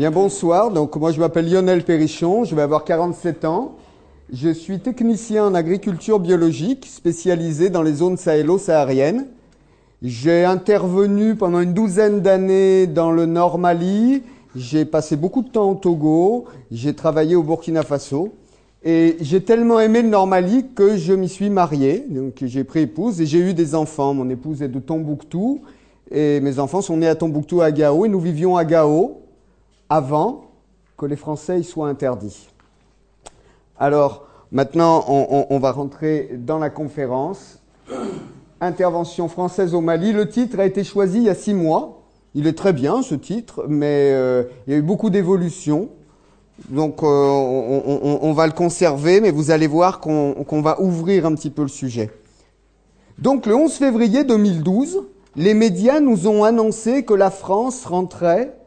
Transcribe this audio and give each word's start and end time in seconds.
Bien 0.00 0.10
bonsoir, 0.10 0.70
donc 0.70 0.96
moi 0.96 1.12
je 1.12 1.20
m'appelle 1.20 1.52
Lionel 1.52 1.84
Perrichon, 1.84 2.44
je 2.44 2.56
vais 2.56 2.62
avoir 2.62 2.84
47 2.84 3.44
ans. 3.44 3.72
Je 4.32 4.48
suis 4.48 4.80
technicien 4.80 5.44
en 5.44 5.54
agriculture 5.54 6.20
biologique 6.20 6.86
spécialisé 6.86 7.68
dans 7.68 7.82
les 7.82 7.92
zones 7.92 8.16
sahélo-sahariennes. 8.16 9.26
J'ai 10.00 10.46
intervenu 10.46 11.34
pendant 11.34 11.60
une 11.60 11.74
douzaine 11.74 12.22
d'années 12.22 12.86
dans 12.86 13.12
le 13.12 13.26
Nord 13.26 13.58
Mali, 13.58 14.22
j'ai 14.56 14.86
passé 14.86 15.16
beaucoup 15.16 15.42
de 15.42 15.50
temps 15.50 15.72
au 15.72 15.74
Togo, 15.74 16.46
j'ai 16.72 16.94
travaillé 16.94 17.36
au 17.36 17.42
Burkina 17.42 17.82
Faso 17.82 18.32
et 18.82 19.18
j'ai 19.20 19.42
tellement 19.42 19.80
aimé 19.80 20.00
le 20.00 20.08
Nord 20.08 20.28
Mali 20.28 20.64
que 20.74 20.96
je 20.96 21.12
m'y 21.12 21.28
suis 21.28 21.50
marié, 21.50 22.06
donc 22.08 22.36
j'ai 22.40 22.64
pris 22.64 22.80
épouse 22.80 23.20
et 23.20 23.26
j'ai 23.26 23.40
eu 23.40 23.52
des 23.52 23.74
enfants. 23.74 24.14
Mon 24.14 24.30
épouse 24.30 24.62
est 24.62 24.68
de 24.68 24.80
Tombouctou 24.80 25.60
et 26.10 26.40
mes 26.40 26.58
enfants 26.58 26.80
sont 26.80 26.96
nés 26.96 27.06
à 27.06 27.16
Tombouctou 27.16 27.60
à 27.60 27.70
Gao 27.70 28.06
et 28.06 28.08
nous 28.08 28.20
vivions 28.20 28.56
à 28.56 28.64
Gao 28.64 29.19
avant 29.90 30.52
que 30.96 31.04
les 31.04 31.16
Français 31.16 31.60
y 31.60 31.64
soient 31.64 31.88
interdits. 31.88 32.48
Alors, 33.78 34.26
maintenant, 34.52 35.04
on, 35.08 35.58
va 35.58 35.72
rentrer 35.72 36.30
dans 36.38 36.58
la 36.58 36.70
conférence. 36.70 37.58
Intervention 38.60 39.28
française 39.28 39.74
au 39.74 39.80
Mali. 39.80 40.12
Le 40.12 40.28
titre 40.28 40.60
a 40.60 40.66
été 40.66 40.84
choisi 40.84 41.18
il 41.18 41.24
y 41.24 41.30
a 41.30 41.34
six 41.34 41.54
mois. 41.54 42.02
Il 42.34 42.46
est 42.46 42.56
très 42.56 42.72
bien, 42.72 43.02
ce 43.02 43.16
titre, 43.16 43.64
mais 43.68 44.12
euh, 44.12 44.44
il 44.66 44.72
y 44.72 44.76
a 44.76 44.78
eu 44.78 44.82
beaucoup 44.82 45.10
d'évolutions. 45.10 45.88
Donc, 46.68 47.02
euh, 47.02 47.06
on, 47.06 48.32
va 48.32 48.46
le 48.46 48.52
conserver, 48.52 49.20
mais 49.20 49.30
vous 49.30 49.50
allez 49.50 49.66
voir 49.66 49.98
qu'on 49.98 50.60
va 50.62 50.80
ouvrir 50.80 51.24
un 51.24 51.34
petit 51.34 51.50
peu 51.50 51.62
le 51.62 51.68
sujet. 51.68 52.10
Donc, 53.18 53.46
le 53.46 53.56
11 53.56 53.72
février 53.72 54.24
2012, 54.24 55.02
les 55.36 55.54
médias 55.54 56.00
nous 56.00 56.28
ont 56.28 56.44
annoncé 56.44 57.04
que 57.04 57.14
la 57.14 57.30
France 57.30 57.86
rentrait 57.86 58.59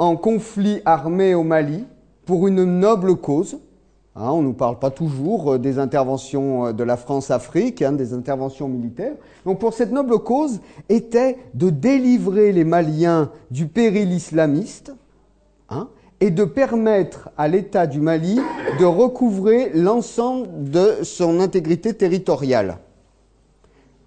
en 0.00 0.16
conflit 0.16 0.80
armé 0.86 1.34
au 1.34 1.42
Mali 1.42 1.84
pour 2.24 2.48
une 2.48 2.64
noble 2.64 3.16
cause. 3.16 3.58
Hein, 4.16 4.30
on 4.30 4.38
ne 4.40 4.46
nous 4.46 4.52
parle 4.54 4.78
pas 4.78 4.90
toujours 4.90 5.52
euh, 5.52 5.58
des 5.58 5.78
interventions 5.78 6.68
euh, 6.68 6.72
de 6.72 6.82
la 6.82 6.96
France-Afrique, 6.96 7.82
hein, 7.82 7.92
des 7.92 8.14
interventions 8.14 8.66
militaires. 8.66 9.12
Donc 9.44 9.58
pour 9.58 9.74
cette 9.74 9.92
noble 9.92 10.18
cause 10.20 10.60
était 10.88 11.36
de 11.52 11.68
délivrer 11.68 12.50
les 12.50 12.64
Maliens 12.64 13.30
du 13.50 13.66
péril 13.66 14.10
islamiste 14.12 14.94
hein, 15.68 15.88
et 16.20 16.30
de 16.30 16.44
permettre 16.44 17.28
à 17.36 17.46
l'État 17.46 17.86
du 17.86 18.00
Mali 18.00 18.40
de 18.80 18.84
recouvrer 18.86 19.70
l'ensemble 19.74 20.48
de 20.70 21.00
son 21.02 21.40
intégrité 21.40 21.92
territoriale. 21.92 22.78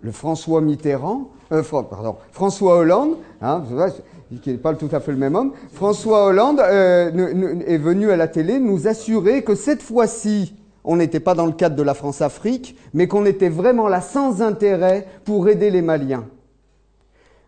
Le 0.02 0.12
François 0.12 0.60
Mitterrand, 0.60 1.30
euh, 1.52 1.62
pardon, 1.62 2.16
François 2.32 2.78
Hollande, 2.78 3.16
qui 4.40 4.52
n'est 4.52 4.58
pas 4.58 4.74
tout 4.74 4.90
à 4.92 5.00
fait 5.00 5.12
le 5.12 5.18
même 5.18 5.36
homme, 5.36 5.54
François 5.74 6.26
Hollande 6.26 6.60
euh, 6.60 7.60
est 7.66 7.78
venu 7.78 8.12
à 8.12 8.16
la 8.16 8.28
télé 8.28 8.60
nous 8.60 8.88
assurer 8.88 9.44
que 9.44 9.56
cette 9.56 9.82
fois-ci, 9.82 10.56
on 10.84 10.98
n'était 10.98 11.20
pas 11.20 11.36
dans 11.36 11.46
le 11.46 11.52
cadre 11.52 11.76
de 11.76 11.84
la 11.84 11.94
France-Afrique, 11.94 12.78
mais 12.94 13.08
qu'on 13.08 13.26
était 13.26 13.50
vraiment 13.50 13.88
là 13.88 14.02
sans 14.02 14.42
intérêt 14.42 15.08
pour 15.26 15.48
aider 15.50 15.70
les 15.70 15.82
Maliens. 15.82 16.26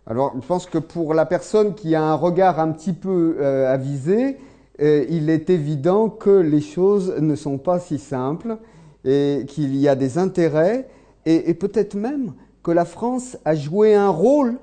Alors, 0.07 0.33
je 0.39 0.45
pense 0.45 0.67
que 0.67 0.77
pour 0.77 1.13
la 1.13 1.25
personne 1.25 1.73
qui 1.73 1.95
a 1.95 2.03
un 2.03 2.13
regard 2.13 2.59
un 2.59 2.71
petit 2.71 2.93
peu 2.93 3.37
euh, 3.39 3.73
avisé, 3.73 4.37
euh, 4.81 5.05
il 5.09 5.29
est 5.29 5.49
évident 5.49 6.09
que 6.09 6.29
les 6.29 6.61
choses 6.61 7.15
ne 7.19 7.35
sont 7.35 7.57
pas 7.57 7.79
si 7.79 7.97
simples 7.97 8.57
et 9.03 9.45
qu'il 9.47 9.75
y 9.75 9.87
a 9.87 9.95
des 9.95 10.17
intérêts 10.17 10.87
et 11.27 11.55
peut-être 11.55 11.95
même 11.95 12.33
que 12.65 12.71
la 12.71 12.85
France 12.85 13.37
a 13.45 13.55
joué 13.55 13.93
un 13.93 14.09
rôle 14.09 14.57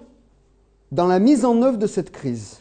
dans 0.93 1.07
la 1.07 1.19
mise 1.19 1.45
en 1.45 1.61
œuvre 1.63 1.79
de 1.79 1.87
cette 1.89 2.13
crise. 2.13 2.59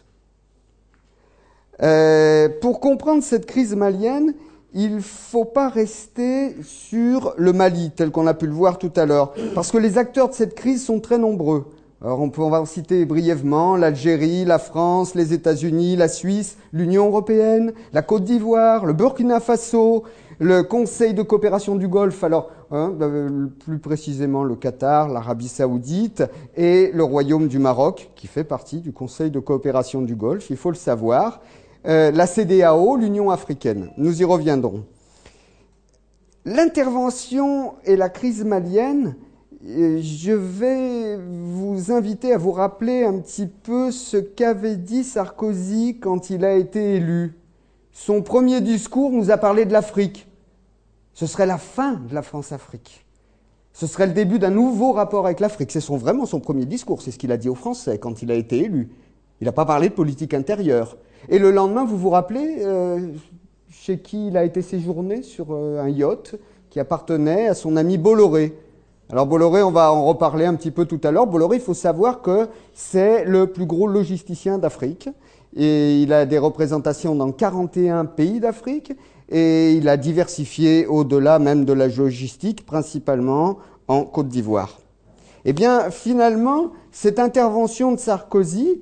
Euh, 1.83 2.49
pour 2.61 2.79
comprendre 2.79 3.21
cette 3.21 3.45
crise 3.45 3.75
malienne, 3.75 4.33
il 4.73 4.95
ne 4.95 5.01
faut 5.01 5.45
pas 5.45 5.67
rester 5.67 6.55
sur 6.63 7.33
le 7.37 7.51
Mali, 7.51 7.91
tel 7.93 8.09
qu'on 8.09 8.25
a 8.27 8.33
pu 8.33 8.47
le 8.47 8.53
voir 8.53 8.79
tout 8.79 8.91
à 8.95 9.05
l'heure, 9.05 9.33
parce 9.53 9.69
que 9.69 9.77
les 9.77 9.97
acteurs 9.97 10.29
de 10.29 10.33
cette 10.33 10.55
crise 10.55 10.85
sont 10.85 11.01
très 11.01 11.17
nombreux. 11.17 11.65
Alors 12.01 12.21
on 12.21 12.29
peut 12.29 12.41
va 12.41 12.61
en 12.61 12.65
citer 12.65 13.05
brièvement 13.05 13.75
l'Algérie, 13.75 14.45
la 14.45 14.59
France, 14.59 15.13
les 15.13 15.33
États-Unis, 15.33 15.97
la 15.97 16.07
Suisse, 16.07 16.57
l'Union 16.71 17.07
européenne, 17.07 17.73
la 17.93 18.01
Côte 18.01 18.23
d'Ivoire, 18.23 18.85
le 18.85 18.93
Burkina 18.93 19.39
Faso, 19.39 20.03
le 20.39 20.63
Conseil 20.63 21.13
de 21.13 21.21
coopération 21.21 21.75
du 21.75 21.87
Golfe, 21.87 22.23
alors 22.23 22.49
hein, 22.71 22.93
euh, 23.01 23.47
plus 23.63 23.79
précisément 23.79 24.43
le 24.43 24.55
Qatar, 24.55 25.09
l'Arabie 25.09 25.47
saoudite 25.47 26.23
et 26.55 26.91
le 26.93 27.03
Royaume 27.03 27.47
du 27.47 27.59
Maroc, 27.59 28.11
qui 28.15 28.27
fait 28.27 28.43
partie 28.43 28.79
du 28.79 28.91
Conseil 28.91 29.31
de 29.31 29.39
coopération 29.39 30.01
du 30.01 30.15
Golfe, 30.15 30.49
il 30.49 30.57
faut 30.57 30.71
le 30.71 30.75
savoir, 30.75 31.41
euh, 31.85 32.11
la 32.11 32.27
CDAO, 32.27 32.95
l'Union 32.95 33.31
africaine. 33.31 33.89
Nous 33.97 34.21
y 34.21 34.25
reviendrons. 34.25 34.85
L'intervention 36.45 37.73
et 37.85 37.95
la 37.95 38.09
crise 38.09 38.43
malienne, 38.43 39.15
euh, 39.67 39.99
je 40.01 40.31
vais 40.31 41.17
vous 41.17 41.91
inviter 41.91 42.33
à 42.33 42.37
vous 42.37 42.51
rappeler 42.51 43.03
un 43.03 43.19
petit 43.19 43.45
peu 43.47 43.91
ce 43.91 44.17
qu'avait 44.17 44.75
dit 44.75 45.03
Sarkozy 45.03 45.99
quand 45.99 46.31
il 46.31 46.45
a 46.45 46.53
été 46.53 46.95
élu. 46.95 47.35
Son 47.91 48.23
premier 48.23 48.61
discours 48.61 49.11
nous 49.11 49.29
a 49.29 49.37
parlé 49.37 49.65
de 49.65 49.73
l'Afrique. 49.73 50.27
Ce 51.13 51.25
serait 51.25 51.45
la 51.45 51.57
fin 51.57 51.94
de 51.94 52.13
la 52.13 52.22
France-Afrique. 52.22 53.05
Ce 53.73 53.88
serait 53.88 54.07
le 54.07 54.13
début 54.13 54.39
d'un 54.39 54.49
nouveau 54.49 54.91
rapport 54.91 55.25
avec 55.25 55.39
l'Afrique. 55.39 55.72
C'est 55.72 55.85
vraiment 55.85 56.25
son 56.25 56.39
premier 56.39 56.66
discours, 56.66 57.01
c'est 57.01 57.11
ce 57.11 57.17
qu'il 57.17 57.31
a 57.31 57.38
dit 57.38 57.49
aux 57.49 57.55
Français 57.55 57.97
quand 57.99 58.22
il 58.22 58.31
a 58.31 58.35
été 58.35 58.59
élu. 58.59 58.89
Il 59.39 59.45
n'a 59.45 59.51
pas 59.51 59.66
parlé 59.66 59.89
de 59.89 59.94
politique 59.94 60.33
intérieure. 60.33 60.97
Et 61.29 61.39
le 61.39 61.51
lendemain, 61.51 61.85
vous 61.85 61.97
vous 61.97 62.09
rappelez 62.09 62.57
euh, 62.59 63.07
chez 63.69 63.99
qui 63.99 64.27
il 64.27 64.38
a 64.38 64.44
été 64.44 64.61
séjourné 64.61 65.23
sur 65.23 65.47
euh, 65.51 65.81
un 65.81 65.89
yacht 65.89 66.35
qui 66.69 66.79
appartenait 66.79 67.47
à 67.47 67.53
son 67.53 67.75
ami 67.75 67.97
Bolloré. 67.97 68.55
Alors 69.09 69.28
Bolloré, 69.28 69.61
on 69.61 69.72
va 69.72 69.91
en 69.91 70.05
reparler 70.05 70.45
un 70.45 70.55
petit 70.55 70.72
peu 70.72 70.85
tout 70.85 71.01
à 71.03 71.11
l'heure. 71.11 71.28
Bolloré, 71.28 71.57
il 71.57 71.61
faut 71.61 71.73
savoir 71.73 72.22
que 72.22 72.47
c'est 72.73 73.25
le 73.25 73.47
plus 73.47 73.66
gros 73.66 73.88
logisticien 73.88 74.57
d'Afrique. 74.57 75.09
Et 75.55 76.01
il 76.01 76.13
a 76.13 76.25
des 76.25 76.38
représentations 76.38 77.13
dans 77.13 77.31
41 77.31 78.05
pays 78.05 78.39
d'Afrique 78.39 78.93
et 79.31 79.73
il 79.73 79.87
a 79.87 79.95
diversifié 79.95 80.85
au-delà 80.85 81.39
même 81.39 81.63
de 81.63 81.73
la 81.73 81.87
logistique, 81.87 82.65
principalement 82.65 83.57
en 83.87 84.03
Côte 84.03 84.27
d'Ivoire. 84.27 84.77
Eh 85.45 85.53
bien, 85.53 85.89
finalement, 85.89 86.71
cette 86.91 87.17
intervention 87.17 87.93
de 87.93 87.97
Sarkozy, 87.97 88.81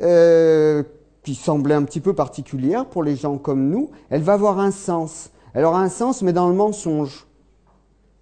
euh, 0.00 0.82
qui 1.22 1.34
semblait 1.34 1.74
un 1.74 1.84
petit 1.84 2.00
peu 2.00 2.14
particulière 2.14 2.86
pour 2.86 3.02
les 3.04 3.14
gens 3.14 3.36
comme 3.36 3.68
nous, 3.68 3.90
elle 4.08 4.22
va 4.22 4.32
avoir 4.32 4.58
un 4.58 4.70
sens. 4.70 5.30
Elle 5.52 5.64
aura 5.64 5.82
un 5.82 5.90
sens, 5.90 6.22
mais 6.22 6.32
dans 6.32 6.48
le 6.48 6.54
mensonge. 6.54 7.26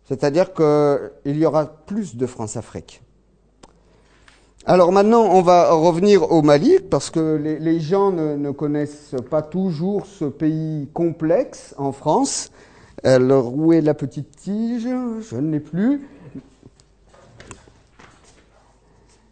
C'est-à-dire 0.04 0.52
qu'il 0.52 1.36
y 1.36 1.46
aura 1.46 1.66
plus 1.66 2.16
de 2.16 2.26
France-Afrique. 2.26 3.02
Alors 4.70 4.92
maintenant, 4.92 5.22
on 5.22 5.40
va 5.40 5.72
revenir 5.72 6.30
au 6.30 6.42
Mali, 6.42 6.76
parce 6.90 7.08
que 7.08 7.36
les, 7.36 7.80
gens 7.80 8.12
ne, 8.12 8.50
connaissent 8.50 9.14
pas 9.30 9.40
toujours 9.40 10.04
ce 10.04 10.26
pays 10.26 10.90
complexe 10.92 11.74
en 11.78 11.90
France. 11.90 12.50
Alors, 13.02 13.56
où 13.56 13.72
est 13.72 13.80
la 13.80 13.94
petite 13.94 14.30
tige? 14.36 14.86
Je 15.22 15.36
ne 15.36 15.52
l'ai 15.52 15.60
plus. 15.60 16.06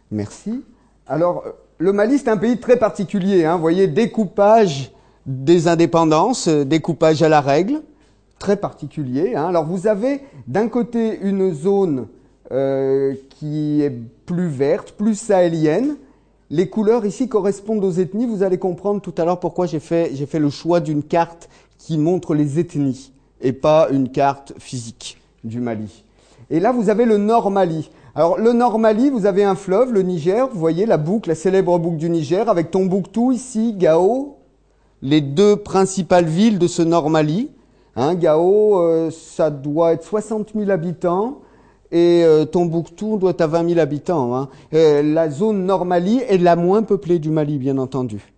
Merci. 0.09 0.63
Alors, 1.05 1.43
le 1.77 1.93
Mali, 1.93 2.17
c'est 2.17 2.29
un 2.29 2.37
pays 2.37 2.59
très 2.59 2.77
particulier. 2.77 3.45
Hein. 3.45 3.57
Vous 3.57 3.61
voyez, 3.61 3.85
découpage 3.85 4.91
des 5.27 5.67
indépendances, 5.67 6.47
découpage 6.47 7.21
à 7.21 7.29
la 7.29 7.41
règle, 7.41 7.83
très 8.39 8.57
particulier. 8.57 9.35
Hein. 9.35 9.49
Alors, 9.49 9.65
vous 9.65 9.85
avez 9.85 10.21
d'un 10.47 10.67
côté 10.67 11.19
une 11.21 11.53
zone 11.53 12.07
euh, 12.51 13.13
qui 13.39 13.81
est 13.81 13.91
plus 14.25 14.47
verte, 14.47 14.93
plus 14.93 15.15
sahélienne. 15.15 15.97
Les 16.49 16.69
couleurs 16.69 17.05
ici 17.05 17.27
correspondent 17.27 17.83
aux 17.83 17.91
ethnies. 17.91 18.25
Vous 18.25 18.41
allez 18.41 18.57
comprendre 18.57 19.01
tout 19.01 19.13
à 19.17 19.25
l'heure 19.25 19.39
pourquoi 19.39 19.67
j'ai 19.67 19.79
fait, 19.79 20.11
j'ai 20.15 20.25
fait 20.25 20.39
le 20.39 20.49
choix 20.49 20.79
d'une 20.79 21.03
carte 21.03 21.49
qui 21.77 21.97
montre 21.97 22.33
les 22.33 22.59
ethnies 22.59 23.11
et 23.41 23.53
pas 23.53 23.89
une 23.91 24.09
carte 24.09 24.53
physique 24.57 25.21
du 25.43 25.59
Mali. 25.59 26.03
Et 26.49 26.59
là, 26.59 26.71
vous 26.71 26.89
avez 26.89 27.05
le 27.05 27.17
Nord 27.17 27.51
Mali. 27.51 27.91
Alors, 28.15 28.39
le 28.39 28.53
Nord 28.53 28.79
Mali, 28.79 29.11
vous 29.11 29.27
avez 29.27 29.43
un 29.43 29.55
fleuve, 29.55 29.93
le 29.93 30.01
Niger. 30.01 30.47
Vous 30.47 30.59
voyez 30.59 30.87
la 30.87 30.97
boucle, 30.97 31.29
la 31.29 31.35
célèbre 31.35 31.77
boucle 31.77 31.97
du 31.97 32.09
Niger, 32.09 32.49
avec 32.49 32.71
Tombouctou 32.71 33.31
ici, 33.31 33.73
Gao, 33.77 34.37
les 35.03 35.21
deux 35.21 35.57
principales 35.57 36.25
villes 36.25 36.57
de 36.57 36.67
ce 36.67 36.81
Nord 36.81 37.11
Mali. 37.11 37.51
Hein, 37.95 38.15
Gao, 38.15 38.79
euh, 38.79 39.11
ça 39.11 39.51
doit 39.51 39.93
être 39.93 40.03
60 40.03 40.53
000 40.55 40.71
habitants 40.71 41.41
et 41.91 42.23
euh, 42.23 42.45
Tombouctou 42.45 43.17
doit 43.17 43.41
à 43.41 43.47
20 43.47 43.69
000 43.69 43.79
habitants. 43.79 44.35
Hein. 44.35 44.49
Euh, 44.73 45.01
la 45.01 45.29
zone 45.29 45.65
Nord 45.65 45.85
Mali 45.85 46.21
est 46.27 46.37
la 46.37 46.55
moins 46.55 46.83
peuplée 46.83 47.19
du 47.19 47.29
Mali, 47.29 47.57
bien 47.57 47.77
entendu. 47.77 48.33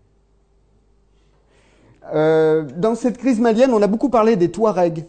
Euh, 2.13 2.65
dans 2.77 2.95
cette 2.95 3.17
crise 3.17 3.39
malienne, 3.39 3.71
on 3.73 3.81
a 3.81 3.87
beaucoup 3.87 4.09
parlé 4.09 4.35
des 4.35 4.49
Touaregs. 4.49 5.05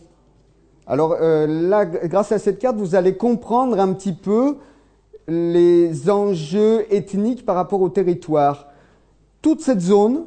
Alors 0.87 1.17
là, 1.21 1.85
grâce 1.87 2.33
à 2.33 2.41
cette 2.41 2.59
carte, 2.59 2.77
vous 2.77 2.97
allez 2.97 3.17
comprendre 3.17 3.79
un 3.79 3.93
petit 3.93 4.13
peu 4.13 4.57
les 5.29 6.11
enjeux 6.11 6.85
ethniques 6.93 7.47
par 7.47 7.55
rapport 7.55 7.81
au 7.81 7.89
territoire. 7.89 8.67
Toute 9.41 9.61
cette 9.61 9.81
zone 9.81 10.25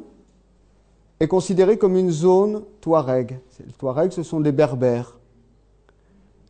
est 1.20 1.28
considérée 1.28 1.76
comme 1.76 1.96
une 1.96 2.10
zone 2.10 2.62
touareg. 2.80 3.38
Les 3.64 3.72
Touaregs, 3.72 4.12
ce 4.12 4.22
sont 4.22 4.40
des 4.40 4.52
berbères. 4.52 5.18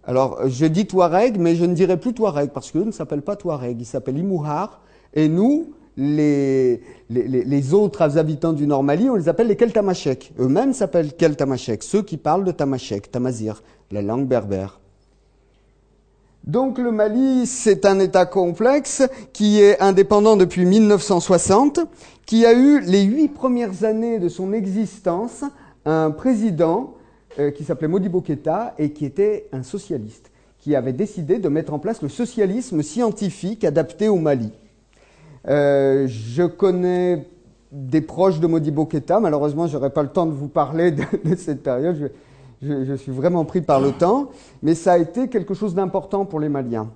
Alors, 0.07 0.49
je 0.49 0.67
dis 0.67 0.87
Touareg, 0.87 1.39
mais 1.39 1.57
je 1.57 1.65
ne 1.65 1.75
dirai 1.75 1.97
plus 1.97 2.13
Touareg, 2.13 2.51
parce 2.51 2.71
qu'eux 2.71 2.85
ne 2.85 2.91
s'appellent 2.91 3.23
pas 3.23 3.37
Touareg, 3.37 3.81
ils 3.81 3.87
s'appellent 3.87 4.19
Imouhar. 4.19 4.83
Et 5.15 5.29
nous, 5.29 5.73
les, 5.97 7.75
autres 7.75 8.19
habitants 8.19 8.53
du 8.53 8.67
Nord 8.67 8.83
Mali, 8.83 9.09
on 9.09 9.15
les 9.15 9.29
appelle 9.29 9.47
les 9.47 9.57
Keltamachek. 9.57 10.33
Eux-mêmes 10.39 10.73
s'appellent 10.73 11.15
Keltamachek, 11.15 11.83
ceux 11.83 12.03
qui 12.03 12.17
parlent 12.17 12.45
de 12.45 12.53
Tamashek, 12.53 13.11
Tamazir, 13.11 13.63
la 13.91 14.03
langue 14.03 14.27
berbère. 14.27 14.81
Donc 16.45 16.77
le 16.79 16.91
Mali, 16.91 17.47
c'est 17.47 17.87
un 17.87 17.99
État 18.01 18.27
complexe 18.27 19.03
qui 19.33 19.61
est 19.61 19.81
indépendant 19.81 20.37
depuis 20.37 20.67
1960, 20.67 21.81
qui 22.27 22.45
a 22.45 22.53
eu 22.53 22.81
les 22.81 23.03
huit 23.03 23.29
premières 23.29 23.85
années 23.85 24.19
de 24.19 24.29
son 24.29 24.53
existence 24.53 25.45
un 25.87 26.11
président 26.11 26.95
euh, 27.39 27.51
qui 27.51 27.65
s'appelait 27.65 27.89
Modibo 27.89 28.21
Keïta 28.21 28.75
et 28.79 28.91
qui 28.91 29.05
était 29.05 29.49
un 29.53 29.63
socialiste, 29.63 30.31
qui 30.59 30.77
avait 30.77 30.93
décidé 30.93 31.39
de 31.39 31.49
mettre 31.49 31.75
en 31.75 31.79
place 31.79 32.01
le 32.01 32.09
socialisme 32.09 32.83
scientifique 32.83 33.65
adapté 33.65 34.09
au 34.09 34.17
Mali. 34.17 34.53
Euh, 35.49 36.07
je 36.07 36.45
connais 36.45 37.27
des 37.73 38.01
proches 38.01 38.41
de 38.41 38.47
Modibo 38.47 38.87
Keïta, 38.87 39.19
malheureusement 39.19 39.67
je 39.67 39.77
n'aurai 39.77 39.91
pas 39.91 40.03
le 40.03 40.11
temps 40.11 40.27
de 40.27 40.33
vous 40.33 40.49
parler 40.49 40.93
de, 40.93 41.03
cette 41.37 41.63
période, 41.63 42.13
je, 42.63 42.95
suis 42.95 43.13
vraiment 43.13 43.45
pris 43.45 43.61
par 43.61 43.81
le 43.81 43.91
temps, 43.91 44.31
mais 44.63 44.75
ça 44.75 44.93
a 44.93 44.99
été 44.99 45.29
quelque 45.29 45.55
chose 45.55 45.75
d'important 45.75 46.25
pour 46.25 46.39
les 46.41 46.49
Maliens. 46.49 46.89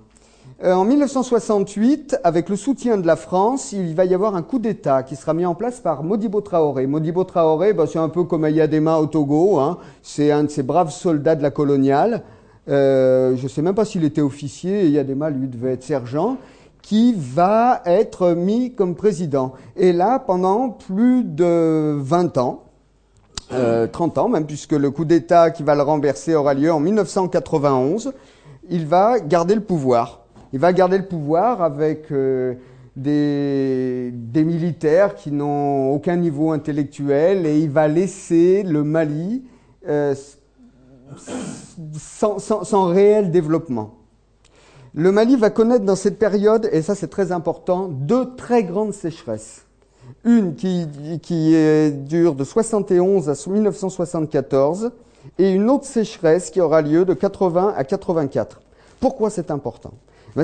Euh, 0.65 0.73
en 0.73 0.85
1968, 0.85 2.19
avec 2.25 2.49
le 2.49 2.57
soutien 2.57 2.97
de 2.97 3.07
la 3.07 3.15
France, 3.15 3.71
il 3.71 3.95
va 3.95 4.05
y 4.07 4.13
avoir 4.13 4.35
un 4.35 4.43
coup 4.43 4.59
d'État 4.59 5.05
qui 5.05 5.15
sera 5.15 5.33
mis 5.33 5.47
en 5.47 5.55
place 5.55 5.79
par 5.79 6.03
Modibo 6.03 6.41
Traoré. 6.41 6.89
Modibo 6.89 7.23
Traoré, 7.23 7.73
bah, 7.73 7.85
c'est 7.87 8.01
un 8.01 8.09
peu 8.09 8.25
comme 8.25 8.43
Ayadema 8.43 8.99
au 8.99 9.07
Togo, 9.07 9.61
hein. 9.61 9.79
c'est 10.03 10.33
un 10.33 10.43
de 10.43 10.51
ces 10.51 10.65
braves 10.65 10.91
soldats 10.91 11.37
de 11.37 11.45
la 11.45 11.53
coloniale. 11.53 12.23
Euh, 12.69 13.37
je 13.37 13.45
ne 13.45 13.49
sais 13.49 13.63
même 13.63 13.77
pas 13.77 13.85
s'il 13.85 14.03
était 14.03 14.21
officier, 14.21 14.81
Ayadema 14.81 15.31
lui 15.31 15.47
devait 15.47 15.75
être 15.75 15.85
sergent 15.85 16.39
qui 16.83 17.15
va 17.17 17.81
être 17.85 18.33
mis 18.33 18.73
comme 18.73 18.97
président. 18.97 19.53
Et 19.77 19.93
là, 19.93 20.19
pendant 20.19 20.71
plus 20.71 21.23
de 21.23 21.97
20 22.01 22.37
ans, 22.39 22.65
euh, 23.53 23.87
30 23.87 24.19
ans 24.19 24.29
même, 24.29 24.47
puisque 24.47 24.73
le 24.73 24.91
coup 24.91 25.05
d'État 25.05 25.51
qui 25.51 25.63
va 25.63 25.77
le 25.77 25.83
renverser 25.83 26.35
aura 26.35 26.55
lieu 26.55 26.73
en 26.73 26.81
1991, 26.81 28.13
il 28.71 28.87
va 28.87 29.21
garder 29.21 29.55
le 29.55 29.61
pouvoir. 29.61 30.25
Il 30.53 30.59
va 30.59 30.73
garder 30.73 30.97
le 30.97 31.05
pouvoir 31.05 31.63
avec 31.63 32.11
euh, 32.11 32.55
des, 32.97 34.13
militaires 34.35 35.15
qui 35.15 35.31
n'ont 35.31 35.93
aucun 35.93 36.17
niveau 36.17 36.53
intellectuel 36.53 37.45
et 37.45 37.59
il 37.59 37.71
va 37.71 37.87
laisser 37.87 38.63
le 38.63 38.83
Mali 38.83 39.45
euh, 39.87 40.15
sans, 41.97 42.87
réel 42.87 43.31
développement. 43.31 43.95
Le 44.95 45.13
Mali 45.13 45.37
va 45.37 45.51
connaître 45.51 45.85
dans 45.85 45.97
cette 45.97 46.19
période, 46.19 46.69
et 46.73 46.81
ça 46.81 46.95
c'est 46.95 47.09
très 47.09 47.31
important, 47.31 47.89
deux 47.89 48.35
très 48.37 48.65
grandes 48.65 48.95
sécheresses. 48.95 49.67
Une 50.25 50.55
qui, 50.55 50.89
qui 51.23 51.55
dure 51.93 52.35
de 52.35 52.43
71 52.43 53.29
à 53.29 53.35
1974 53.51 54.93
et 55.39 55.51
une 55.51 55.69
autre 55.69 55.85
sécheresse 55.85 56.51
qui 56.51 56.61
aura 56.61 56.81
lieu 56.81 57.05
de 57.05 57.13
80 57.13 57.75
à 57.77 57.85
84. 57.85 58.61
Pourquoi 58.99 59.29
c'est 59.29 59.51
important? 59.51 59.93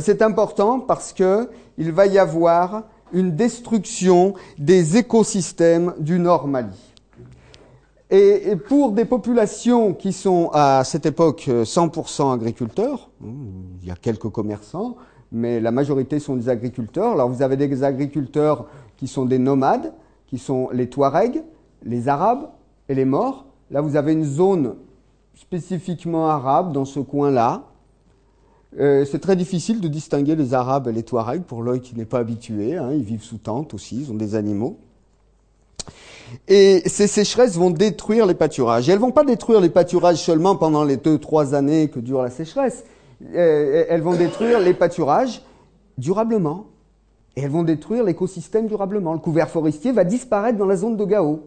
C'est 0.01 0.23
important 0.23 0.81
parce 0.81 1.13
qu'il 1.13 1.93
va 1.93 2.07
y 2.07 2.19
avoir 2.19 2.85
une 3.13 3.37
destruction 3.37 4.35
des 4.59 4.97
écosystèmes 4.97 5.95
du 5.99 6.19
Nord 6.19 6.49
Mali. 6.49 6.95
Et, 8.11 8.57
pour 8.57 8.93
des 8.93 9.05
populations 9.05 9.95
qui 9.95 10.13
sont 10.13 10.51
à 10.53 10.85
cette 10.85 11.07
époque 11.07 11.49
100% 11.49 12.35
agriculteurs, 12.35 13.11
il 13.23 13.89
y 13.89 13.91
a 13.91 13.97
quelques 13.97 14.29
commerçants, 14.29 14.97
mais 15.33 15.59
la 15.59 15.71
majorité 15.71 16.19
sont 16.21 16.37
des 16.37 16.49
agriculteurs. 16.49 17.13
Alors 17.13 17.29
vous 17.29 17.43
avez 17.43 17.57
des 17.57 17.83
agriculteurs 17.83 18.67
qui 18.97 19.09
sont 19.09 19.25
des 19.25 19.39
nomades, 19.39 19.93
qui 20.27 20.39
sont 20.39 20.69
les 20.73 20.89
Touaregs, 20.89 21.43
les 21.83 22.09
Arabes 22.09 22.51
et 22.89 22.95
les 22.95 23.05
Morts. 23.05 23.47
Là 23.71 23.81
vous 23.81 23.97
avez 23.97 24.13
une 24.13 24.25
zone 24.25 24.75
spécifiquement 25.35 26.29
arabe 26.29 26.73
dans 26.73 26.85
ce 26.85 27.01
coin-là. 27.01 27.65
Euh, 28.81 29.05
c'est 29.05 29.21
très 29.21 29.37
difficile 29.37 29.81
de 29.81 29.89
distinguer 29.89 30.35
les 30.35 30.53
Arabes 30.53 30.89
et 30.89 30.93
les 30.93 31.05
Touaregs 31.05 31.43
pour 31.43 31.63
l'œil 31.63 31.81
qui 31.81 31.95
n'est 31.95 32.05
pas 32.05 32.19
habitué. 32.19 32.77
Hein. 32.77 32.91
ils 32.93 33.05
vivent 33.05 33.23
sous 33.23 33.39
tente 33.39 33.75
aussi, 33.75 34.01
ils 34.01 34.11
ont 34.11 34.17
des 34.17 34.35
animaux. 34.35 34.79
Et 36.49 36.83
ces 36.87 37.07
sécheresses 37.07 37.57
vont 37.57 37.71
détruire 37.71 38.27
les 38.27 38.35
pâturages. 38.35 38.89
Et 38.89 38.93
elles 38.93 38.99
vont 38.99 39.13
pas 39.13 39.25
détruire 39.25 39.61
les 39.61 39.69
pâturages 39.69 40.17
seulement 40.17 40.57
pendant 40.57 40.83
les 40.83 40.97
deux, 40.97 41.19
trois 41.19 41.55
années 41.55 41.89
que 41.89 42.01
dure 42.01 42.23
la 42.23 42.31
sécheresse. 42.31 42.85
Euh, 43.35 43.85
elles 43.89 44.03
vont 44.03 44.15
détruire 44.15 44.59
les 44.59 44.75
pâturages 44.75 45.43
durablement. 45.97 46.67
Et 47.37 47.43
elles 47.43 47.51
vont 47.51 47.63
détruire 47.63 48.03
l'écosystème 48.03 48.67
durablement. 48.67 49.13
Le 49.13 49.21
couvert 49.21 49.49
forestier 49.49 49.93
va 49.93 50.03
disparaître 50.03 50.59
dans 50.59 50.67
la 50.67 50.77
zone 50.77 50.97
de 50.97 51.05
Gao. 51.05 51.41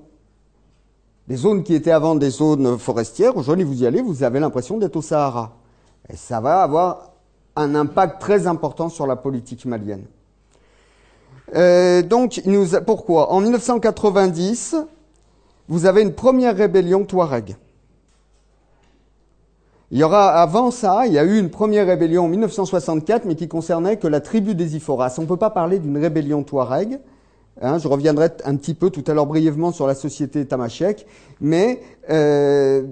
Des 1.27 1.35
zones 1.35 1.63
qui 1.63 1.73
étaient 1.73 1.91
avant 1.91 2.15
des 2.15 2.29
zones 2.29 2.77
forestières, 2.77 3.35
aujourd'hui 3.35 3.65
vous 3.65 3.83
y 3.83 3.85
allez, 3.85 4.01
vous 4.01 4.23
avez 4.23 4.39
l'impression 4.39 4.77
d'être 4.77 4.95
au 4.95 5.01
Sahara. 5.01 5.57
Et 6.09 6.15
ça 6.15 6.39
va 6.39 6.61
avoir 6.61 7.16
un 7.57 7.75
impact 7.75 8.21
très 8.21 8.47
important 8.47 8.87
sur 8.87 9.07
la 9.07 9.15
politique 9.15 9.65
malienne. 9.65 10.05
Euh, 11.55 12.01
donc, 12.01 12.41
pourquoi? 12.85 13.31
En 13.31 13.41
1990, 13.41 14.75
vous 15.67 15.85
avez 15.85 16.01
une 16.01 16.13
première 16.13 16.55
rébellion 16.55 17.03
touareg. 17.03 17.55
Il 19.89 19.97
y 19.97 20.03
aura 20.03 20.41
avant 20.41 20.69
ça, 20.69 21.07
il 21.07 21.13
y 21.13 21.17
a 21.17 21.23
eu 21.23 21.39
une 21.39 21.49
première 21.49 21.87
rébellion 21.87 22.25
en 22.25 22.27
1964, 22.27 23.25
mais 23.25 23.35
qui 23.35 23.47
concernait 23.47 23.97
que 23.97 24.07
la 24.07 24.19
tribu 24.19 24.53
des 24.53 24.75
Iforas. 24.75 25.15
On 25.17 25.21
ne 25.21 25.27
peut 25.27 25.37
pas 25.37 25.49
parler 25.49 25.79
d'une 25.79 25.97
rébellion 25.97 26.43
touareg. 26.43 26.99
Hein, 27.61 27.79
je 27.79 27.87
reviendrai 27.87 28.29
un 28.43 28.55
petit 28.55 28.73
peu 28.73 28.89
tout 28.89 29.03
à 29.07 29.13
l'heure 29.13 29.25
brièvement 29.25 29.71
sur 29.71 29.87
la 29.87 29.95
société 29.95 30.45
tamashek, 30.45 31.07
mais 31.41 31.81
euh, 32.09 32.83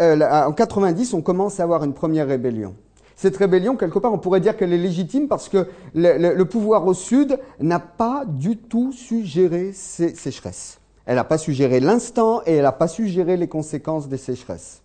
euh, 0.00 0.46
en 0.46 0.52
90, 0.52 1.14
on 1.14 1.22
commence 1.22 1.60
à 1.60 1.62
avoir 1.62 1.84
une 1.84 1.92
première 1.92 2.26
rébellion. 2.26 2.74
Cette 3.22 3.36
rébellion, 3.36 3.76
quelque 3.76 4.00
part, 4.00 4.12
on 4.12 4.18
pourrait 4.18 4.40
dire 4.40 4.56
qu'elle 4.56 4.72
est 4.72 4.78
légitime 4.78 5.28
parce 5.28 5.48
que 5.48 5.68
le, 5.94 6.42
pouvoir 6.42 6.84
au 6.88 6.92
sud 6.92 7.38
n'a 7.60 7.78
pas 7.78 8.24
du 8.26 8.56
tout 8.56 8.90
su 8.90 9.24
gérer 9.24 9.70
ces 9.72 10.16
sécheresses. 10.16 10.80
Elle 11.06 11.14
n'a 11.14 11.22
pas 11.22 11.38
su 11.38 11.52
gérer 11.52 11.78
l'instant 11.78 12.42
et 12.46 12.54
elle 12.54 12.64
n'a 12.64 12.72
pas 12.72 12.88
su 12.88 13.06
gérer 13.06 13.36
les 13.36 13.46
conséquences 13.46 14.08
des 14.08 14.16
sécheresses. 14.16 14.82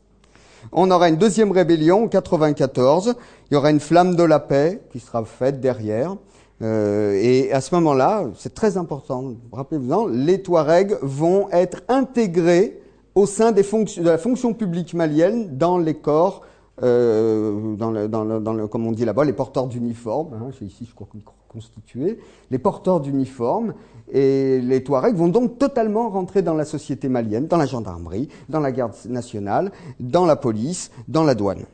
On 0.71 0.91
aura 0.91 1.09
une 1.09 1.15
deuxième 1.15 1.51
rébellion 1.51 2.03
en 2.03 2.07
94. 2.09 3.15
Il 3.49 3.55
y 3.55 3.57
aura 3.57 3.71
une 3.71 3.79
flamme 3.79 4.15
de 4.15 4.21
la 4.21 4.39
paix 4.39 4.83
qui 4.91 4.99
sera 4.99 5.25
faite 5.25 5.59
derrière. 5.59 6.15
Euh, 6.61 7.19
et 7.19 7.51
à 7.51 7.59
ce 7.59 7.73
moment-là, 7.73 8.25
c'est 8.37 8.53
très 8.53 8.77
important, 8.77 9.33
rappelez-vous-en, 9.51 10.05
les 10.05 10.43
Touaregs 10.43 10.99
vont 11.01 11.49
être 11.51 11.81
intégrés 11.87 12.79
au 13.15 13.25
sein 13.25 13.51
de 13.51 13.63
la 14.03 14.17
fonction 14.19 14.53
publique 14.53 14.93
malienne 14.93 15.57
dans 15.57 15.79
les 15.79 15.95
corps 15.95 16.43
euh, 16.83 17.75
dans, 17.75 17.91
le, 17.91 18.67
comme 18.67 18.85
on 18.85 18.91
dit 18.91 19.05
là-bas, 19.05 19.25
les 19.25 19.33
porteurs 19.33 19.67
d'uniformes, 19.67 20.33
hein, 20.33 20.49
ici 20.61 20.85
je 20.87 20.93
crois 20.93 21.07
constitués, 21.47 22.19
les 22.51 22.59
porteurs 22.59 22.99
d'uniformes, 22.99 23.73
et 24.11 24.59
les 24.61 24.83
Touaregs 24.83 25.15
vont 25.15 25.27
donc 25.27 25.57
totalement 25.57 26.09
rentrer 26.09 26.41
dans 26.41 26.53
la 26.53 26.65
société 26.65 27.09
malienne, 27.09 27.47
dans 27.47 27.57
la 27.57 27.65
gendarmerie, 27.65 28.29
dans 28.49 28.59
la 28.59 28.71
garde 28.71 28.93
nationale, 29.09 29.71
dans 29.99 30.25
la 30.25 30.35
police, 30.35 30.91
dans 31.07 31.23
la 31.23 31.35
douane. 31.35 31.65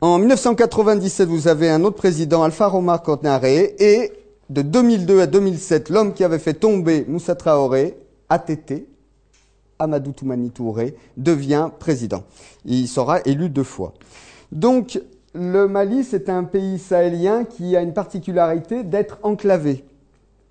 En 0.00 0.18
1997, 0.18 1.28
vous 1.28 1.48
avez 1.48 1.70
un 1.70 1.82
autre 1.84 1.96
président, 1.96 2.42
Alpha 2.42 2.72
Omar 2.74 3.02
Konaré, 3.02 3.74
et 3.78 4.12
de 4.50 4.62
2002 4.62 5.20
à 5.20 5.26
2007, 5.26 5.90
l'homme 5.90 6.12
qui 6.12 6.24
avait 6.24 6.38
fait 6.38 6.54
tomber 6.54 7.04
Moussa 7.08 7.34
Traoré, 7.34 7.96
ATT, 8.28 8.86
Amadou 9.82 10.12
Toumani 10.12 10.50
Touré, 10.50 10.96
devient 11.16 11.70
président. 11.78 12.24
Il 12.64 12.88
sera 12.88 13.20
élu 13.24 13.48
deux 13.48 13.64
fois. 13.64 13.94
Donc, 14.50 15.00
le 15.34 15.66
Mali, 15.66 16.04
c'est 16.04 16.28
un 16.28 16.44
pays 16.44 16.78
sahélien 16.78 17.44
qui 17.44 17.76
a 17.76 17.82
une 17.82 17.94
particularité 17.94 18.84
d'être 18.84 19.18
enclavé. 19.22 19.84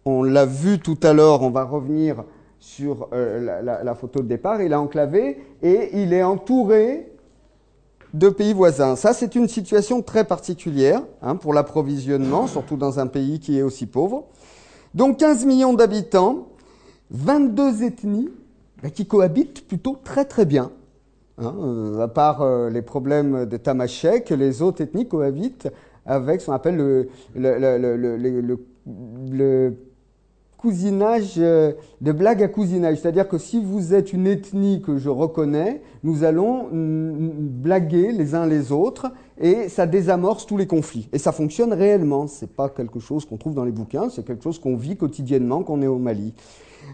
On 0.05 0.23
l'a 0.23 0.45
vu 0.45 0.79
tout 0.79 0.97
à 1.03 1.13
l'heure, 1.13 1.43
on 1.43 1.51
va 1.51 1.63
revenir 1.63 2.23
sur 2.59 3.07
euh, 3.13 3.61
la, 3.61 3.95
photo 3.95 4.21
de 4.21 4.27
départ, 4.27 4.61
il 4.61 4.71
est 4.71 4.75
enclavé 4.75 5.39
et 5.63 5.89
il 6.01 6.13
est 6.13 6.23
entouré 6.23 7.11
de 8.13 8.29
pays 8.29 8.53
voisins. 8.53 8.95
Ça, 8.95 9.13
c'est 9.13 9.35
une 9.35 9.47
situation 9.47 10.01
très 10.01 10.25
particulière 10.25 11.01
hein, 11.21 11.35
pour 11.35 11.53
l'approvisionnement, 11.53 12.47
surtout 12.47 12.77
dans 12.77 12.99
un 12.99 13.07
pays 13.07 13.39
qui 13.39 13.57
est 13.57 13.63
aussi 13.63 13.87
pauvre. 13.87 14.25
Donc 14.93 15.17
15 15.17 15.45
millions 15.45 15.73
d'habitants, 15.73 16.49
22 17.11 17.83
ethnies, 17.83 18.29
qui 18.89 19.05
cohabitent 19.05 19.67
plutôt 19.67 19.97
très 20.03 20.25
très 20.25 20.45
bien. 20.45 20.71
Hein, 21.37 21.55
euh, 21.59 21.99
à 22.01 22.07
part 22.07 22.41
euh, 22.41 22.69
les 22.69 22.81
problèmes 22.81 23.45
de 23.45 23.57
Tamashek, 23.57 24.29
les 24.29 24.61
autres 24.61 24.81
ethnies 24.81 25.07
cohabitent 25.07 25.69
avec 26.05 26.41
ce 26.41 26.47
qu'on 26.47 26.53
appelle 26.53 26.75
le, 26.75 27.09
le, 27.35 27.77
le, 27.77 28.55
le 29.31 29.75
cousinage, 30.57 31.35
euh, 31.37 31.73
de 32.01 32.11
blague 32.11 32.43
à 32.43 32.47
cousinage. 32.47 32.99
C'est-à-dire 32.99 33.27
que 33.27 33.37
si 33.37 33.63
vous 33.63 33.93
êtes 33.93 34.13
une 34.13 34.27
ethnie 34.27 34.81
que 34.81 34.97
je 34.97 35.09
reconnais, 35.09 35.81
nous 36.03 36.23
allons 36.23 36.67
blaguer 36.71 38.11
les 38.11 38.35
uns 38.35 38.45
les 38.45 38.71
autres 38.71 39.11
et 39.39 39.69
ça 39.69 39.87
désamorce 39.87 40.45
tous 40.45 40.57
les 40.57 40.67
conflits. 40.67 41.09
Et 41.13 41.17
ça 41.17 41.31
fonctionne 41.31 41.73
réellement. 41.73 42.27
C'est 42.27 42.55
pas 42.55 42.69
quelque 42.69 42.99
chose 42.99 43.25
qu'on 43.25 43.37
trouve 43.37 43.55
dans 43.55 43.65
les 43.65 43.71
bouquins, 43.71 44.09
c'est 44.09 44.25
quelque 44.25 44.43
chose 44.43 44.59
qu'on 44.59 44.75
vit 44.75 44.97
quotidiennement 44.97 45.63
quand 45.63 45.73
on 45.73 45.81
est 45.81 45.87
au 45.87 45.97
Mali. 45.97 46.33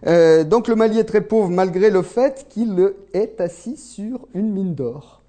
Euh, 0.05 0.43
donc 0.43 0.67
le 0.67 0.75
Mali 0.75 0.99
est 0.99 1.05
très 1.05 1.21
pauvre 1.21 1.49
malgré 1.49 1.89
le 1.89 2.01
fait 2.01 2.45
qu'il 2.49 2.93
est 3.13 3.41
assis 3.41 3.77
sur 3.77 4.27
une 4.33 4.51
mine 4.51 4.75
d'or, 4.75 5.21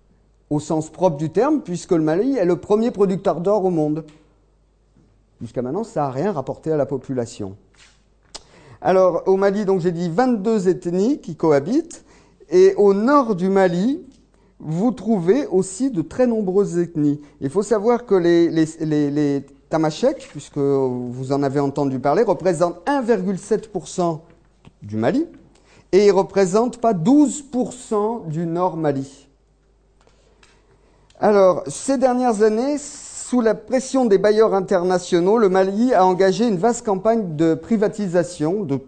au 0.50 0.60
sens 0.60 0.90
propre 0.90 1.16
du 1.16 1.30
terme, 1.30 1.62
puisque 1.62 1.92
le 1.92 2.02
Mali 2.02 2.36
est 2.36 2.44
le 2.44 2.56
premier 2.56 2.90
producteur 2.90 3.40
d'or 3.40 3.64
au 3.64 3.70
monde. 3.70 4.04
Jusqu'à 5.40 5.62
maintenant, 5.62 5.84
ça 5.84 6.02
n'a 6.02 6.10
rien 6.10 6.32
rapporté 6.32 6.72
à 6.72 6.76
la 6.76 6.86
population. 6.86 7.56
Alors, 8.80 9.22
au 9.26 9.36
Mali, 9.36 9.64
donc 9.64 9.80
j'ai 9.80 9.92
dit 9.92 10.08
22 10.08 10.68
ethnies 10.68 11.20
qui 11.20 11.36
cohabitent, 11.36 12.04
et 12.50 12.74
au 12.76 12.94
nord 12.94 13.34
du 13.34 13.48
Mali, 13.48 14.00
vous 14.60 14.90
trouvez 14.90 15.46
aussi 15.46 15.90
de 15.90 16.02
très 16.02 16.26
nombreuses 16.26 16.78
ethnies. 16.78 17.20
Il 17.40 17.50
faut 17.50 17.62
savoir 17.62 18.06
que 18.06 18.14
les, 18.14 18.48
les, 18.50 19.44
Tamashek, 19.68 20.28
puisque 20.30 20.58
vous 20.58 21.32
en 21.32 21.42
avez 21.42 21.60
entendu 21.60 22.00
parler, 22.00 22.22
représentent 22.22 22.82
1,7% 22.86 24.20
du 24.82 24.97
Mali, 24.97 25.26
et 25.92 26.06
ils 26.06 26.08
ne 26.08 26.12
représentent 26.12 26.78
pas 26.78 26.92
12% 26.92 28.28
du 28.28 28.47
nord 28.47 28.76
Mali. 28.76 29.28
Alors, 31.20 31.64
ces 31.66 31.99
dernières 31.99 32.42
années, 32.42 32.76
sous 32.78 33.40
la 33.40 33.54
pression 33.54 34.04
des 34.04 34.18
bailleurs 34.18 34.54
internationaux, 34.54 35.38
le 35.38 35.49
Mali 35.49 35.92
a 35.92 36.04
engagé 36.06 36.47
une 36.47 36.56
vaste 36.56 36.87
campagne 36.87 37.37
de 37.37 37.54
privatisation 37.54 38.62
de 38.62 38.78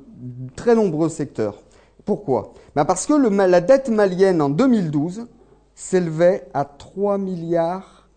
très 0.54 0.75
nombreux 0.75 1.09
secteurs. 1.09 1.62
Pourquoi? 2.04 2.52
Ben 2.76 2.85
Parce 2.85 3.06
que 3.06 3.14
la 3.14 3.61
dette 3.61 3.88
malienne 3.88 4.40
en 4.40 4.49
2012 4.49 5.26
s'élevait 5.75 6.49
à 6.54 6.64
3 6.64 7.18
milliards 7.18 8.09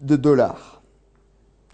de 0.00 0.16
dollars. 0.16 0.77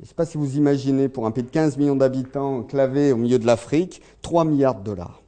Je 0.04 0.08
ne 0.08 0.10
sais 0.10 0.16
pas 0.16 0.26
si 0.26 0.36
vous 0.36 0.58
imaginez, 0.58 1.08
pour 1.08 1.24
un 1.24 1.30
pays 1.30 1.44
de 1.44 1.48
15 1.48 1.78
millions 1.78 1.96
d'habitants 1.96 2.62
clavé 2.62 3.10
au 3.10 3.16
milieu 3.16 3.38
de 3.38 3.46
l'Afrique, 3.46 4.02
3 4.20 4.44
milliards 4.44 4.74
de 4.74 4.84
dollars. 4.84 5.22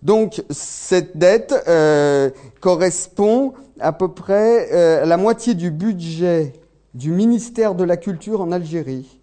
Donc 0.00 0.42
cette 0.48 1.18
dette 1.18 1.54
euh, 1.68 2.30
correspond 2.62 3.52
à 3.78 3.92
peu 3.92 4.08
près 4.08 4.72
euh, 4.72 5.02
à 5.02 5.04
la 5.04 5.18
moitié 5.18 5.52
du 5.52 5.70
budget 5.70 6.54
du 6.94 7.10
ministère 7.10 7.74
de 7.74 7.84
la 7.84 7.98
Culture 7.98 8.40
en 8.40 8.50
Algérie. 8.50 9.20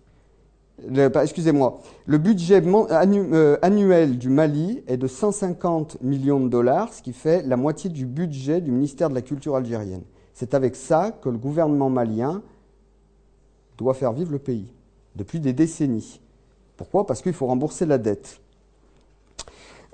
Excusez-moi, 1.24 1.82
le 2.06 2.20
budget 2.20 2.62
euh, 2.64 3.58
annuel 3.64 4.20
du 4.20 4.30
Mali 4.30 4.84
est 4.86 4.98
de 4.98 5.08
150 5.08 5.98
millions 6.04 6.40
de 6.40 6.50
dollars, 6.50 6.94
ce 6.94 7.02
qui 7.02 7.14
fait 7.14 7.42
la 7.42 7.58
moitié 7.58 7.90
du 7.90 8.06
budget 8.06 8.62
du 8.62 8.70
ministère 8.70 9.10
de 9.10 9.16
la 9.16 9.24
Culture 9.24 9.56
algérienne. 9.56 10.04
C'est 10.36 10.54
avec 10.54 10.76
ça 10.76 11.10
que 11.24 11.30
le 11.30 11.40
gouvernement 11.40 11.90
malien 11.90 12.44
doit 13.78 13.94
faire 13.94 14.14
vivre 14.14 14.32
le 14.32 14.40
pays, 14.40 14.68
depuis 15.16 15.40
des 15.40 15.54
décennies. 15.54 16.20
Pourquoi? 16.78 17.06
Parce 17.06 17.22
qu'il 17.22 17.34
faut 17.34 17.48
rembourser 17.48 17.86
la 17.86 17.98
dette. 17.98 18.40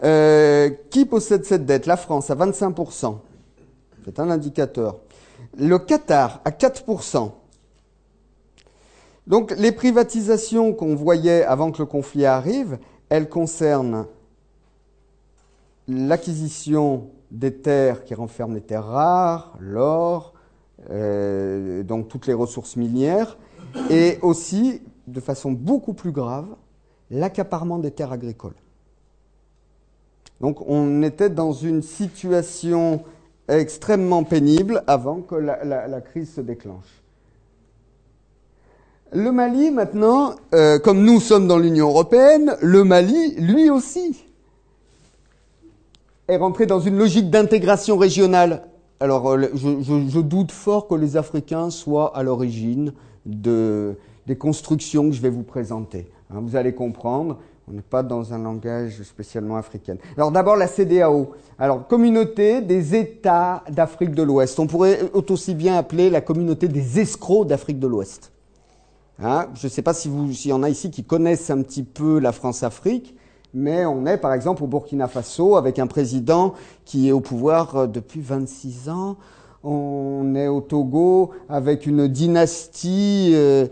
Euh, 0.03 0.69
qui 0.89 1.05
possède 1.05 1.45
cette 1.45 1.65
dette? 1.65 1.85
La 1.85 1.97
France 1.97 2.29
à 2.29 2.35
25%. 2.35 3.17
C'est 4.05 4.19
un 4.19 4.29
indicateur. 4.29 4.97
Le 5.57 5.77
Qatar 5.77 6.41
à 6.45 6.51
4%. 6.51 7.31
Donc 9.27 9.53
les 9.57 9.71
privatisations 9.71 10.73
qu'on 10.73 10.95
voyait 10.95 11.43
avant 11.43 11.71
que 11.71 11.79
le 11.79 11.85
conflit 11.85 12.25
arrive, 12.25 12.79
elles 13.09 13.29
concernent 13.29 14.07
l'acquisition 15.87 17.09
des 17.29 17.53
terres 17.53 18.03
qui 18.05 18.15
renferment 18.15 18.55
les 18.55 18.61
terres 18.61 18.85
rares, 18.85 19.55
l'or, 19.59 20.33
euh, 20.89 21.83
donc 21.83 22.07
toutes 22.07 22.25
les 22.25 22.33
ressources 22.33 22.75
minières, 22.75 23.37
et 23.89 24.17
aussi, 24.21 24.81
de 25.07 25.19
façon 25.19 25.51
beaucoup 25.51 25.93
plus 25.93 26.11
grave, 26.11 26.47
l'accaparement 27.11 27.79
des 27.79 27.91
terres 27.91 28.11
agricoles. 28.11 28.55
Donc 30.41 30.61
on 30.67 31.01
était 31.03 31.29
dans 31.29 31.53
une 31.53 31.81
situation 31.81 33.03
extrêmement 33.47 34.23
pénible 34.23 34.83
avant 34.87 35.21
que 35.21 35.35
la 35.35 36.01
crise 36.01 36.33
se 36.33 36.41
déclenche. 36.41 36.99
Le 39.11 39.31
Mali, 39.31 39.71
maintenant, 39.71 40.35
euh, 40.53 40.77
comme 40.77 41.03
nous 41.03 41.19
sommes 41.19 41.47
dans 41.47 41.57
l'Union 41.57 41.89
européenne, 41.89 42.55
le 42.61 42.83
Mali, 42.83 43.33
lui 43.39 43.71
aussi, 43.71 44.23
est 46.27 46.37
rentré 46.37 46.67
dans 46.67 46.79
une 46.79 46.95
logique 46.95 47.31
d'intégration 47.31 47.97
régionale. 47.97 48.67
Alors, 48.99 49.31
euh, 49.31 49.49
je, 49.55 50.19
doute 50.19 50.51
fort 50.51 50.87
que 50.87 50.93
les 50.93 51.17
Africains 51.17 51.71
soient 51.71 52.15
à 52.15 52.21
l'origine 52.21 52.93
de, 53.29 53.95
des 54.27 54.37
constructions 54.37 55.09
que 55.09 55.15
je 55.15 55.21
vais 55.21 55.29
vous 55.29 55.43
présenter. 55.43 56.09
Hein, 56.29 56.41
vous 56.41 56.55
allez 56.55 56.73
comprendre, 56.73 57.39
on 57.69 57.73
n'est 57.73 57.81
pas 57.81 58.01
dans 58.01 58.33
un 58.33 58.39
langage 58.39 59.03
spécialement 59.03 59.55
africain. 59.55 59.97
Alors 60.17 60.31
d'abord 60.31 60.55
la 60.55 60.67
CDAO. 60.67 61.31
Alors 61.59 61.87
communauté 61.87 62.61
des 62.61 62.95
États 62.95 63.63
d'Afrique 63.69 64.15
de 64.15 64.23
l'Ouest. 64.23 64.59
On 64.59 64.67
pourrait 64.67 64.99
aussi 65.13 65.53
bien 65.53 65.77
appeler 65.77 66.09
la 66.09 66.21
communauté 66.21 66.67
des 66.67 66.99
escrocs 66.99 67.47
d'Afrique 67.47 67.79
de 67.79 67.87
l'Ouest. 67.87 68.31
Hein, 69.21 69.47
je 69.53 69.67
ne 69.67 69.69
sais 69.69 69.81
pas 69.81 69.93
s'il 69.93 70.47
y 70.47 70.53
en 70.53 70.63
a 70.63 70.69
ici 70.69 70.89
qui 70.89 71.03
connaissent 71.03 71.49
un 71.49 71.61
petit 71.61 71.83
peu 71.83 72.19
la 72.19 72.31
France-Afrique, 72.31 73.15
mais 73.53 73.85
on 73.85 74.05
est 74.05 74.17
par 74.17 74.33
exemple 74.33 74.63
au 74.63 74.67
Burkina 74.67 75.07
Faso 75.07 75.57
avec 75.57 75.77
un 75.77 75.87
président 75.87 76.53
qui 76.85 77.09
est 77.09 77.11
au 77.11 77.19
pouvoir 77.19 77.75
euh, 77.75 77.87
depuis 77.87 78.21
26 78.21 78.89
ans. 78.89 79.17
On 79.63 80.35
est 80.35 80.47
au 80.47 80.61
Togo 80.61 81.31
avec 81.49 81.85
une 81.85 82.07
dynastie 82.07 83.31
euh, 83.33 83.67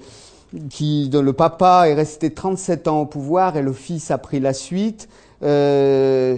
qui, 0.69 1.07
dont 1.09 1.21
le 1.21 1.33
papa 1.33 1.87
est 1.87 1.93
resté 1.93 2.33
37 2.33 2.87
ans 2.87 3.01
au 3.01 3.05
pouvoir 3.05 3.55
et 3.55 3.61
le 3.61 3.73
fils 3.73 4.11
a 4.11 4.17
pris 4.17 4.39
la 4.39 4.53
suite. 4.53 5.07
Euh, 5.43 6.37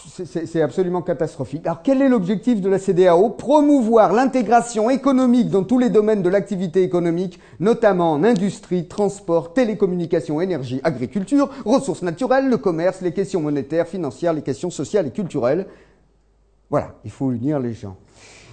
c'est 0.00 0.62
absolument 0.62 1.02
catastrophique. 1.02 1.66
Alors 1.66 1.82
quel 1.82 2.00
est 2.00 2.08
l'objectif 2.08 2.60
de 2.60 2.68
la 2.68 2.78
CDAO 2.78 3.30
Promouvoir 3.30 4.12
l'intégration 4.12 4.90
économique 4.90 5.50
dans 5.50 5.64
tous 5.64 5.78
les 5.78 5.90
domaines 5.90 6.22
de 6.22 6.28
l'activité 6.28 6.82
économique, 6.82 7.38
notamment 7.60 8.12
en 8.12 8.24
industrie, 8.24 8.86
transport, 8.86 9.52
télécommunications, 9.52 10.40
énergie, 10.40 10.80
agriculture, 10.84 11.50
ressources 11.64 12.02
naturelles, 12.02 12.48
le 12.48 12.56
commerce, 12.56 13.00
les 13.00 13.12
questions 13.12 13.40
monétaires, 13.40 13.86
financières, 13.86 14.32
les 14.32 14.42
questions 14.42 14.70
sociales 14.70 15.08
et 15.08 15.12
culturelles. 15.12 15.66
Voilà, 16.70 16.94
il 17.04 17.10
faut 17.10 17.32
unir 17.32 17.58
les 17.58 17.74
gens. 17.74 17.96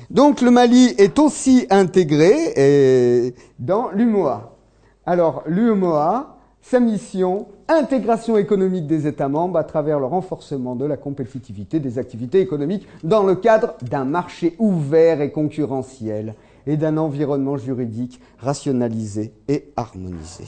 Donc 0.09 0.41
le 0.41 0.51
Mali 0.51 0.93
est 0.97 1.17
aussi 1.19 1.65
intégré 1.69 3.33
dans 3.59 3.89
l'UMOA. 3.91 4.57
Alors 5.05 5.43
l'UMOA, 5.47 6.37
sa 6.61 6.79
mission, 6.79 7.47
intégration 7.67 8.37
économique 8.37 8.87
des 8.87 9.05
États 9.07 9.27
membres 9.27 9.57
à 9.57 9.63
travers 9.63 9.99
le 9.99 10.05
renforcement 10.05 10.75
de 10.75 10.85
la 10.85 10.97
compétitivité 10.97 11.79
des 11.79 11.99
activités 11.99 12.39
économiques 12.39 12.87
dans 13.03 13.23
le 13.23 13.35
cadre 13.35 13.75
d'un 13.81 14.05
marché 14.05 14.55
ouvert 14.59 15.21
et 15.21 15.31
concurrentiel 15.31 16.35
et 16.65 16.77
d'un 16.77 16.97
environnement 16.97 17.57
juridique 17.57 18.21
rationalisé 18.39 19.33
et 19.47 19.71
harmonisé. 19.75 20.45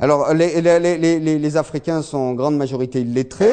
Alors, 0.00 0.32
les, 0.32 1.56
Africains 1.56 2.02
sont 2.02 2.18
en 2.18 2.34
grande 2.34 2.56
majorité 2.56 3.00
illettrés, 3.00 3.52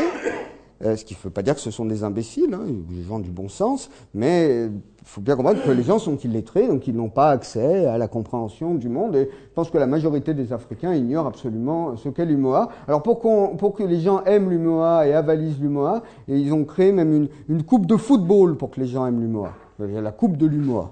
euh, 0.84 0.96
ce 0.96 1.04
qui 1.04 1.16
ne 1.16 1.20
veut 1.24 1.30
pas 1.30 1.42
dire 1.42 1.56
que 1.56 1.62
ce 1.62 1.72
sont 1.72 1.86
des 1.86 2.04
imbéciles, 2.04 2.54
hein, 2.54 2.66
des 2.90 3.04
gens 3.04 3.20
du 3.20 3.32
bon 3.32 3.50
sens, 3.50 3.90
mais 4.14 4.70
faut 5.06 5.22
bien 5.22 5.36
comprendre 5.36 5.64
que 5.64 5.72
les 5.72 5.84
gens 5.84 6.00
sont 6.00 6.18
illettrés, 6.18 6.68
donc 6.68 6.88
ils 6.88 6.96
n'ont 6.96 7.10
pas 7.10 7.30
accès 7.30 7.86
à 7.86 7.98
la 7.98 8.08
compréhension 8.08 8.74
du 8.74 8.90
monde. 8.90 9.16
Et 9.16 9.30
je 9.32 9.54
pense 9.54 9.70
que 9.70 9.78
la 9.78 9.86
majorité 9.86 10.34
des 10.34 10.52
Africains 10.52 10.94
ignorent 10.94 11.28
absolument 11.28 11.96
ce 11.96 12.10
qu'est 12.10 12.26
l'UMOA. 12.26 12.70
Alors 12.88 13.04
pour, 13.04 13.20
que 13.20 13.84
les 13.84 14.00
gens 14.00 14.24
aiment 14.24 14.50
l'UMOA 14.50 15.08
et 15.08 15.14
avalisent 15.14 15.60
l'UMOA, 15.60 16.02
ils 16.28 16.52
ont 16.52 16.66
créé 16.66 16.92
même 16.92 17.28
une, 17.48 17.64
coupe 17.64 17.86
de 17.86 17.98
football 17.98 18.58
pour 18.58 18.72
que 18.72 18.80
les 18.80 18.88
gens 18.88 19.06
aiment 19.06 19.22
l'UMOA. 19.22 19.52
La 19.80 20.12
coupe 20.12 20.38
de 20.38 20.48
l'UMOA. 20.48 20.92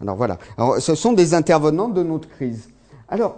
Alors 0.00 0.16
voilà. 0.16 0.38
Ce 0.78 0.94
sont 0.94 1.12
des 1.12 1.34
intervenants 1.34 1.88
de 1.88 2.02
notre 2.02 2.28
crise. 2.28 2.70
Alors 3.08 3.36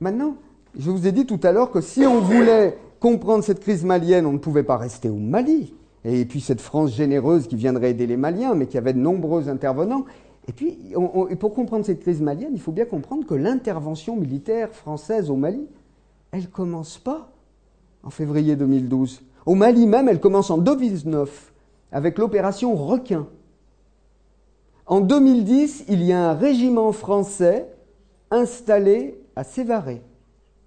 maintenant, 0.00 0.34
je 0.76 0.90
vous 0.90 1.06
ai 1.06 1.12
dit 1.12 1.24
tout 1.24 1.40
à 1.44 1.52
l'heure 1.52 1.70
que 1.70 1.80
si 1.80 2.04
on 2.04 2.20
voulait 2.20 2.76
comprendre 2.98 3.44
cette 3.44 3.60
crise 3.60 3.84
malienne, 3.84 4.26
on 4.26 4.32
ne 4.32 4.38
pouvait 4.38 4.64
pas 4.64 4.76
rester 4.76 5.08
au 5.08 5.16
Mali 5.16 5.72
et 6.06 6.24
puis 6.24 6.40
cette 6.40 6.60
France 6.60 6.94
généreuse 6.94 7.48
qui 7.48 7.56
viendrait 7.56 7.90
aider 7.90 8.06
les 8.06 8.16
Maliens, 8.16 8.54
mais 8.54 8.66
qui 8.66 8.78
avait 8.78 8.92
de 8.92 8.98
nombreux 8.98 9.48
intervenants. 9.48 10.04
Et 10.48 10.52
puis, 10.52 10.78
pour 11.40 11.52
comprendre 11.52 11.84
cette 11.84 12.00
crise 12.00 12.20
malienne, 12.20 12.52
il 12.52 12.60
faut 12.60 12.70
bien 12.70 12.84
comprendre 12.84 13.26
que 13.26 13.34
l'intervention 13.34 14.14
militaire 14.14 14.72
française 14.72 15.28
au 15.28 15.34
Mali, 15.34 15.66
elle 16.30 16.48
commence 16.48 16.98
pas 16.98 17.32
en 18.04 18.10
février 18.10 18.54
2012. 18.54 19.22
Au 19.44 19.56
Mali 19.56 19.86
même, 19.88 20.08
elle 20.08 20.20
commence 20.20 20.50
en 20.50 20.58
2009 20.58 21.52
avec 21.90 22.18
l'opération 22.18 22.76
Requin. 22.76 23.26
En 24.86 25.00
2010, 25.00 25.86
il 25.88 26.04
y 26.04 26.12
a 26.12 26.30
un 26.30 26.34
régiment 26.34 26.92
français 26.92 27.66
installé 28.30 29.18
à 29.34 29.42
Sévaré. 29.42 30.02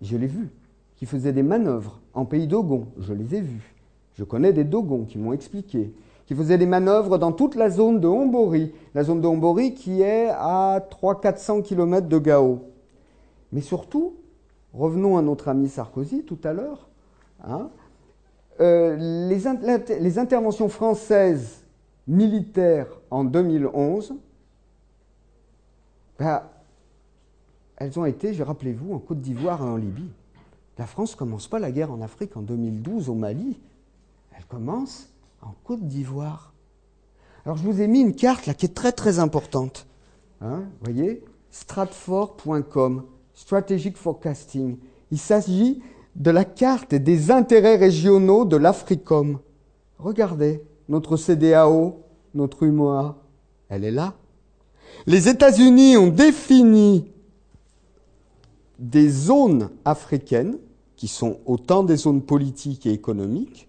Je 0.01 0.17
l'ai 0.17 0.27
vu. 0.27 0.49
qui 0.97 1.05
faisaient 1.05 1.31
des 1.31 1.43
manœuvres 1.43 2.01
en 2.13 2.25
pays 2.25 2.45
Dogon. 2.45 2.87
Je 2.99 3.13
les 3.13 3.35
ai 3.35 3.39
vus. 3.39 3.78
Je 4.19 4.25
connais 4.25 4.51
des 4.51 4.65
Dogons 4.65 5.05
qui 5.05 5.17
m'ont 5.17 5.31
expliqué. 5.31 5.93
Qui 6.25 6.35
faisaient 6.35 6.57
des 6.57 6.65
manœuvres 6.65 7.17
dans 7.17 7.31
toute 7.31 7.55
la 7.55 7.69
zone 7.69 8.01
de 8.01 8.07
Hombori. 8.07 8.73
La 8.93 9.05
zone 9.05 9.21
de 9.21 9.27
Hombori 9.27 9.73
qui 9.73 10.01
est 10.01 10.27
à 10.27 10.85
300-400 10.91 11.63
km 11.63 12.09
de 12.09 12.17
Gao. 12.17 12.59
Mais 13.53 13.61
surtout, 13.61 14.15
revenons 14.73 15.17
à 15.17 15.21
notre 15.21 15.47
ami 15.47 15.69
Sarkozy 15.69 16.23
tout 16.23 16.37
à 16.43 16.51
l'heure. 16.51 16.89
Hein, 17.47 17.69
euh, 18.59 18.97
les, 19.29 20.17
interventions 20.19 20.67
françaises 20.67 21.63
militaires 22.05 22.87
en 23.11 23.23
2011, 23.23 24.15
ben, 26.19 26.43
elles 27.77 27.97
ont 27.97 28.03
été, 28.03 28.33
je 28.33 28.43
rappelez-vous, 28.43 28.93
en 28.93 28.99
Côte 28.99 29.21
d'Ivoire 29.21 29.61
et 29.61 29.69
en 29.69 29.77
Libye. 29.77 30.11
La 30.77 30.87
France 30.87 31.13
ne 31.13 31.19
commence 31.19 31.47
pas 31.47 31.59
la 31.59 31.71
guerre 31.71 31.93
en 31.93 32.01
Afrique 32.01 32.35
en 32.35 32.41
2012 32.41 33.07
au 33.07 33.15
Mali. 33.15 33.57
Elle 34.39 34.45
commence 34.45 35.09
en 35.41 35.53
Côte 35.65 35.85
d'Ivoire. 35.85 36.53
Alors 37.45 37.57
je 37.57 37.63
vous 37.63 37.81
ai 37.81 37.87
mis 37.87 37.99
une 37.99 38.15
carte 38.15 38.45
là 38.45 38.53
qui 38.53 38.65
est 38.65 38.73
très 38.73 38.93
très 38.93 39.19
importante. 39.19 39.85
Hein, 40.39 40.61
vous 40.79 40.93
voyez? 40.93 41.25
Stratfor.com, 41.51 43.03
Strategic 43.33 43.97
Forecasting. 43.97 44.77
Il 45.11 45.17
s'agit 45.17 45.81
de 46.15 46.31
la 46.31 46.45
carte 46.45 46.95
des 46.95 47.31
intérêts 47.31 47.75
régionaux 47.75 48.45
de 48.45 48.55
l'Africom. 48.55 49.39
Regardez, 49.97 50.63
notre 50.87 51.17
CDAO, 51.17 52.01
notre 52.33 52.63
UMOA, 52.63 53.21
elle 53.67 53.83
est 53.83 53.91
là. 53.91 54.13
Les 55.05 55.27
États-Unis 55.27 55.97
ont 55.97 56.07
défini 56.07 57.11
des 58.77 59.09
zones 59.09 59.69
africaines, 59.83 60.57
qui 60.95 61.07
sont 61.07 61.39
autant 61.45 61.83
des 61.83 61.97
zones 61.97 62.21
politiques 62.21 62.85
et 62.85 62.91
économiques, 62.91 63.68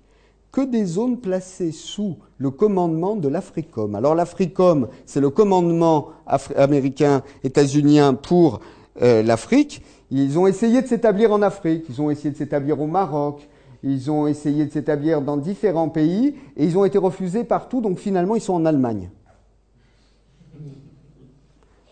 que 0.52 0.62
des 0.62 0.84
zones 0.84 1.18
placées 1.18 1.72
sous 1.72 2.16
le 2.38 2.50
commandement 2.50 3.16
de 3.16 3.28
l'Africom. 3.28 3.94
Alors 3.94 4.14
l'Africom, 4.14 4.88
c'est 5.06 5.20
le 5.20 5.30
commandement 5.30 6.08
américain 6.56 7.22
états-unien 7.44 8.14
pour 8.14 8.60
euh, 9.02 9.22
l'Afrique. 9.22 9.82
Ils 10.10 10.38
ont 10.38 10.46
essayé 10.46 10.82
de 10.82 10.86
s'établir 10.86 11.32
en 11.32 11.42
Afrique, 11.42 11.84
ils 11.88 12.02
ont 12.02 12.10
essayé 12.10 12.30
de 12.30 12.36
s'établir 12.36 12.80
au 12.80 12.86
Maroc, 12.86 13.48
ils 13.82 14.10
ont 14.10 14.26
essayé 14.26 14.66
de 14.66 14.72
s'établir 14.72 15.22
dans 15.22 15.36
différents 15.36 15.88
pays 15.88 16.34
et 16.56 16.64
ils 16.64 16.76
ont 16.76 16.84
été 16.84 16.98
refusés 16.98 17.44
partout, 17.44 17.80
donc 17.80 17.98
finalement 17.98 18.34
ils 18.34 18.40
sont 18.40 18.54
en 18.54 18.66
Allemagne. 18.66 19.10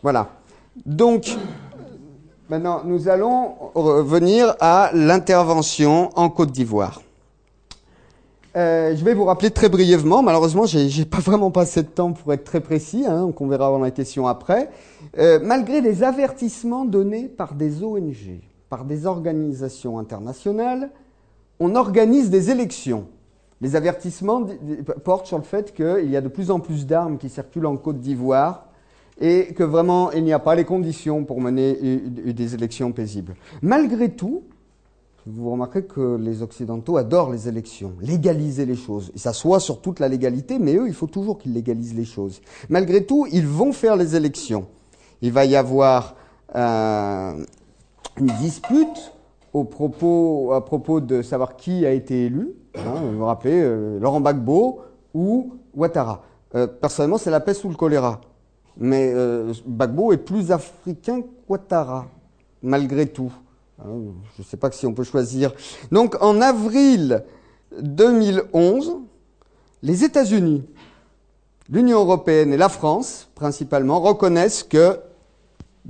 Voilà. 0.02 0.28
Donc, 0.86 1.36
maintenant, 2.48 2.82
nous 2.84 3.08
allons 3.08 3.54
revenir 3.74 4.54
à 4.60 4.90
l'intervention 4.94 6.10
en 6.14 6.28
Côte 6.28 6.52
d'Ivoire. 6.52 7.02
Euh, 8.56 8.96
je 8.96 9.04
vais 9.04 9.14
vous 9.14 9.24
rappeler 9.24 9.50
très 9.50 9.68
brièvement, 9.68 10.22
malheureusement, 10.22 10.64
j'ai, 10.66 10.86
n'ai 10.86 11.04
pas 11.04 11.18
vraiment 11.24 11.50
pas 11.50 11.62
assez 11.62 11.82
de 11.82 11.88
temps 11.88 12.12
pour 12.12 12.32
être 12.32 12.44
très 12.44 12.60
précis, 12.60 13.04
hein, 13.06 13.20
donc 13.20 13.40
on 13.40 13.46
verra 13.46 13.70
dans 13.70 13.78
la 13.78 13.90
question 13.90 14.26
après. 14.26 14.70
Euh, 15.18 15.38
malgré 15.42 15.80
les 15.80 16.02
avertissements 16.02 16.84
donnés 16.84 17.24
par 17.24 17.54
des 17.54 17.82
ONG, 17.82 18.40
par 18.70 18.84
des 18.84 19.06
organisations 19.06 19.98
internationales, 19.98 20.90
on 21.60 21.74
organise 21.74 22.30
des 22.30 22.50
élections. 22.50 23.06
Les 23.60 23.74
avertissements 23.74 24.46
portent 25.04 25.26
sur 25.26 25.38
le 25.38 25.44
fait 25.44 25.74
qu'il 25.74 26.10
y 26.10 26.16
a 26.16 26.20
de 26.20 26.28
plus 26.28 26.50
en 26.50 26.60
plus 26.60 26.86
d'armes 26.86 27.18
qui 27.18 27.28
circulent 27.28 27.66
en 27.66 27.76
Côte 27.76 27.98
d'Ivoire 27.98 28.66
et 29.20 29.52
que 29.54 29.64
vraiment 29.64 30.12
il 30.12 30.22
n'y 30.22 30.32
a 30.32 30.38
pas 30.38 30.54
les 30.54 30.64
conditions 30.64 31.24
pour 31.24 31.40
mener 31.40 31.74
des 31.74 32.54
élections 32.54 32.92
paisibles. 32.92 33.34
Malgré 33.62 34.10
tout, 34.10 34.44
vous 35.30 35.50
remarquerez 35.50 35.84
que 35.84 36.16
les 36.16 36.42
Occidentaux 36.42 36.96
adorent 36.96 37.30
les 37.30 37.48
élections, 37.48 37.92
légaliser 38.00 38.64
les 38.64 38.76
choses. 38.76 39.10
Ils 39.14 39.20
s'assoient 39.20 39.60
sur 39.60 39.80
toute 39.80 40.00
la 40.00 40.08
légalité, 40.08 40.58
mais 40.58 40.74
eux, 40.74 40.86
il 40.86 40.94
faut 40.94 41.06
toujours 41.06 41.38
qu'ils 41.38 41.52
légalisent 41.52 41.94
les 41.94 42.04
choses. 42.04 42.40
Malgré 42.68 43.04
tout, 43.04 43.26
ils 43.30 43.46
vont 43.46 43.72
faire 43.72 43.96
les 43.96 44.16
élections. 44.16 44.66
Il 45.20 45.32
va 45.32 45.44
y 45.44 45.56
avoir 45.56 46.14
euh, 46.54 47.44
une 48.18 48.32
dispute 48.40 49.12
au 49.52 49.64
propos, 49.64 50.52
à 50.52 50.64
propos 50.64 51.00
de 51.00 51.22
savoir 51.22 51.56
qui 51.56 51.84
a 51.84 51.92
été 51.92 52.26
élu. 52.26 52.54
Hein, 52.76 52.94
vous 53.02 53.18
vous 53.18 53.24
rappelez, 53.24 53.60
euh, 53.60 53.98
Laurent 53.98 54.20
Gbagbo 54.20 54.80
ou 55.12 55.54
Ouattara. 55.74 56.22
Euh, 56.54 56.66
personnellement, 56.66 57.18
c'est 57.18 57.30
la 57.30 57.40
peste 57.40 57.64
ou 57.64 57.68
le 57.68 57.74
choléra. 57.74 58.20
Mais 58.76 59.12
Gbagbo 59.66 60.12
est 60.12 60.18
plus 60.18 60.52
africain 60.52 61.22
qu'Ouattara, 61.46 62.06
malgré 62.62 63.06
tout. 63.06 63.32
Hein, 63.80 64.14
je 64.36 64.42
ne 64.42 64.46
sais 64.46 64.56
pas 64.56 64.70
si 64.70 64.86
on 64.86 64.92
peut 64.92 65.04
choisir. 65.04 65.52
Donc 65.92 66.20
en 66.22 66.40
avril 66.40 67.24
2011, 67.80 68.96
les 69.82 70.04
États-Unis, 70.04 70.64
l'Union 71.68 72.00
européenne 72.00 72.52
et 72.52 72.56
la 72.56 72.68
France, 72.68 73.28
principalement, 73.34 74.00
reconnaissent 74.00 74.64
que, 74.64 74.98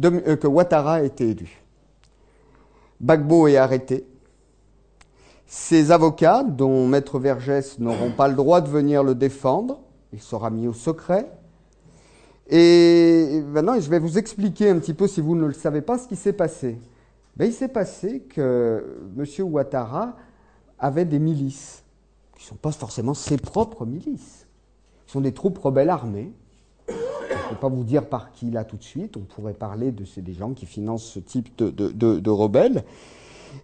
euh, 0.04 0.36
que 0.36 0.46
Ouattara 0.46 0.94
a 0.94 1.02
été 1.02 1.30
élu. 1.30 1.62
Bagbo 3.00 3.46
est 3.46 3.56
arrêté. 3.56 4.06
Ses 5.46 5.90
avocats, 5.90 6.42
dont 6.42 6.86
Maître 6.86 7.18
Vergès, 7.18 7.78
n'auront 7.78 8.10
pas 8.10 8.28
le 8.28 8.34
droit 8.34 8.60
de 8.60 8.68
venir 8.68 9.02
le 9.02 9.14
défendre. 9.14 9.80
Il 10.12 10.20
sera 10.20 10.50
mis 10.50 10.68
au 10.68 10.74
secret. 10.74 11.30
Et 12.50 13.42
maintenant, 13.46 13.80
je 13.80 13.88
vais 13.88 13.98
vous 13.98 14.18
expliquer 14.18 14.68
un 14.68 14.78
petit 14.78 14.94
peu, 14.94 15.06
si 15.06 15.22
vous 15.22 15.34
ne 15.34 15.46
le 15.46 15.54
savez 15.54 15.80
pas, 15.80 15.96
ce 15.96 16.06
qui 16.06 16.16
s'est 16.16 16.34
passé. 16.34 16.78
Ben, 17.38 17.46
il 17.46 17.52
s'est 17.52 17.68
passé 17.68 18.20
que 18.20 18.98
M. 19.16 19.24
Ouattara 19.44 20.16
avait 20.78 21.04
des 21.04 21.18
milices, 21.18 21.84
qui 22.36 22.44
ne 22.44 22.48
sont 22.48 22.56
pas 22.56 22.72
forcément 22.72 23.14
ses 23.14 23.36
propres 23.36 23.86
milices. 23.86 24.46
Ce 25.06 25.12
sont 25.12 25.20
des 25.20 25.32
troupes 25.32 25.58
rebelles 25.58 25.90
armées. 25.90 26.32
Je 26.88 26.94
ne 26.94 27.50
peux 27.50 27.60
pas 27.60 27.68
vous 27.68 27.84
dire 27.84 28.08
par 28.08 28.32
qui 28.32 28.50
là 28.50 28.64
tout 28.64 28.76
de 28.76 28.82
suite. 28.82 29.16
On 29.16 29.20
pourrait 29.20 29.54
parler 29.54 29.92
de 29.92 30.04
ces 30.04 30.20
des 30.20 30.34
gens 30.34 30.52
qui 30.52 30.66
financent 30.66 31.04
ce 31.04 31.20
type 31.20 31.56
de, 31.56 31.70
de 31.70 32.30
rebelles. 32.30 32.84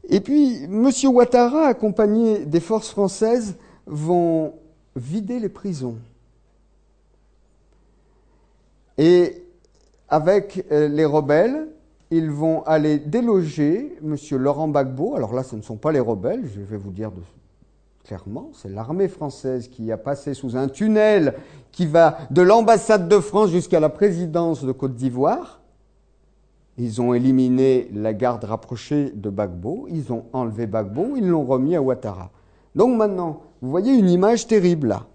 Et 0.09 0.21
puis, 0.21 0.65
M. 0.65 0.91
Ouattara, 1.07 1.67
accompagné 1.67 2.47
des 2.47 2.61
forces 2.61 2.91
françaises, 2.91 3.57
vont 3.87 4.55
vider 4.97 5.41
les 5.41 5.49
prisons. 5.49 5.97
Et 8.99 9.43
avec 10.09 10.65
euh, 10.71 10.89
les 10.89 11.05
rebelles, 11.05 11.69
ils 12.17 12.31
vont 12.31 12.63
aller 12.65 12.99
déloger 12.99 13.97
M. 14.03 14.17
Laurent 14.33 14.69
Gbagbo. 14.69 15.15
Alors 15.17 15.35
là, 15.35 15.43
ce 15.43 15.57
ne 15.57 15.63
sont 15.63 15.77
pas 15.77 15.93
les 15.93 16.01
rebelles, 16.01 16.49
je 16.55 16.61
vais 16.61 16.77
vous 16.77 16.93
dire 16.93 17.11
clairement, 18.05 18.51
c'est 18.53 18.69
l'armée 18.69 19.09
française 19.09 19.69
qui 19.69 19.91
a 19.91 19.97
passé 19.97 20.35
sous 20.35 20.57
un 20.57 20.69
tunnel 20.69 21.35
qui 21.73 21.87
va 21.87 22.19
de 22.31 22.43
l'ambassade 22.43 23.09
de 23.09 23.19
France 23.19 23.51
jusqu'à 23.51 23.81
la 23.81 23.89
présidence 23.89 24.63
de 24.63 24.73
Côte 24.73 24.95
d'Ivoire. 24.95 25.61
Ils 26.77 27.01
ont 27.01 27.15
éliminé 27.15 27.89
la 27.95 28.13
garde 28.13 28.45
rapprochée 28.45 29.11
de 29.15 29.31
Gbagbo, 29.31 29.87
ils 29.91 30.13
ont 30.13 30.25
enlevé 30.33 30.67
Gbagbo, 30.67 31.17
ils 31.17 31.27
l'ont 31.27 31.45
remis 31.45 31.77
à 31.77 31.83
Ouattara. 31.83 32.31
Donc 32.75 32.97
maintenant, 32.97 33.41
vous 33.63 33.71
voyez 33.71 33.95
une 33.95 34.11
image 34.11 34.47
terrible 34.47 34.89
là, 34.89 35.07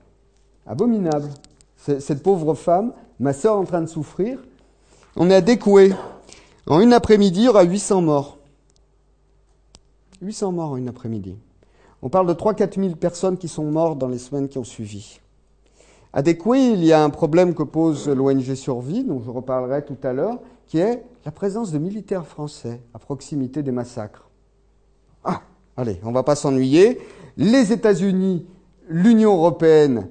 abominable. 0.65 1.29
Cette 1.75 2.23
pauvre 2.23 2.55
femme, 2.55 2.93
ma 3.19 3.33
sœur 3.33 3.55
en 3.55 3.65
train 3.65 3.81
de 3.81 3.87
souffrir, 3.87 4.39
on 5.15 5.29
est 5.29 5.35
à 5.35 5.41
Découé. 5.41 5.91
En 6.69 6.79
une 6.79 6.93
après-midi, 6.93 7.41
il 7.41 7.45
y 7.45 7.49
aura 7.49 7.63
800 7.63 8.03
morts. 8.03 8.37
800 10.21 10.51
morts 10.51 10.71
en 10.71 10.77
une 10.77 10.87
après-midi. 10.87 11.35
On 12.03 12.09
parle 12.09 12.27
de 12.27 12.33
3-4 12.33 12.79
000 12.79 12.95
personnes 12.95 13.37
qui 13.37 13.47
sont 13.47 13.65
mortes 13.65 13.97
dans 13.97 14.07
les 14.07 14.19
semaines 14.19 14.47
qui 14.47 14.59
ont 14.59 14.63
suivi. 14.63 15.19
À 16.13 16.21
Découé, 16.21 16.59
il 16.59 16.85
y 16.85 16.93
a 16.93 17.03
un 17.03 17.09
problème 17.09 17.55
que 17.55 17.63
pose 17.63 18.07
l'ONG 18.07 18.53
Survie, 18.53 19.03
dont 19.03 19.19
je 19.19 19.31
reparlerai 19.31 19.83
tout 19.83 19.97
à 20.03 20.13
l'heure, 20.13 20.37
qui 20.67 20.77
est 20.77 21.03
la 21.25 21.31
présence 21.31 21.71
de 21.71 21.79
militaires 21.79 22.27
français 22.27 22.81
à 22.93 22.99
proximité 22.99 23.63
des 23.63 23.71
massacres. 23.71 24.29
Ah, 25.23 25.41
allez, 25.75 25.99
on 26.03 26.09
ne 26.09 26.13
va 26.13 26.23
pas 26.23 26.35
s'ennuyer. 26.35 26.99
Les 27.35 27.73
États-Unis, 27.73 28.45
l'Union 28.87 29.35
européenne 29.35 30.07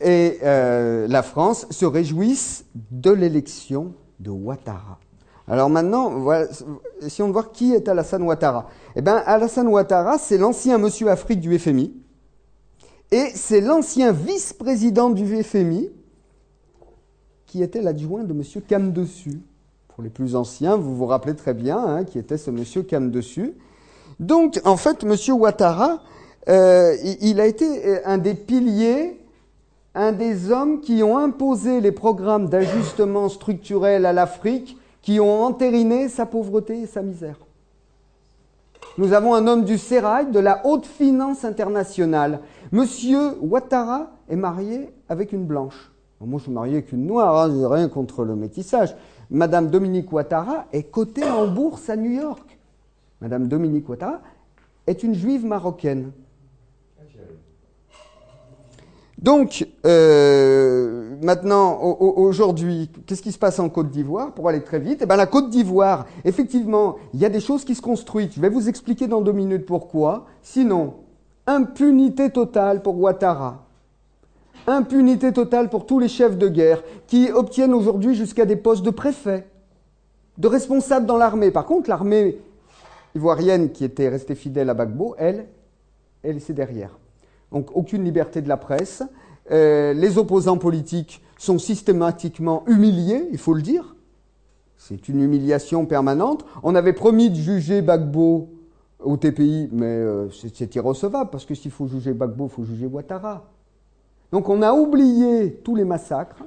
et 0.00 0.38
euh, 0.42 1.06
la 1.06 1.22
France 1.22 1.66
se 1.70 1.84
réjouissent 1.86 2.64
de 2.90 3.12
l'élection 3.12 3.94
de 4.18 4.30
Ouattara. 4.30 4.98
Alors 5.52 5.68
maintenant, 5.68 6.08
voilà, 6.08 6.46
si 7.06 7.20
on 7.20 7.30
voir 7.30 7.52
qui 7.52 7.74
est 7.74 7.86
Alassane 7.86 8.22
Ouattara. 8.22 8.70
Eh 8.96 9.02
bien, 9.02 9.16
Alassane 9.16 9.68
Ouattara, 9.68 10.16
c'est 10.16 10.38
l'ancien 10.38 10.78
monsieur 10.78 11.10
Afrique 11.10 11.40
du 11.40 11.58
FMI. 11.58 11.92
Et 13.10 13.26
c'est 13.34 13.60
l'ancien 13.60 14.12
vice-président 14.12 15.10
du 15.10 15.42
FMI 15.42 15.90
qui 17.44 17.62
était 17.62 17.82
l'adjoint 17.82 18.24
de 18.24 18.32
monsieur 18.32 18.62
Camdessus. 18.66 19.42
Pour 19.88 20.02
les 20.02 20.08
plus 20.08 20.36
anciens, 20.36 20.78
vous 20.78 20.96
vous 20.96 21.04
rappelez 21.04 21.36
très 21.36 21.52
bien 21.52 21.76
hein, 21.76 22.04
qui 22.04 22.18
était 22.18 22.38
ce 22.38 22.50
monsieur 22.50 22.82
Camdessus. 22.82 23.52
Donc, 24.20 24.58
en 24.64 24.78
fait, 24.78 25.04
monsieur 25.04 25.34
Ouattara, 25.34 26.02
euh, 26.48 26.96
il 27.20 27.40
a 27.40 27.46
été 27.46 27.86
euh, 27.86 28.00
un 28.06 28.16
des 28.16 28.32
piliers 28.32 29.18
un 29.94 30.12
des 30.12 30.50
hommes 30.50 30.80
qui 30.80 31.02
ont 31.02 31.18
imposé 31.18 31.82
les 31.82 31.92
programmes 31.92 32.48
d'ajustement 32.48 33.28
structurel 33.28 34.06
à 34.06 34.14
l'Afrique 34.14 34.78
qui 35.02 35.20
ont 35.20 35.42
entériné 35.42 36.08
sa 36.08 36.26
pauvreté 36.26 36.80
et 36.80 36.86
sa 36.86 37.02
misère. 37.02 37.36
Nous 38.98 39.12
avons 39.12 39.34
un 39.34 39.46
homme 39.46 39.64
du 39.64 39.78
sérail, 39.78 40.30
de 40.30 40.38
la 40.38 40.66
haute 40.66 40.86
finance 40.86 41.44
internationale. 41.44 42.40
Monsieur 42.72 43.38
Ouattara 43.40 44.10
est 44.28 44.36
marié 44.36 44.90
avec 45.08 45.32
une 45.32 45.44
blanche. 45.44 45.90
Moi, 46.20 46.38
je 46.38 46.44
suis 46.44 46.52
marié 46.52 46.74
avec 46.74 46.92
une 46.92 47.06
noire, 47.06 47.36
hein, 47.36 47.50
je 47.50 47.56
n'ai 47.56 47.66
rien 47.66 47.88
contre 47.88 48.24
le 48.24 48.36
métissage. 48.36 48.94
Madame 49.28 49.70
Dominique 49.70 50.12
Ouattara 50.12 50.66
est 50.72 50.84
cotée 50.84 51.28
en 51.28 51.48
bourse 51.48 51.90
à 51.90 51.96
New 51.96 52.10
York. 52.10 52.58
Madame 53.20 53.48
Dominique 53.48 53.88
Ouattara 53.88 54.20
est 54.86 55.02
une 55.02 55.14
juive 55.14 55.44
marocaine. 55.44 56.12
Donc, 59.22 59.68
euh, 59.86 61.14
maintenant, 61.22 61.80
aujourd'hui, 61.80 62.90
qu'est-ce 63.06 63.22
qui 63.22 63.30
se 63.30 63.38
passe 63.38 63.60
en 63.60 63.68
Côte 63.68 63.88
d'Ivoire 63.88 64.32
Pour 64.34 64.48
aller 64.48 64.62
très 64.62 64.80
vite, 64.80 64.98
eh 65.02 65.06
ben, 65.06 65.14
la 65.14 65.26
Côte 65.26 65.48
d'Ivoire, 65.48 66.06
effectivement, 66.24 66.96
il 67.14 67.20
y 67.20 67.24
a 67.24 67.28
des 67.28 67.38
choses 67.38 67.64
qui 67.64 67.76
se 67.76 67.82
construisent. 67.82 68.32
Je 68.34 68.40
vais 68.40 68.48
vous 68.48 68.68
expliquer 68.68 69.06
dans 69.06 69.20
deux 69.20 69.32
minutes 69.32 69.64
pourquoi. 69.64 70.26
Sinon, 70.42 70.94
impunité 71.46 72.30
totale 72.30 72.82
pour 72.82 72.98
Ouattara. 72.98 73.64
Impunité 74.66 75.32
totale 75.32 75.70
pour 75.70 75.86
tous 75.86 76.00
les 76.00 76.08
chefs 76.08 76.36
de 76.36 76.48
guerre 76.48 76.82
qui 77.06 77.30
obtiennent 77.30 77.74
aujourd'hui 77.74 78.16
jusqu'à 78.16 78.44
des 78.44 78.56
postes 78.56 78.84
de 78.84 78.90
préfet, 78.90 79.46
de 80.38 80.48
responsables 80.48 81.06
dans 81.06 81.16
l'armée. 81.16 81.52
Par 81.52 81.66
contre, 81.66 81.88
l'armée 81.88 82.38
ivoirienne 83.14 83.70
qui 83.70 83.84
était 83.84 84.08
restée 84.08 84.34
fidèle 84.34 84.68
à 84.68 84.74
Bagbo, 84.74 85.14
elle, 85.16 85.46
elle 86.24 86.38
est 86.38 86.52
derrière. 86.52 86.98
Donc 87.52 87.68
aucune 87.74 88.04
liberté 88.04 88.40
de 88.42 88.48
la 88.48 88.56
presse. 88.56 89.02
Euh, 89.50 89.92
les 89.92 90.18
opposants 90.18 90.58
politiques 90.58 91.22
sont 91.38 91.58
systématiquement 91.58 92.64
humiliés, 92.66 93.28
il 93.32 93.38
faut 93.38 93.54
le 93.54 93.62
dire. 93.62 93.96
C'est 94.78 95.08
une 95.08 95.20
humiliation 95.20 95.86
permanente. 95.86 96.44
On 96.62 96.74
avait 96.74 96.92
promis 96.92 97.30
de 97.30 97.36
juger 97.36 97.82
Bagbo 97.82 98.48
au 99.00 99.16
TPI, 99.16 99.68
mais 99.72 99.86
euh, 99.86 100.28
c'est 100.30 100.74
irrecevable, 100.74 101.30
parce 101.30 101.44
que 101.44 101.54
s'il 101.54 101.70
faut 101.70 101.86
juger 101.86 102.12
Bagbo, 102.12 102.46
il 102.46 102.50
faut 102.50 102.64
juger 102.64 102.86
Ouattara. 102.86 103.44
Donc 104.30 104.48
on 104.48 104.62
a 104.62 104.72
oublié 104.72 105.52
tous 105.64 105.74
les 105.74 105.84
massacres. 105.84 106.44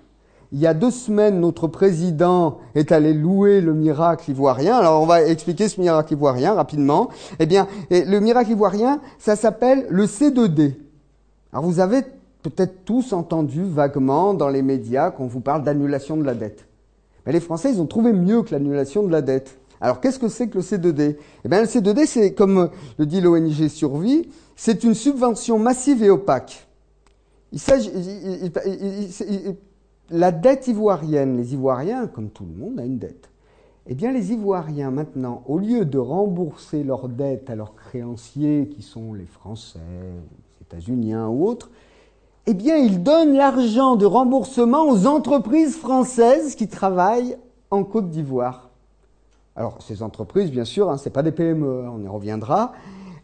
Il 0.51 0.59
y 0.59 0.67
a 0.67 0.73
deux 0.73 0.91
semaines, 0.91 1.39
notre 1.39 1.67
président 1.67 2.59
est 2.75 2.91
allé 2.91 3.13
louer 3.13 3.61
le 3.61 3.73
miracle 3.73 4.31
ivoirien. 4.31 4.77
Alors 4.77 5.01
on 5.01 5.05
va 5.05 5.21
expliquer 5.23 5.67
ce 5.67 5.81
miracle 5.81 6.13
ivoirien 6.13 6.53
rapidement. 6.53 7.09
Eh 7.39 7.45
bien, 7.45 7.67
le 7.91 8.19
miracle 8.19 8.51
ivoirien, 8.51 9.01
ça 9.19 9.35
s'appelle 9.35 9.85
le 9.89 10.05
C2D. 10.05 10.75
Alors 11.55 11.63
vous 11.63 11.79
avez 11.79 12.01
peut-être 12.43 12.83
tous 12.83 13.13
entendu 13.13 13.63
vaguement 13.63 14.33
dans 14.33 14.49
les 14.49 14.61
médias 14.61 15.09
qu'on 15.09 15.27
vous 15.27 15.39
parle 15.39 15.63
d'annulation 15.63 16.17
de 16.17 16.23
la 16.25 16.33
dette. 16.33 16.67
Mais 17.25 17.31
les 17.31 17.39
Français, 17.39 17.71
ils 17.71 17.79
ont 17.79 17.85
trouvé 17.85 18.11
mieux 18.11 18.41
que 18.43 18.51
l'annulation 18.51 19.03
de 19.03 19.09
la 19.09 19.21
dette. 19.21 19.57
Alors 19.79 20.01
qu'est-ce 20.01 20.19
que 20.19 20.27
c'est 20.27 20.49
que 20.49 20.57
le 20.57 20.63
C2D 20.65 21.15
Eh 21.45 21.47
bien 21.47 21.61
le 21.61 21.67
C2D, 21.67 22.07
c'est 22.07 22.33
comme 22.33 22.71
le 22.97 23.05
dit 23.05 23.21
l'ONG 23.21 23.69
Survie, 23.69 24.27
c'est 24.57 24.83
une 24.83 24.93
subvention 24.93 25.57
massive 25.57 26.03
et 26.03 26.09
opaque. 26.09 26.67
La 30.09 30.33
dette 30.33 30.67
ivoirienne, 30.67 31.37
les 31.37 31.53
Ivoiriens, 31.53 32.07
comme 32.07 32.31
tout 32.31 32.43
le 32.43 32.53
monde, 32.53 32.81
a 32.81 32.83
une 32.83 32.97
dette. 32.97 33.29
Eh 33.87 33.95
bien, 33.95 34.11
les 34.11 34.33
Ivoiriens, 34.33 34.91
maintenant, 34.91 35.41
au 35.47 35.57
lieu 35.57 35.85
de 35.85 35.99
rembourser 35.99 36.83
leurs 36.83 37.07
dettes 37.07 37.49
à 37.49 37.55
leurs 37.55 37.75
créanciers, 37.75 38.67
qui 38.67 38.81
sont 38.81 39.13
les 39.13 39.25
Français, 39.25 39.79
états-uniens 40.75 41.27
ou 41.27 41.47
autres, 41.47 41.69
eh 42.47 42.53
bien, 42.53 42.77
ils 42.77 43.01
donnent 43.01 43.33
l'argent 43.33 43.95
de 43.95 44.05
remboursement 44.05 44.87
aux 44.87 45.07
entreprises 45.07 45.75
françaises 45.75 46.55
qui 46.55 46.67
travaillent 46.67 47.37
en 47.71 47.83
Côte 47.83 48.09
d'Ivoire. 48.09 48.69
Alors, 49.55 49.81
ces 49.81 50.03
entreprises, 50.03 50.51
bien 50.51 50.65
sûr, 50.65 50.89
hein, 50.89 50.97
ce 50.97 51.09
pas 51.09 51.23
des 51.23 51.31
PME, 51.31 51.85
hein, 51.85 51.91
on 51.95 52.03
y 52.03 52.07
reviendra. 52.07 52.73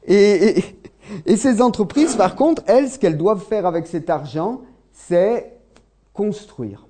Et, 0.07 0.63
et, 1.25 1.35
ces 1.35 1.61
entreprises, 1.61 2.15
par 2.15 2.35
contre, 2.35 2.63
elles, 2.65 2.89
ce 2.89 2.97
qu'elles 2.97 3.17
doivent 3.17 3.43
faire 3.43 3.65
avec 3.65 3.85
cet 3.85 4.09
argent, 4.09 4.61
c'est 4.91 5.53
construire. 6.13 6.87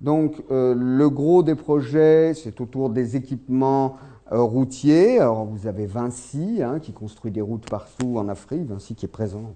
Donc, 0.00 0.42
euh, 0.50 0.74
le 0.76 1.08
gros 1.10 1.42
des 1.42 1.54
projets, 1.54 2.34
c'est 2.34 2.60
autour 2.60 2.90
des 2.90 3.14
équipements 3.14 3.96
euh, 4.32 4.40
routiers. 4.40 5.18
Alors, 5.20 5.44
vous 5.44 5.66
avez 5.66 5.86
Vinci, 5.86 6.60
hein, 6.62 6.78
qui 6.80 6.92
construit 6.92 7.30
des 7.30 7.40
routes 7.40 7.68
partout 7.68 8.18
en 8.18 8.28
Afrique, 8.28 8.66
Vinci 8.66 8.94
qui 8.94 9.06
est 9.06 9.08
présent 9.08 9.54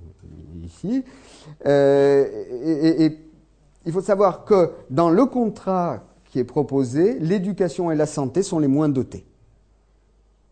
ici. 0.65 1.05
Euh, 1.67 2.25
et, 2.65 3.19
il 3.87 3.93
faut 3.93 4.03
savoir 4.03 4.45
que 4.45 4.73
dans 4.91 5.09
le 5.09 5.25
contrat 5.25 6.05
qui 6.27 6.39
est 6.39 6.45
proposé, 6.45 7.19
l'éducation 7.19 7.91
et 7.91 7.97
la 7.97 8.07
santé 8.07 8.43
sont 8.43 8.59
les 8.59 8.69
moins 8.69 8.89
dotés. 8.89 9.25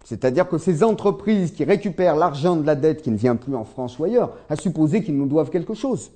C'est-à-dire 0.04 0.48
que 0.48 0.57
ces 0.57 0.83
entreprises 0.83 1.52
qui 1.52 1.64
récupèrent 1.64 2.16
l'argent 2.16 2.57
de 2.57 2.64
la 2.64 2.74
dette 2.74 3.02
qui 3.02 3.11
ne 3.11 3.16
vient 3.16 3.37
plus 3.37 3.54
en 3.54 3.64
France 3.64 3.98
ou 3.98 4.04
ailleurs, 4.04 4.35
à 4.48 4.57
supposer 4.57 5.02
qu'ils 5.02 5.16
nous 5.16 5.26
doivent 5.26 5.50
quelque 5.50 5.74
chose. 5.74 6.11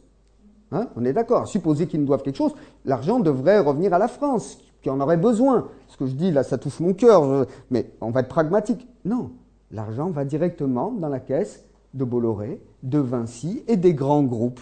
Hein 0.72 0.88
on 0.96 1.04
est 1.04 1.12
d'accord. 1.12 1.42
À 1.42 1.46
supposer 1.46 1.86
qu'ils 1.86 2.00
nous 2.00 2.06
doivent 2.06 2.22
quelque 2.22 2.38
chose, 2.38 2.54
l'argent 2.86 3.20
devrait 3.20 3.58
revenir 3.58 3.92
à 3.92 3.98
la 3.98 4.08
France, 4.08 4.58
qui 4.82 4.90
en 4.90 5.00
aurait 5.00 5.16
besoin. 5.16 5.68
Ce 5.88 5.96
que 5.96 6.06
je 6.06 6.12
dis 6.12 6.30
là, 6.30 6.42
ça 6.42 6.58
touche 6.58 6.80
mon 6.80 6.92
cœur, 6.92 7.46
mais 7.70 7.90
on 8.00 8.10
va 8.10 8.20
être 8.20 8.28
pragmatique. 8.28 8.86
Non, 9.04 9.30
l'argent 9.70 10.10
va 10.10 10.24
directement 10.24 10.90
dans 10.90 11.08
la 11.08 11.20
caisse 11.20 11.64
de 11.94 12.04
Bolloré, 12.04 12.60
de 12.82 12.98
Vinci 12.98 13.62
et 13.68 13.76
des 13.76 13.94
grands 13.94 14.22
groupes. 14.22 14.60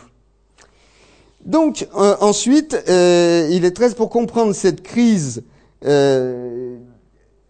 Donc 1.45 1.89
euh, 1.97 2.17
ensuite, 2.21 2.77
euh, 2.89 3.49
il 3.51 3.65
est 3.65 3.71
très 3.71 3.95
pour 3.95 4.11
comprendre 4.11 4.53
cette 4.53 4.83
crise 4.83 5.43
euh, 5.85 6.77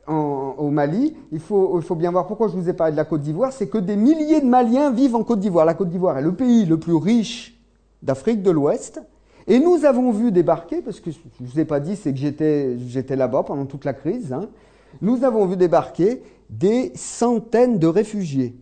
au 0.06 0.70
Mali, 0.70 1.16
il 1.30 1.38
faut 1.38 1.94
bien 1.94 2.10
voir 2.10 2.26
pourquoi 2.26 2.48
je 2.48 2.56
vous 2.56 2.68
ai 2.68 2.72
parlé 2.72 2.92
de 2.92 2.96
la 2.96 3.04
Côte 3.04 3.20
d'Ivoire, 3.20 3.52
c'est 3.52 3.68
que 3.68 3.78
des 3.78 3.94
milliers 3.94 4.40
de 4.40 4.46
Maliens 4.46 4.90
vivent 4.90 5.14
en 5.14 5.22
Côte 5.22 5.38
d'Ivoire. 5.38 5.64
La 5.64 5.74
Côte 5.74 5.88
d'Ivoire 5.88 6.18
est 6.18 6.22
le 6.22 6.34
pays 6.34 6.66
le 6.66 6.78
plus 6.78 6.96
riche 6.96 7.60
d'Afrique 8.02 8.42
de 8.42 8.50
l'Ouest. 8.50 9.00
Et 9.46 9.58
nous 9.58 9.84
avons 9.84 10.10
vu 10.10 10.32
débarquer, 10.32 10.82
parce 10.82 11.00
que 11.00 11.10
je 11.10 11.18
ne 11.40 11.46
vous 11.46 11.58
ai 11.60 11.64
pas 11.64 11.80
dit, 11.80 11.96
c'est 11.96 12.12
que 12.12 12.18
j'étais, 12.18 13.16
là-bas 13.16 13.42
pendant 13.42 13.66
toute 13.66 13.84
la 13.84 13.94
crise, 13.94 14.32
hein, 14.32 14.48
nous 15.00 15.24
avons 15.24 15.46
vu 15.46 15.56
débarquer 15.56 16.22
des 16.48 16.92
centaines 16.94 17.78
de 17.78 17.86
réfugiés 17.86 18.54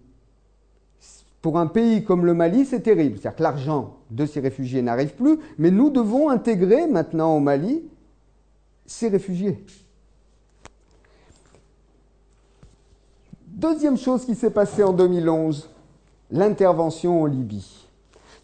pour 1.40 1.58
un 1.58 1.66
pays 1.66 2.04
comme 2.04 2.26
le 2.26 2.34
Mali, 2.34 2.66
c'est 2.66 2.80
terrible. 2.80 3.18
C'est-à-dire 3.18 3.36
que 3.36 3.42
l'argent 3.42 3.96
de 4.10 4.26
ces 4.26 4.40
réfugiés 4.40 4.82
n'arrive 4.82 5.14
plus, 5.14 5.38
mais 5.56 5.70
nous 5.70 5.90
devons 5.90 6.28
intégrer 6.28 6.86
maintenant 6.86 7.36
au 7.36 7.40
Mali 7.40 7.82
ces 8.86 9.08
réfugiés. 9.08 9.64
Deuxième 13.46 13.96
chose 13.96 14.24
qui 14.24 14.34
s'est 14.34 14.50
passée 14.50 14.82
en 14.82 14.92
2011, 14.92 15.70
l'intervention 16.30 17.22
en 17.22 17.26
Libye. 17.26 17.86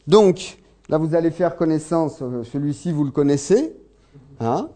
Donc, 0.06 0.58
là, 0.88 0.98
vous 0.98 1.14
allez 1.14 1.30
faire 1.30 1.56
connaissance, 1.56 2.18
euh, 2.22 2.44
celui-ci, 2.44 2.92
vous 2.92 3.04
le 3.04 3.10
connaissez, 3.10 3.76
hein, 4.40 4.68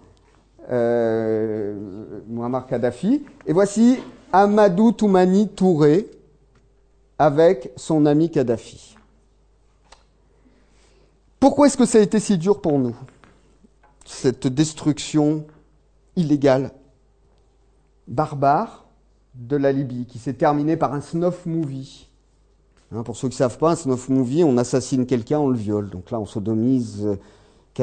euh, 0.71 2.21
Muammar 2.27 2.66
Kadhafi. 2.66 3.25
Et 3.47 3.53
voici 3.53 3.99
Amadou 4.33 4.92
Toumani 4.92 5.49
Touré, 5.49 6.11
avec 7.18 7.73
son 7.77 8.07
ami 8.07 8.31
Kadhafi. 8.31 8.97
Pourquoi 11.40 11.66
est-ce 11.66 11.77
que 11.77 11.87
ça 11.87 11.99
a 11.99 12.01
été 12.01 12.18
si 12.21 12.37
dur 12.38 12.61
pour 12.61 12.79
nous, 12.79 12.97
cette 14.05 14.47
destruction 14.47 15.44
illégale, 16.16 16.73
barbare 18.07 18.87
de 19.35 19.57
la 19.57 19.71
Libye, 19.71 20.07
qui 20.07 20.18
s'est 20.18 20.33
terminée 20.33 20.77
par 20.77 20.94
un 20.94 21.01
snuff 21.01 21.47
movie 21.47 22.08
hein, 22.92 23.03
Pour 23.03 23.16
ceux 23.16 23.29
qui 23.29 23.35
ne 23.35 23.38
savent 23.38 23.59
pas, 23.59 23.72
un 23.72 23.77
snuff 23.77 24.09
movie, 24.09 24.44
on 24.44 24.57
assassine 24.57 25.07
quelqu'un, 25.07 25.38
on 25.38 25.48
le 25.48 25.57
viole. 25.57 25.90
Donc 25.90 26.11
là, 26.11 26.20
on 26.20 26.27
sodomise 26.27 27.07
euh, 27.07 27.16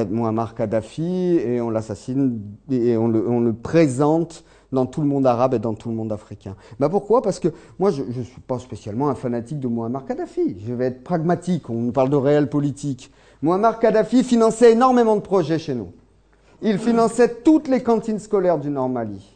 Muammar 0.04 0.56
Kadhafi 0.56 1.38
et 1.38 1.62
on 1.62 1.70
l'assassine 1.70 2.42
et 2.70 2.98
on 2.98 3.08
le, 3.08 3.54
présente 3.54 4.44
dans 4.72 4.86
tout 4.86 5.00
le 5.00 5.08
monde 5.08 5.26
arabe 5.26 5.54
et 5.54 5.60
dans 5.60 5.74
tout 5.74 5.90
le 5.90 5.96
monde 5.96 6.12
africain. 6.12 6.56
Bah 6.80 6.90
pourquoi? 6.90 7.22
Parce 7.22 7.40
que 7.40 7.48
moi, 7.80 7.92
je 7.92 8.04
ne 8.04 8.24
suis 8.24 8.42
pas 8.42 8.60
spécialement 8.60 9.10
un 9.10 9.16
fanatique 9.16 9.60
de 9.60 9.68
Muammar 9.68 10.06
Kadhafi. 10.06 10.58
Je 10.68 10.74
vais 10.74 10.88
être 10.88 11.04
pragmatique, 11.04 11.70
on 11.70 11.92
parle 11.92 12.10
de 12.10 12.18
réel 12.18 12.50
politique. 12.50 13.12
Muammar 13.42 13.80
Kadhafi 13.80 14.24
finançait 14.24 14.74
énormément 14.74 15.16
de 15.16 15.22
projets 15.22 15.60
chez 15.60 15.76
nous. 15.76 15.94
Il 16.62 16.78
finançait 16.80 17.42
toutes 17.44 17.68
les 17.68 17.84
cantines 17.84 18.20
scolaires 18.20 18.58
du 18.58 18.70
Nord 18.70 18.90
Mali. 18.90 19.35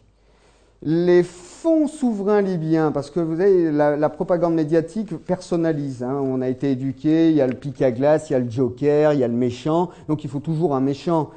Les 0.81 1.23
fonds 1.23 1.87
souverains 1.87 2.41
libyens, 2.41 2.91
parce 2.93 3.09
que 3.11 3.19
vous 3.19 3.37
savez, 3.37 3.69
la, 3.71 4.09
propagande 4.09 4.55
médiatique 4.55 5.15
personnalise. 5.17 6.03
Hein. 6.03 6.13
On 6.23 6.41
a 6.41 6.47
été 6.47 6.71
éduqué, 6.71 7.29
il 7.29 7.35
y 7.35 7.41
a 7.41 7.47
le 7.47 7.55
pic 7.55 7.81
à 7.81 7.91
glace, 7.91 8.29
il 8.29 8.33
y 8.33 8.35
a 8.35 8.39
le 8.39 8.49
joker, 8.49 9.13
il 9.13 9.19
y 9.19 9.23
a 9.23 9.27
le 9.27 9.33
méchant, 9.33 9.89
donc 10.07 10.23
il 10.23 10.29
faut 10.29 10.39
toujours 10.39 10.73
un 10.75 10.79
méchant. 10.79 11.31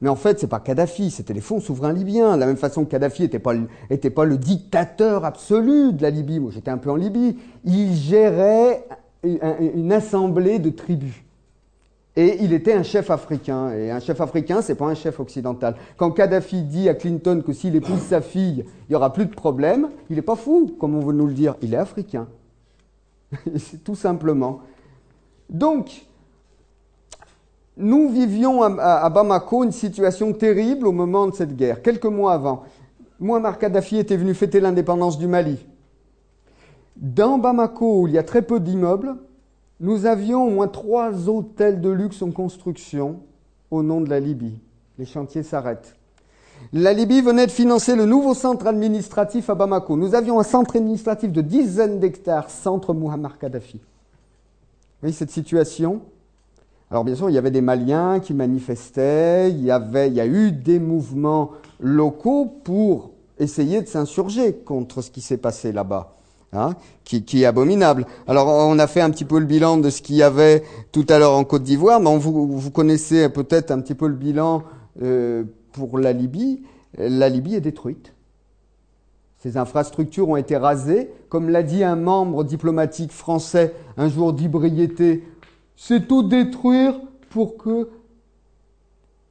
Mais 0.00 0.08
en 0.08 0.16
fait, 0.16 0.38
c'est 0.38 0.46
pas 0.46 0.60
Kadhafi, 0.60 1.10
c'était 1.10 1.32
les 1.32 1.40
fonds 1.40 1.58
souverains 1.58 1.92
libyens. 1.92 2.34
De 2.34 2.40
la 2.40 2.46
même 2.46 2.58
façon 2.58 2.84
que 2.84 2.90
Kadhafi 2.90 3.22
n'était 3.22 3.38
pas, 3.38 3.54
pas 4.14 4.24
le 4.24 4.36
dictateur 4.36 5.24
absolu 5.24 5.92
de 5.92 6.02
la 6.02 6.10
Libye. 6.10 6.38
Moi, 6.38 6.50
j'étais 6.52 6.70
un 6.70 6.78
peu 6.78 6.90
en 6.90 6.96
Libye. 6.96 7.38
Il 7.64 7.94
gérait 7.94 8.86
une, 9.24 9.92
assemblée 9.92 10.58
de 10.58 10.70
tribus. 10.70 11.14
Et 12.16 12.42
il 12.42 12.54
était 12.54 12.72
un 12.72 12.82
chef 12.82 13.10
africain. 13.10 13.72
Et 13.72 13.90
un 13.90 14.00
chef 14.00 14.20
africain, 14.22 14.62
c'est 14.62 14.74
pas 14.74 14.86
un 14.86 14.94
chef 14.94 15.20
occidental. 15.20 15.76
Quand 15.98 16.10
Kadhafi 16.10 16.62
dit 16.62 16.88
à 16.88 16.94
Clinton 16.94 17.42
que 17.46 17.52
s'il 17.52 17.76
épouse 17.76 18.00
sa 18.00 18.22
fille, 18.22 18.64
il 18.66 18.90
n'y 18.90 18.96
aura 18.96 19.12
plus 19.12 19.26
de 19.26 19.34
problème, 19.34 19.90
il 20.08 20.16
n'est 20.16 20.22
pas 20.22 20.36
fou, 20.36 20.74
comme 20.80 20.94
on 20.94 21.00
veut 21.00 21.12
nous 21.12 21.26
le 21.26 21.34
dire. 21.34 21.56
Il 21.60 21.74
est 21.74 21.78
africain. 21.78 22.26
tout 23.84 23.94
simplement. 23.94 24.60
Donc, 25.50 26.06
nous 27.76 28.08
vivions 28.08 28.62
à, 28.62 29.10
Bamako 29.10 29.64
une 29.64 29.72
situation 29.72 30.32
terrible 30.32 30.86
au 30.86 30.92
moment 30.92 31.26
de 31.26 31.34
cette 31.34 31.54
guerre, 31.54 31.82
quelques 31.82 32.06
mois 32.06 32.32
avant. 32.32 32.64
Muammar 33.20 33.58
Kadhafi 33.58 33.98
était 33.98 34.16
venu 34.16 34.32
fêter 34.32 34.60
l'indépendance 34.60 35.18
du 35.18 35.26
Mali. 35.26 35.64
Dans 36.96 37.36
Bamako, 37.36 38.02
où 38.02 38.08
il 38.08 38.14
y 38.14 38.18
a 38.18 38.22
très 38.22 38.40
peu 38.40 38.58
d'immeubles, 38.60 39.16
nous 39.80 40.06
avions 40.06 40.44
au 40.44 40.50
moins 40.50 40.68
trois 40.68 41.28
hôtels 41.28 41.80
de 41.80 41.90
luxe 41.90 42.22
en 42.22 42.30
construction 42.30 43.20
au 43.70 43.82
nom 43.82 44.00
de 44.00 44.08
la 44.08 44.20
Libye. 44.20 44.58
Les 44.98 45.04
chantiers 45.04 45.42
s'arrêtent. 45.42 45.96
La 46.72 46.94
Libye 46.94 47.20
venait 47.20 47.46
de 47.46 47.50
financer 47.50 47.94
le 47.94 48.06
nouveau 48.06 48.32
centre 48.32 48.66
administratif 48.66 49.50
à 49.50 49.54
Bamako. 49.54 49.96
Nous 49.96 50.14
avions 50.14 50.40
un 50.40 50.44
centre 50.44 50.76
administratif 50.76 51.30
de 51.30 51.42
dizaines 51.42 52.00
d'hectares, 52.00 52.48
centre 52.48 52.94
Muammar 52.94 53.38
Kadhafi. 53.38 53.78
Vous 53.78 53.82
voyez 55.02 55.14
cette 55.14 55.30
situation? 55.30 56.00
Alors 56.90 57.04
bien 57.04 57.14
sûr, 57.14 57.28
il 57.28 57.34
y 57.34 57.38
avait 57.38 57.50
des 57.50 57.60
Maliens 57.60 58.20
qui 58.20 58.32
manifestaient, 58.32 59.50
il 59.50 59.62
y, 59.62 59.70
avait, 59.70 60.08
il 60.08 60.14
y 60.14 60.20
a 60.20 60.26
eu 60.26 60.52
des 60.52 60.78
mouvements 60.78 61.50
locaux 61.80 62.46
pour 62.64 63.10
essayer 63.38 63.82
de 63.82 63.88
s'insurger 63.88 64.54
contre 64.54 65.02
ce 65.02 65.10
qui 65.10 65.20
s'est 65.20 65.36
passé 65.36 65.72
là-bas. 65.72 66.15
Hein, 66.56 66.74
qui, 67.04 67.42
est 67.42 67.44
abominable. 67.44 68.06
Alors 68.26 68.48
on 68.48 68.78
a 68.78 68.86
fait 68.86 69.00
un 69.00 69.10
petit 69.10 69.24
peu 69.24 69.38
le 69.38 69.46
bilan 69.46 69.76
de 69.76 69.90
ce 69.90 70.02
qu'il 70.02 70.16
y 70.16 70.22
avait 70.22 70.62
tout 70.90 71.04
à 71.08 71.18
l'heure 71.18 71.34
en 71.34 71.44
Côte 71.44 71.62
d'Ivoire, 71.62 72.00
mais 72.00 72.16
vous, 72.16 72.70
connaissez 72.70 73.28
peut-être 73.28 73.70
un 73.70 73.80
petit 73.80 73.94
peu 73.94 74.08
le 74.08 74.14
bilan 74.14 74.62
euh, 75.02 75.44
pour 75.72 75.98
la 75.98 76.12
Libye. 76.12 76.62
La 76.98 77.28
Libye 77.28 77.56
est 77.56 77.60
détruite. 77.60 78.12
Ces 79.38 79.56
infrastructures 79.56 80.28
ont 80.28 80.36
été 80.36 80.56
rasées. 80.56 81.10
Comme 81.28 81.50
l'a 81.50 81.62
dit 81.62 81.84
un 81.84 81.96
membre 81.96 82.42
diplomatique 82.42 83.12
français 83.12 83.74
un 83.96 84.08
jour 84.08 84.32
d'hybriété, 84.32 85.22
c'est 85.76 86.08
tout 86.08 86.22
détruire 86.22 86.94
pour 87.30 87.56
que 87.56 87.90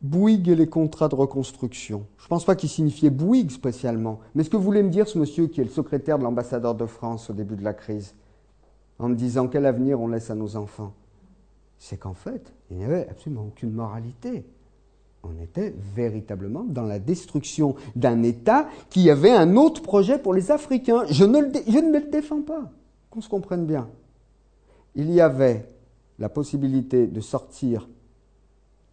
Bouygues 0.05 0.49
et 0.49 0.55
les 0.55 0.67
contrats 0.67 1.09
de 1.09 1.15
reconstruction. 1.15 2.05
Je 2.17 2.25
ne 2.25 2.29
pense 2.29 2.45
pas 2.45 2.55
qu'il 2.55 2.69
signifiait 2.69 3.09
Bouygues 3.09 3.51
spécialement. 3.51 4.19
Mais 4.35 4.43
ce 4.43 4.49
que 4.49 4.57
voulait 4.57 4.83
me 4.83 4.89
dire 4.89 5.07
ce 5.07 5.17
monsieur 5.17 5.47
qui 5.47 5.61
est 5.61 5.65
le 5.65 5.69
secrétaire 5.69 6.19
de 6.19 6.23
l'ambassadeur 6.23 6.75
de 6.75 6.85
France 6.85 7.29
au 7.29 7.33
début 7.33 7.55
de 7.55 7.63
la 7.63 7.73
crise, 7.73 8.13
en 8.99 9.09
me 9.09 9.15
disant 9.15 9.47
quel 9.47 9.65
avenir 9.65 9.99
on 9.99 10.07
laisse 10.07 10.29
à 10.29 10.35
nos 10.35 10.55
enfants, 10.55 10.93
c'est 11.79 11.97
qu'en 11.97 12.13
fait, 12.13 12.53
il 12.69 12.77
n'y 12.77 12.85
avait 12.85 13.07
absolument 13.09 13.45
aucune 13.47 13.71
moralité. 13.71 14.45
On 15.23 15.41
était 15.41 15.73
véritablement 15.95 16.63
dans 16.63 16.83
la 16.83 16.99
destruction 16.99 17.75
d'un 17.95 18.21
État 18.21 18.69
qui 18.91 19.09
avait 19.09 19.31
un 19.31 19.55
autre 19.55 19.81
projet 19.81 20.19
pour 20.19 20.35
les 20.35 20.51
Africains. 20.51 21.05
Je 21.09 21.25
ne, 21.25 21.39
ne 21.39 21.99
le 21.99 22.11
défends 22.11 22.43
pas, 22.43 22.71
qu'on 23.09 23.21
se 23.21 23.29
comprenne 23.29 23.65
bien. 23.65 23.89
Il 24.93 25.11
y 25.11 25.19
avait 25.19 25.67
la 26.19 26.29
possibilité 26.29 27.07
de 27.07 27.19
sortir 27.21 27.89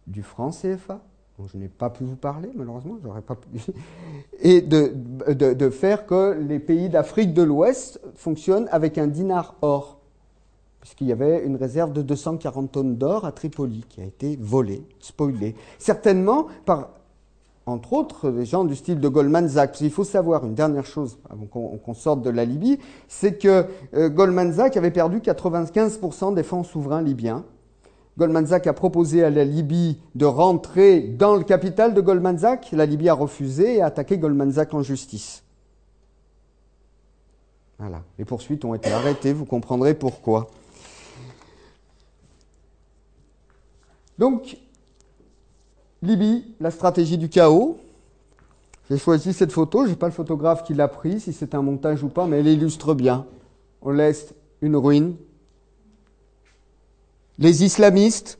du 0.07 0.23
franc 0.23 0.51
CFA, 0.51 1.01
dont 1.37 1.47
je 1.47 1.57
n'ai 1.57 1.67
pas 1.67 1.89
pu 1.89 2.03
vous 2.03 2.15
parler, 2.15 2.49
malheureusement, 2.55 2.97
j'aurais 3.03 3.21
pas 3.21 3.35
pu, 3.35 3.47
et 4.39 4.61
de, 4.61 4.93
de, 5.33 5.69
faire 5.69 6.05
que 6.05 6.37
les 6.39 6.59
pays 6.59 6.89
d'Afrique 6.89 7.33
de 7.33 7.41
l'Ouest 7.41 7.99
fonctionnent 8.15 8.67
avec 8.71 8.97
un 8.97 9.07
dinar 9.07 9.55
or, 9.61 9.99
puisqu'il 10.79 11.07
y 11.07 11.11
avait 11.11 11.43
une 11.45 11.55
réserve 11.55 11.93
de 11.93 12.01
240 12.01 12.71
tonnes 12.71 12.97
d'or 12.97 13.25
à 13.25 13.31
Tripoli 13.31 13.85
qui 13.89 14.01
a 14.01 14.03
été 14.03 14.37
volée, 14.39 14.85
spoilée, 14.99 15.55
certainement 15.79 16.47
par, 16.65 16.89
entre 17.65 17.93
autres, 17.93 18.29
des 18.29 18.45
gens 18.45 18.65
du 18.65 18.75
style 18.75 18.99
de 18.99 19.07
Goldman 19.07 19.47
Sachs. 19.47 19.79
Il 19.81 19.91
faut 19.91 20.03
savoir 20.03 20.45
une 20.45 20.53
dernière 20.53 20.85
chose 20.85 21.17
avant 21.29 21.45
qu'on 21.45 21.93
sorte 21.93 22.21
de 22.21 22.29
la 22.29 22.45
Libye, 22.45 22.77
c'est 23.07 23.37
que 23.37 23.65
euh, 23.93 24.09
Goldman 24.09 24.53
Sachs 24.53 24.77
avait 24.77 24.91
perdu 24.91 25.19
95% 25.19 26.33
des 26.35 26.43
fonds 26.43 26.63
souverains 26.63 27.01
libyens 27.01 27.45
Goldman 28.17 28.45
Sachs 28.45 28.67
a 28.67 28.73
proposé 28.73 29.23
à 29.23 29.29
la 29.29 29.43
Libye 29.43 29.99
de 30.13 30.25
rentrer 30.25 31.01
dans 31.01 31.35
le 31.35 31.43
capital 31.43 31.93
de 31.93 32.01
Goldman 32.01 32.37
Sachs. 32.37 32.71
La 32.71 32.85
Libye 32.85 33.09
a 33.09 33.13
refusé 33.13 33.77
et 33.77 33.81
a 33.81 33.87
attaqué 33.87 34.17
Goldman 34.17 34.51
Sachs 34.51 34.73
en 34.73 34.83
justice. 34.83 35.43
Voilà. 37.79 38.03
Les 38.19 38.25
poursuites 38.25 38.63
ont 38.65 38.75
été 38.75 38.91
arrêtées, 38.91 39.33
vous 39.33 39.45
comprendrez 39.45 39.95
pourquoi. 39.95 40.47
Donc, 44.19 44.57
Libye, 46.03 46.55
la 46.59 46.69
stratégie 46.69 47.17
du 47.17 47.29
chaos. 47.29 47.79
J'ai 48.89 48.97
choisi 48.97 49.33
cette 49.33 49.51
photo, 49.51 49.85
je 49.85 49.91
n'ai 49.91 49.95
pas 49.95 50.07
le 50.07 50.13
photographe 50.13 50.63
qui 50.63 50.73
l'a 50.73 50.87
prise, 50.87 51.23
si 51.23 51.33
c'est 51.33 51.55
un 51.55 51.61
montage 51.61 52.03
ou 52.03 52.09
pas, 52.09 52.27
mais 52.27 52.39
elle 52.39 52.47
illustre 52.47 52.93
bien. 52.93 53.25
On 53.81 53.91
laisse 53.91 54.35
une 54.61 54.75
ruine, 54.75 55.15
les 57.39 57.63
islamistes, 57.63 58.39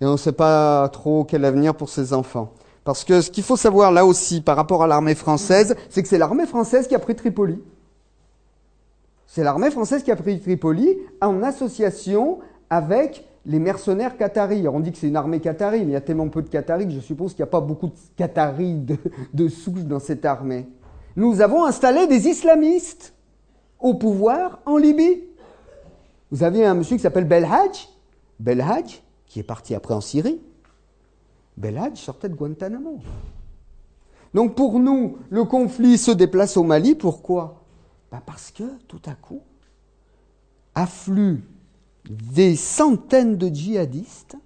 et 0.00 0.06
on 0.06 0.12
ne 0.12 0.16
sait 0.16 0.32
pas 0.32 0.88
trop 0.88 1.24
quel 1.24 1.44
avenir 1.44 1.74
pour 1.74 1.88
ces 1.88 2.12
enfants. 2.12 2.52
Parce 2.84 3.04
que 3.04 3.20
ce 3.20 3.30
qu'il 3.30 3.44
faut 3.44 3.56
savoir 3.56 3.92
là 3.92 4.04
aussi 4.04 4.40
par 4.40 4.56
rapport 4.56 4.82
à 4.82 4.86
l'armée 4.86 5.14
française, 5.14 5.76
c'est 5.88 6.02
que 6.02 6.08
c'est 6.08 6.18
l'armée 6.18 6.46
française 6.46 6.88
qui 6.88 6.94
a 6.94 6.98
pris 6.98 7.14
Tripoli. 7.14 7.62
C'est 9.26 9.44
l'armée 9.44 9.70
française 9.70 10.02
qui 10.02 10.10
a 10.10 10.16
pris 10.16 10.40
Tripoli 10.40 10.98
en 11.20 11.42
association 11.42 12.40
avec 12.68 13.24
les 13.46 13.58
mercenaires 13.58 14.16
qataris. 14.16 14.66
on 14.68 14.80
dit 14.80 14.92
que 14.92 14.98
c'est 14.98 15.08
une 15.08 15.16
armée 15.16 15.40
qatari, 15.40 15.80
mais 15.80 15.86
il 15.86 15.92
y 15.92 15.96
a 15.96 16.00
tellement 16.00 16.28
peu 16.28 16.42
de 16.42 16.48
qataris 16.48 16.86
que 16.86 16.92
je 16.92 17.00
suppose 17.00 17.32
qu'il 17.32 17.42
n'y 17.42 17.48
a 17.48 17.50
pas 17.50 17.60
beaucoup 17.60 17.88
de 17.88 17.94
qataris 18.16 18.74
de, 18.74 18.96
de 19.32 19.48
souche 19.48 19.84
dans 19.84 20.00
cette 20.00 20.24
armée. 20.24 20.66
Nous 21.16 21.40
avons 21.40 21.64
installé 21.64 22.06
des 22.06 22.28
islamistes 22.28 23.14
au 23.80 23.94
pouvoir 23.94 24.60
en 24.66 24.76
Libye. 24.76 25.24
Vous 26.32 26.42
avez 26.44 26.64
un 26.64 26.72
monsieur 26.72 26.96
qui 26.96 27.02
s'appelle 27.02 27.28
Belhadj, 27.28 27.90
Belhadj, 28.40 29.02
qui 29.26 29.38
est 29.38 29.42
parti 29.42 29.74
après 29.74 29.92
en 29.92 30.00
Syrie. 30.00 30.40
Belhadj 31.58 32.00
sortait 32.00 32.30
de 32.30 32.34
Guantanamo. 32.34 33.00
Donc 34.32 34.54
pour 34.54 34.80
nous, 34.80 35.18
le 35.28 35.44
conflit 35.44 35.98
se 35.98 36.10
déplace 36.10 36.56
au 36.56 36.62
Mali. 36.62 36.94
Pourquoi? 36.94 37.62
Bah 38.10 38.22
Parce 38.24 38.50
que 38.50 38.62
tout 38.88 39.02
à 39.04 39.14
coup, 39.14 39.42
affluent 40.74 41.42
des 42.08 42.56
centaines 42.56 43.36
de 43.36 43.48
djihadistes. 43.48 44.36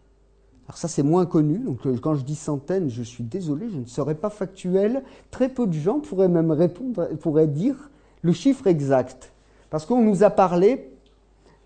Alors 0.66 0.78
ça 0.78 0.88
c'est 0.88 1.04
moins 1.04 1.24
connu, 1.24 1.58
donc 1.60 1.86
euh, 1.86 1.96
quand 2.02 2.16
je 2.16 2.24
dis 2.24 2.34
centaines, 2.34 2.90
je 2.90 3.04
suis 3.04 3.22
désolé, 3.22 3.70
je 3.70 3.78
ne 3.78 3.86
serai 3.86 4.16
pas 4.16 4.30
factuel. 4.30 5.04
Très 5.30 5.48
peu 5.48 5.68
de 5.68 5.72
gens 5.72 6.00
pourraient 6.00 6.26
même 6.26 6.50
répondre, 6.50 7.08
pourraient 7.20 7.46
dire 7.46 7.90
le 8.22 8.32
chiffre 8.32 8.66
exact. 8.66 9.32
Parce 9.70 9.86
qu'on 9.86 10.02
nous 10.02 10.24
a 10.24 10.30
parlé 10.30 10.95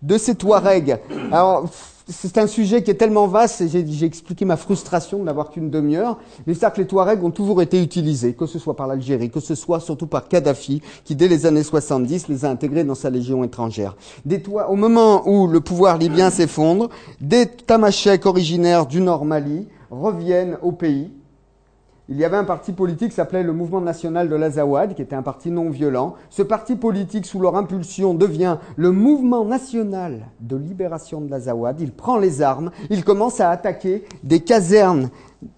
de 0.01 0.17
ces 0.17 0.35
Touaregs. 0.35 0.99
Alors, 1.31 1.69
c'est 2.07 2.37
un 2.37 2.47
sujet 2.47 2.83
qui 2.83 2.91
est 2.91 2.95
tellement 2.95 3.27
vaste, 3.27 3.63
j'ai 3.69 4.05
expliqué 4.05 4.43
ma 4.43 4.57
frustration 4.57 5.19
de 5.19 5.23
n'avoir 5.23 5.49
qu'une 5.49 5.69
demi-heure, 5.69 6.17
mais 6.45 6.55
que 6.55 6.77
les 6.77 6.87
Touaregs 6.87 7.23
ont 7.23 7.31
toujours 7.31 7.61
été 7.61 7.81
utilisés, 7.81 8.33
que 8.33 8.45
ce 8.45 8.59
soit 8.59 8.75
par 8.75 8.87
l'Algérie, 8.87 9.29
que 9.29 9.39
ce 9.39 9.55
soit 9.55 9.79
surtout 9.79 10.07
par 10.07 10.27
Kadhafi, 10.27 10.81
qui 11.05 11.15
dès 11.15 11.27
les 11.27 11.45
années 11.45 11.63
70 11.63 12.27
les 12.27 12.45
a 12.45 12.49
intégrés 12.49 12.83
dans 12.83 12.95
sa 12.95 13.09
légion 13.09 13.43
étrangère. 13.43 13.95
Des 14.25 14.41
au 14.67 14.75
moment 14.75 15.27
où 15.29 15.47
le 15.47 15.61
pouvoir 15.61 15.97
libyen 15.97 16.29
s'effondre, 16.29 16.89
des 17.21 17.45
Tamasheks 17.45 18.25
originaires 18.25 18.85
du 18.85 18.99
Nord 18.99 19.25
Mali 19.25 19.67
reviennent 19.89 20.57
au 20.61 20.71
pays, 20.71 21.11
il 22.11 22.17
y 22.17 22.25
avait 22.25 22.35
un 22.35 22.43
parti 22.43 22.73
politique 22.73 23.11
qui 23.11 23.15
s'appelait 23.15 23.41
le 23.41 23.53
Mouvement 23.53 23.79
national 23.79 24.27
de 24.27 24.35
l'Azawad, 24.35 24.95
qui 24.95 25.01
était 25.01 25.15
un 25.15 25.21
parti 25.21 25.49
non 25.49 25.69
violent. 25.69 26.15
Ce 26.29 26.41
parti 26.41 26.75
politique, 26.75 27.25
sous 27.25 27.39
leur 27.39 27.55
impulsion, 27.55 28.13
devient 28.13 28.57
le 28.75 28.91
Mouvement 28.91 29.45
national 29.45 30.27
de 30.41 30.57
libération 30.57 31.21
de 31.21 31.31
l'Azawad. 31.31 31.79
Il 31.79 31.93
prend 31.93 32.17
les 32.17 32.41
armes, 32.41 32.71
il 32.89 33.05
commence 33.05 33.39
à 33.39 33.49
attaquer 33.49 34.03
des 34.23 34.41
casernes 34.41 35.09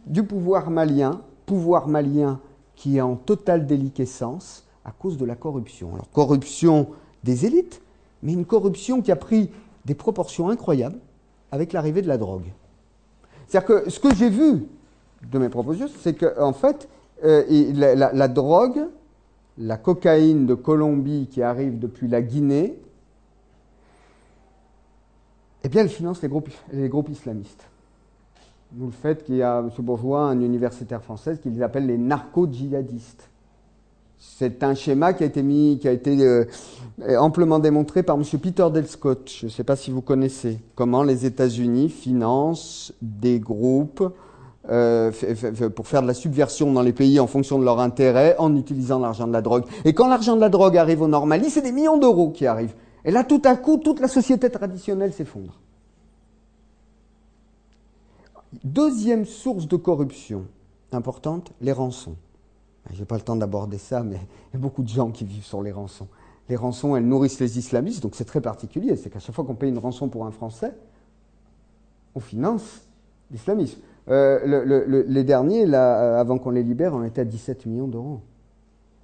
du 0.06 0.22
pouvoir 0.22 0.70
malien, 0.70 1.22
pouvoir 1.48 1.88
malien 1.88 2.40
qui 2.76 2.98
est 2.98 3.02
en 3.02 3.16
totale 3.16 3.66
déliquescence 3.66 4.68
à 4.86 4.92
cause 4.92 5.18
de 5.18 5.26
la 5.26 5.36
corruption. 5.36 5.90
Alors 5.96 6.12
corruption 6.12 6.86
des 7.24 7.48
élites, 7.48 7.82
mais 8.22 8.34
une 8.34 8.46
corruption 8.46 9.02
qui 9.02 9.12
a 9.12 9.16
pris 9.16 9.50
des 9.86 9.96
proportions 9.96 10.50
incroyables 10.50 11.00
avec 11.52 11.74
l'arrivée 11.74 12.04
de 12.04 12.08
la 12.08 12.20
drogue. 12.20 12.54
C'est-à-dire 13.48 13.68
que 13.68 13.90
ce 13.90 14.00
que 14.00 14.14
j'ai 14.14 14.30
vu 14.30 14.68
de 15.32 15.40
mes 15.40 15.50
propositions, 15.50 15.90
c'est 16.00 16.14
qu'en 16.14 16.50
en 16.50 16.54
fait, 16.54 16.88
euh, 17.24 17.44
la, 17.74 18.28
drogue, 18.28 18.88
la 19.58 19.78
cocaïne 19.78 20.46
de 20.46 20.54
Colombie 20.54 21.28
qui 21.32 21.42
arrive 21.42 21.80
depuis 21.80 22.08
la 22.08 22.22
Guinée, 22.22 22.78
eh 25.64 25.70
bien, 25.70 25.82
elle 25.82 25.90
finance 25.90 26.22
les 26.22 26.28
groupes, 26.28 26.50
les 26.74 26.90
groupes 26.90 27.10
islamistes. 27.10 27.66
Vous 28.74 28.88
le 28.88 28.92
fait 28.92 29.24
qu'il 29.24 29.36
y 29.36 29.44
a, 29.44 29.60
M. 29.60 29.70
Bourgeois, 29.80 30.26
un 30.26 30.42
universitaire 30.42 31.02
français, 31.02 31.38
qui 31.42 31.50
les 31.50 31.62
appelle 31.62 31.86
les 31.86 31.98
narco-djihadistes. 31.98 33.30
C'est 34.18 34.64
un 34.64 34.74
schéma 34.74 35.14
qui 35.14 35.24
a 35.24 35.28
été 35.28 35.44
mis, 35.44 35.78
qui 35.80 35.88
a 35.88 35.92
été 35.92 36.18
euh, 36.22 36.46
amplement 37.20 37.60
démontré 37.60 38.04
par 38.04 38.16
M. 38.16 38.24
Peter 38.42 38.68
Del 38.74 38.88
Scott. 38.88 39.32
Je 39.38 39.46
ne 39.46 39.52
sais 39.52 39.64
pas 39.64 39.76
si 39.76 39.92
vous 39.92 40.02
connaissez 40.02 40.60
comment 40.76 41.04
les 41.04 41.26
États-Unis 41.26 41.90
financent 41.90 42.94
des 43.02 43.40
groupes 43.40 44.14
euh, 44.70 45.12
pour 45.76 45.88
faire 45.88 46.02
de 46.02 46.08
la 46.08 46.14
subversion 46.14 46.72
dans 46.72 46.82
les 46.82 46.94
pays 46.94 47.20
en 47.20 47.28
fonction 47.28 47.60
de 47.60 47.66
leurs 47.66 47.80
intérêts 47.80 48.36
en 48.38 48.56
utilisant 48.56 49.00
l'argent 49.00 49.28
de 49.28 49.34
la 49.34 49.42
drogue. 49.42 49.66
Et 49.84 49.94
quand 49.94 50.08
l'argent 50.08 50.36
de 50.36 50.42
la 50.42 50.50
drogue 50.50 50.78
arrive 50.78 51.02
au 51.02 51.08
Normali, 51.08 51.50
c'est 51.50 51.62
des 51.62 51.72
millions 51.72 51.98
d'euros 51.98 52.32
qui 52.32 52.48
arrivent. 52.48 52.76
Et 53.06 53.12
là, 53.12 53.24
tout 53.24 53.42
à 53.44 53.56
coup, 53.56 53.78
toute 53.78 54.00
la 54.00 54.08
société 54.08 54.50
traditionnelle 54.50 55.12
s'effondre. 55.12 55.60
Deuxième 58.64 59.26
source 59.26 59.68
de 59.68 59.76
corruption 59.76 60.46
importante, 60.94 61.52
les 61.60 61.72
rançons. 61.72 62.16
Je 62.92 63.00
n'ai 63.00 63.06
pas 63.06 63.16
le 63.16 63.22
temps 63.22 63.36
d'aborder 63.36 63.78
ça, 63.78 64.04
mais 64.04 64.18
il 64.52 64.54
y 64.54 64.58
a 64.58 64.60
beaucoup 64.60 64.84
de 64.84 64.90
gens 64.90 65.12
qui 65.12 65.26
vivent 65.26 65.46
sur 65.46 65.62
les 65.62 65.72
rançons. 65.72 66.08
Les 66.50 66.56
rançons, 66.56 66.96
elles 66.96 67.08
nourrissent 67.08 67.40
les 67.40 67.58
islamistes, 67.58 68.04
donc 68.04 68.16
c'est 68.16 68.26
très 68.26 68.42
particulier. 68.42 68.96
C'est 68.96 69.10
qu'à 69.10 69.20
chaque 69.20 69.34
fois 69.34 69.46
qu'on 69.46 69.56
paye 69.56 69.70
une 69.70 69.78
rançon 69.78 70.10
pour 70.10 70.26
un 70.26 70.32
Français, 70.32 70.74
on 72.16 72.20
finance 72.20 72.82
l'islamisme. 73.32 73.80
Euh, 74.10 75.04
les 75.08 75.24
derniers, 75.24 75.66
euh, 75.66 76.20
avant 76.20 76.38
qu'on 76.38 76.52
les 76.52 76.64
libère, 76.64 76.94
on 76.94 77.04
était 77.04 77.22
à 77.22 77.26
17 77.26 77.66
millions 77.66 77.88
d'euros. 77.88 78.22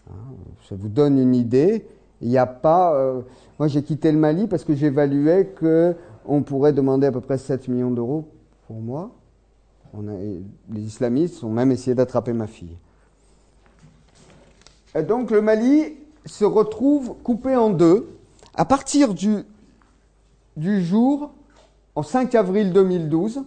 Hein, 0.10 0.34
ça 0.68 0.76
vous 0.76 0.90
donne 0.90 1.18
une 1.18 1.36
idée. 1.36 1.86
Il 2.22 2.30
n'y 2.30 2.38
a 2.38 2.46
pas. 2.46 2.94
Euh, 2.96 3.22
moi, 3.58 3.68
j'ai 3.68 3.82
quitté 3.82 4.12
le 4.12 4.18
Mali 4.18 4.48
parce 4.48 4.66
que 4.66 4.76
j'évaluais 4.76 5.54
qu'on 5.58 6.44
pourrait 6.44 6.74
demander 6.74 7.08
à 7.08 7.12
peu 7.12 7.22
près 7.22 7.38
7 7.38 7.68
millions 7.70 7.92
d'euros 7.92 8.28
pour 8.68 8.78
moi. 8.78 9.12
On 9.94 10.04
les 10.04 10.82
islamistes 10.82 11.44
ont 11.44 11.50
même 11.50 11.72
essayé 11.72 11.96
d'attraper 11.96 12.34
ma 12.34 12.46
fille. 12.46 12.78
Donc 15.08 15.32
le 15.32 15.42
Mali 15.42 15.98
se 16.26 16.46
retrouve 16.46 17.16
coupé 17.24 17.56
en 17.56 17.72
deux 17.72 18.08
à 18.54 18.66
partir 18.66 19.16
du, 19.16 19.38
du 20.58 20.84
jour, 20.84 21.32
en 21.96 22.04
5 22.04 22.36
avril 22.36 22.72
2012, 22.72 23.44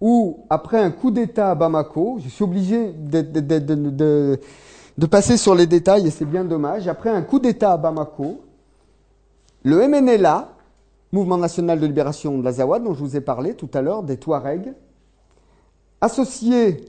où, 0.00 0.40
après 0.50 0.78
un 0.78 0.90
coup 0.90 1.10
d'État 1.10 1.50
à 1.50 1.54
Bamako, 1.54 2.18
je 2.22 2.28
suis 2.28 2.44
obligé 2.44 2.92
de, 2.92 4.38
passer 5.06 5.36
sur 5.36 5.54
les 5.54 5.66
détails 5.66 6.06
et 6.06 6.10
c'est 6.10 6.24
bien 6.24 6.44
dommage, 6.44 6.88
après 6.88 7.10
un 7.10 7.22
coup 7.22 7.38
d'État 7.38 7.72
à 7.72 7.76
Bamako, 7.76 8.40
le 9.62 9.88
MNLA, 9.88 10.52
Mouvement 11.12 11.38
national 11.38 11.78
de 11.78 11.86
libération 11.86 12.36
de 12.36 12.44
l'Azawad, 12.44 12.82
dont 12.82 12.92
je 12.92 13.00
vous 13.00 13.16
ai 13.16 13.20
parlé 13.20 13.54
tout 13.54 13.70
à 13.72 13.80
l'heure, 13.80 14.02
des 14.02 14.16
Touaregs, 14.16 14.74
associés 16.00 16.84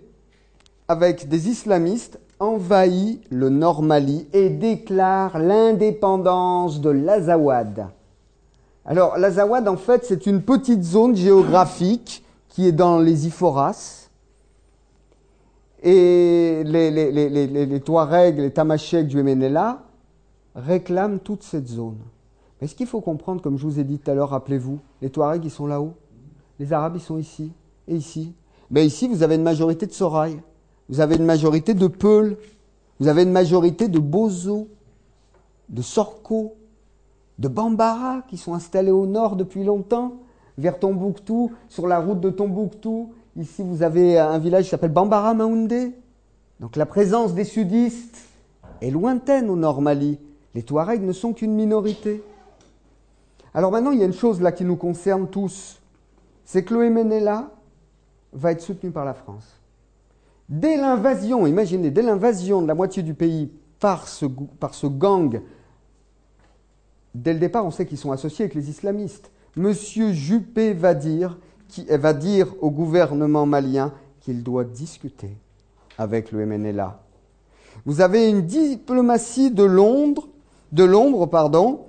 avec 0.87 1.29
des 1.29 1.49
islamistes, 1.49 2.19
envahit 2.39 3.21
le 3.29 3.49
Nord 3.49 3.83
Mali 3.83 4.27
et 4.33 4.49
déclare 4.49 5.39
l'indépendance 5.39 6.81
de 6.81 6.89
l'Azawad. 6.89 7.87
Alors, 8.85 9.17
l'Azawad, 9.17 9.67
en 9.67 9.77
fait, 9.77 10.05
c'est 10.05 10.25
une 10.25 10.41
petite 10.41 10.83
zone 10.83 11.15
géographique 11.15 12.23
qui 12.57 12.65
est 12.65 12.71
dans 12.71 12.97
les 12.97 13.27
Iforas. 13.27 14.09
Et 15.83 16.63
les, 16.65 16.89
les, 16.89 17.81
Touaregs, 17.81 18.39
les 18.39 18.49
Tamasheks 18.49 19.05
du 19.05 19.21
MNLA 19.21 19.83
réclament 20.55 21.19
toute 21.19 21.43
cette 21.43 21.67
zone. 21.67 21.99
Mais 22.59 22.65
ce 22.65 22.73
qu'il 22.73 22.87
faut 22.87 22.99
comprendre, 22.99 23.43
comme 23.43 23.59
je 23.59 23.63
vous 23.63 23.79
ai 23.79 23.83
dit 23.83 23.99
tout 23.99 24.09
à 24.09 24.15
l'heure, 24.15 24.29
rappelez-vous, 24.29 24.79
les 25.03 25.11
Touaregs, 25.11 25.45
ils 25.45 25.51
sont 25.51 25.67
là-haut. 25.67 25.93
Les 26.57 26.73
Arabes, 26.73 26.93
ils 26.95 27.01
sont 27.01 27.19
ici. 27.19 27.51
Et 27.87 27.95
ici. 27.95 28.33
Mais 28.71 28.87
ici, 28.87 29.07
vous 29.07 29.21
avez 29.21 29.35
une 29.35 29.43
majorité 29.43 29.85
de 29.85 29.93
Sorail. 29.93 30.41
Vous 30.89 30.99
avez 30.99 31.17
une 31.17 31.25
majorité 31.25 31.75
de 31.75 31.85
Peul. 31.85 32.37
Vous 32.99 33.07
avez 33.07 33.21
une 33.21 33.31
majorité 33.31 33.87
de 33.87 33.99
Bozo, 33.99 34.67
de 35.69 35.83
Sorko, 35.83 36.55
de 37.37 37.49
Bambara, 37.49 38.23
qui 38.27 38.37
sont 38.37 38.55
installés 38.55 38.89
au 38.89 39.05
nord 39.05 39.35
depuis 39.35 39.63
longtemps, 39.63 40.13
vers 40.57 40.79
Tombouctou, 40.79 41.51
sur 41.69 41.87
la 41.87 41.99
route 41.99 42.19
de 42.19 42.29
Tombouctou. 42.29 43.13
Ici, 43.35 43.63
vous 43.63 43.83
avez 43.83 44.17
un 44.17 44.39
village 44.39 44.65
qui 44.65 44.69
s'appelle 44.69 44.91
Bambara 44.91 45.33
Maoundé. 45.33 45.93
Donc 46.59 46.75
la 46.75 46.85
présence 46.85 47.33
des 47.33 47.43
sudistes 47.43 48.25
est 48.81 48.89
lointaine 48.89 49.49
au 49.49 49.55
nord 49.55 49.81
Mali. 49.81 50.19
Les 50.55 50.63
Touaregs 50.63 51.03
ne 51.03 51.13
sont 51.13 51.33
qu'une 51.33 51.53
minorité. 51.53 52.23
Alors 53.53 53.71
maintenant, 53.71 53.91
il 53.91 53.99
y 53.99 54.03
a 54.03 54.05
une 54.05 54.13
chose 54.13 54.41
là 54.41 54.51
qui 54.51 54.65
nous 54.65 54.75
concerne 54.75 55.27
tous, 55.27 55.79
c'est 56.45 56.63
que 56.63 56.73
le 56.73 56.89
MNLA 56.89 57.51
va 58.33 58.51
être 58.51 58.61
soutenu 58.61 58.91
par 58.91 59.05
la 59.05 59.13
France. 59.13 59.59
Dès 60.49 60.77
l'invasion, 60.77 61.45
imaginez, 61.45 61.91
dès 61.91 62.01
l'invasion 62.01 62.61
de 62.61 62.67
la 62.67 62.75
moitié 62.75 63.03
du 63.03 63.13
pays 63.13 63.51
par 63.79 64.07
ce, 64.07 64.25
par 64.25 64.73
ce 64.73 64.87
gang, 64.87 65.41
dès 67.13 67.33
le 67.33 67.39
départ, 67.39 67.65
on 67.65 67.71
sait 67.71 67.85
qu'ils 67.85 67.97
sont 67.97 68.11
associés 68.11 68.45
avec 68.45 68.55
les 68.55 68.69
islamistes. 68.69 69.31
Monsieur 69.57 70.13
Juppé 70.13 70.73
va 70.73 70.93
dire, 70.93 71.37
qui, 71.67 71.83
va 71.85 72.13
dire 72.13 72.47
au 72.61 72.69
gouvernement 72.69 73.47
malien 73.47 73.91
qu'il 74.21 74.43
doit 74.43 74.63
discuter 74.63 75.35
avec 75.97 76.31
le 76.31 76.45
MNLA. 76.45 76.99
Vous 77.85 78.01
avez 78.01 78.29
une 78.29 78.43
diplomatie 78.43 79.49
de 79.49 79.63
Londres, 79.63 80.27
de 80.71 80.83
l'ombre, 80.83 81.25
pardon, 81.25 81.85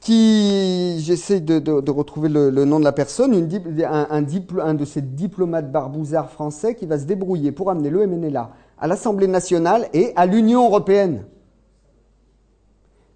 qui, 0.00 1.00
j'essaie 1.00 1.40
de, 1.40 1.90
retrouver 1.90 2.28
le, 2.28 2.50
nom 2.64 2.78
de 2.78 2.84
la 2.84 2.92
personne, 2.92 3.32
un, 3.32 4.74
de 4.74 4.84
ces 4.84 5.00
diplomates 5.00 5.72
barbouzards 5.72 6.30
français 6.30 6.74
qui 6.74 6.84
va 6.84 6.98
se 6.98 7.04
débrouiller 7.04 7.50
pour 7.50 7.70
amener 7.70 7.88
le 7.90 8.06
MNLA 8.06 8.50
à 8.78 8.86
l'Assemblée 8.86 9.26
nationale 9.26 9.88
et 9.94 10.12
à 10.16 10.26
l'Union 10.26 10.66
européenne. 10.66 11.24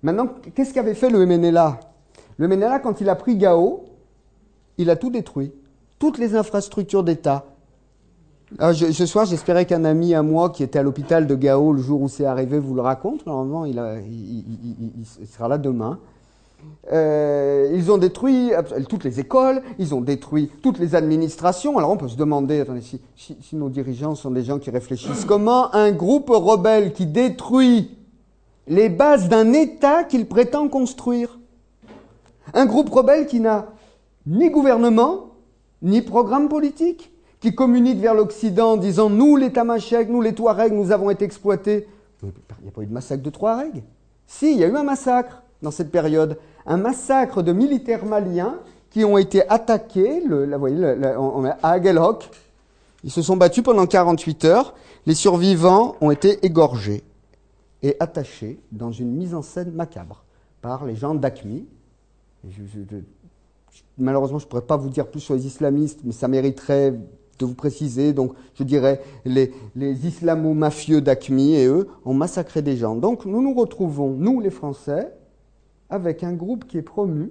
Maintenant, 0.03 0.29
qu'est-ce 0.55 0.73
qu'avait 0.73 0.95
fait 0.95 1.11
le 1.11 1.27
MNLA 1.27 1.81
Le 2.39 2.49
MNLA, 2.49 2.79
quand 2.79 3.03
il 3.03 3.11
a 3.11 3.15
pris 3.15 3.37
Gao, 3.37 3.90
il 4.81 4.91
a 4.91 4.97
tout 4.97 5.11
détruit. 5.11 5.53
Toutes 5.99 6.19
les 6.19 6.35
infrastructures 6.35 7.05
d'État. 7.05 7.45
Ah, 8.59 8.75
ce 8.75 9.07
soir, 9.07 9.27
j'espérais 9.27 9.65
qu'un 9.65 9.85
ami 9.85 10.13
à 10.15 10.23
moi 10.23 10.51
qui 10.51 10.65
était 10.65 10.79
à 10.79 10.83
l'hôpital 10.83 11.27
de 11.27 11.35
Gao 11.37 11.73
le 11.73 11.81
jour 11.81 12.03
où 12.03 12.09
c'est 12.09 12.25
arrivé 12.25 12.59
vous 12.59 12.75
le 12.75 12.81
raconte. 12.81 13.25
Normalement, 13.27 13.65
il, 13.65 13.77
sera 15.33 15.47
là 15.47 15.57
demain. 15.57 15.99
Euh, 16.93 17.71
ils 17.75 17.91
ont 17.91 17.97
détruit 17.97 18.51
toutes 18.89 19.05
les 19.05 19.21
écoles, 19.21 19.63
ils 19.79 19.95
ont 19.95 20.01
détruit 20.01 20.51
toutes 20.63 20.79
les 20.79 20.95
administrations. 20.95 21.79
Alors 21.79 21.91
on 21.91 21.97
peut 21.97 22.09
se 22.09 22.17
demander, 22.17 22.61
attendez, 22.61 22.83
si, 22.83 23.01
nos 23.53 23.69
dirigeants 23.69 24.15
sont 24.15 24.31
des 24.31 24.43
gens 24.43 24.59
qui 24.59 24.71
réfléchissent, 24.71 25.25
comment 25.25 25.73
un 25.75 25.93
groupe 25.93 26.29
rebelle 26.29 26.93
qui 26.93 27.07
détruit 27.07 27.97
les 28.67 28.89
bases 28.89 29.29
d'un 29.29 29.53
État 29.53 30.05
qu'il 30.05 30.27
prétend 30.27 30.69
construire 30.69 31.39
Un 32.53 32.67
groupe 32.67 32.91
rebelle 32.91 33.27
qui 33.27 33.41
n'a 33.41 33.69
ni 34.27 34.51
gouvernement, 34.51 35.35
ni 35.83 36.03
programme 36.03 36.49
politique, 36.49 37.13
qui 37.41 37.55
communique 37.55 37.99
vers 37.99 38.15
l'Occident 38.15 38.73
en 38.73 38.77
disant 38.77 39.09
nous 39.09 39.37
les 39.37 39.53
Tamashek, 39.53 40.09
nous 40.09 40.21
les 40.21 40.35
Touaregs, 40.35 40.73
nous 40.73 40.93
avons 40.93 41.11
été 41.11 41.25
exploités. 41.25 41.87
Il 42.23 42.29
n'y 42.63 42.69
a 42.69 42.73
pas 42.73 42.83
eu 42.83 42.87
de 42.87 42.93
massacre 42.93 43.23
de 43.23 43.31
Touaregs. 43.31 43.83
Si, 44.27 44.53
il 44.53 44.59
y 44.59 44.65
a 44.65 44.69
eu 44.69 44.77
un 44.77 44.83
massacre 44.83 45.43
dans 45.63 45.71
cette 45.71 45.91
période 45.91 46.39
un 46.67 46.77
massacre 46.77 47.43
de 47.43 47.53
militaires 47.53 48.05
maliens 48.05 48.59
qui 48.91 49.05
ont 49.05 49.19
été 49.19 49.49
attaqués 49.49 50.23
à 51.63 51.71
Aguelhoc. 51.71 52.29
Ils 53.05 53.11
se 53.11 53.23
sont 53.23 53.37
battus 53.37 53.65
pendant 53.65 53.87
48 53.87 54.45
heures. 54.45 54.75
Les 55.07 55.15
survivants 55.15 55.97
ont 56.01 56.11
été 56.11 56.45
égorgés 56.45 57.03
et 57.83 57.97
attachés 57.99 58.61
dans 58.73 58.93
une 58.93 59.13
mise 59.13 59.35
en 59.35 59.43
scène 59.43 59.73
macabre 59.73 60.25
par 60.61 60.85
les 60.85 60.97
gens 60.97 61.15
d'Acmi. 61.15 61.67
Malheureusement, 64.01 64.39
je 64.39 64.47
ne 64.47 64.49
pourrais 64.49 64.67
pas 64.67 64.77
vous 64.77 64.89
dire 64.89 65.07
plus 65.07 65.21
sur 65.21 65.35
les 65.35 65.47
islamistes, 65.47 66.01
mais 66.05 66.13
ça 66.13 66.29
mériterait 66.29 66.93
de 66.93 67.47
vous 67.47 67.55
préciser. 67.55 68.13
Donc, 68.13 68.35
je 68.55 68.65
dirais, 68.65 69.01
les, 69.25 69.53
les 69.77 70.07
islamo-mafieux 70.07 71.01
d'Acmi 71.01 71.55
et 71.55 71.67
eux 71.67 71.89
ont 72.05 72.15
massacré 72.15 72.63
des 72.63 72.77
gens. 72.77 72.97
Donc, 72.97 73.25
nous 73.25 73.43
nous 73.43 73.55
retrouvons, 73.55 74.11
nous 74.11 74.41
les 74.41 74.51
Français, 74.51 75.13
avec 75.89 76.23
un 76.23 76.33
groupe 76.33 76.67
qui 76.67 76.79
est 76.79 76.83
promu 76.83 77.31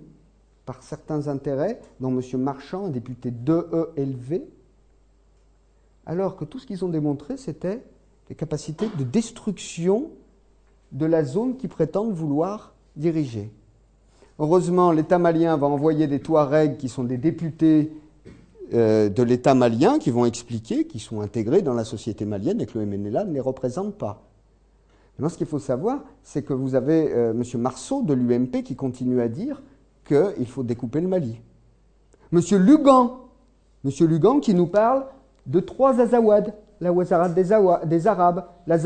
par 0.65 0.84
certains 0.84 1.28
intérêts, 1.28 1.80
dont 1.99 2.09
M. 2.09 2.22
Marchand, 2.41 2.86
un 2.86 2.89
député 2.89 3.32
de 3.32 3.67
élevé, 3.95 4.43
alors 6.05 6.36
que 6.36 6.45
tout 6.45 6.59
ce 6.59 6.65
qu'ils 6.65 6.84
ont 6.84 6.89
démontré, 6.89 7.38
c'était 7.38 7.84
les 8.30 8.36
capacités 8.36 8.88
de 8.97 9.03
destruction 9.03 10.09
de 10.91 11.05
la 11.05 11.24
zone 11.24 11.57
qu'ils 11.57 11.70
prétendent 11.70 12.13
vouloir 12.13 12.74
diriger. 12.95 13.51
Heureusement, 14.39 14.93
l'État 14.93 15.19
malien 15.19 15.57
va 15.57 15.67
envoyer 15.67 16.07
des 16.07 16.21
Touaregs 16.21 16.77
qui 16.77 16.87
sont 16.87 17.03
des 17.03 17.17
députés 17.17 17.91
euh, 18.73 19.09
de 19.09 19.21
l'État 19.21 19.53
malien 19.53 19.99
qui 19.99 20.11
vont 20.11 20.25
expliquer 20.25 20.87
qu'ils 20.87 21.01
sont 21.01 21.19
intégrés 21.19 21.61
dans 21.61 21.73
la 21.73 21.83
société 21.83 22.23
malienne 22.23 22.61
et 22.61 22.65
que 22.65 22.79
le 22.79 22.85
MNLA 22.85 23.25
ne 23.25 23.33
les 23.33 23.41
représente 23.41 23.95
pas. 23.95 24.23
Maintenant, 25.17 25.27
ce 25.27 25.37
qu'il 25.37 25.47
faut 25.47 25.59
savoir, 25.59 26.05
c'est 26.23 26.43
que 26.43 26.53
vous 26.53 26.75
avez 26.75 27.11
euh, 27.13 27.31
M. 27.31 27.43
Marceau 27.59 28.01
de 28.01 28.13
l'UMP 28.13 28.63
qui 28.63 28.77
continue 28.77 29.19
à 29.19 29.27
dire 29.27 29.61
qu'il 30.07 30.47
faut 30.47 30.63
découper 30.63 31.01
le 31.01 31.09
Mali. 31.09 31.41
M. 32.31 32.39
Lugan, 32.59 33.17
M. 33.83 33.91
Lugan 34.07 34.39
qui 34.39 34.53
nous 34.53 34.67
parle 34.67 35.05
de 35.47 35.59
trois 35.59 35.99
Azawad. 35.99 36.53
La 36.79 36.93
Wazarad 36.93 37.33
des, 37.33 37.51
Arabes, 38.07 38.45
la, 38.65 38.77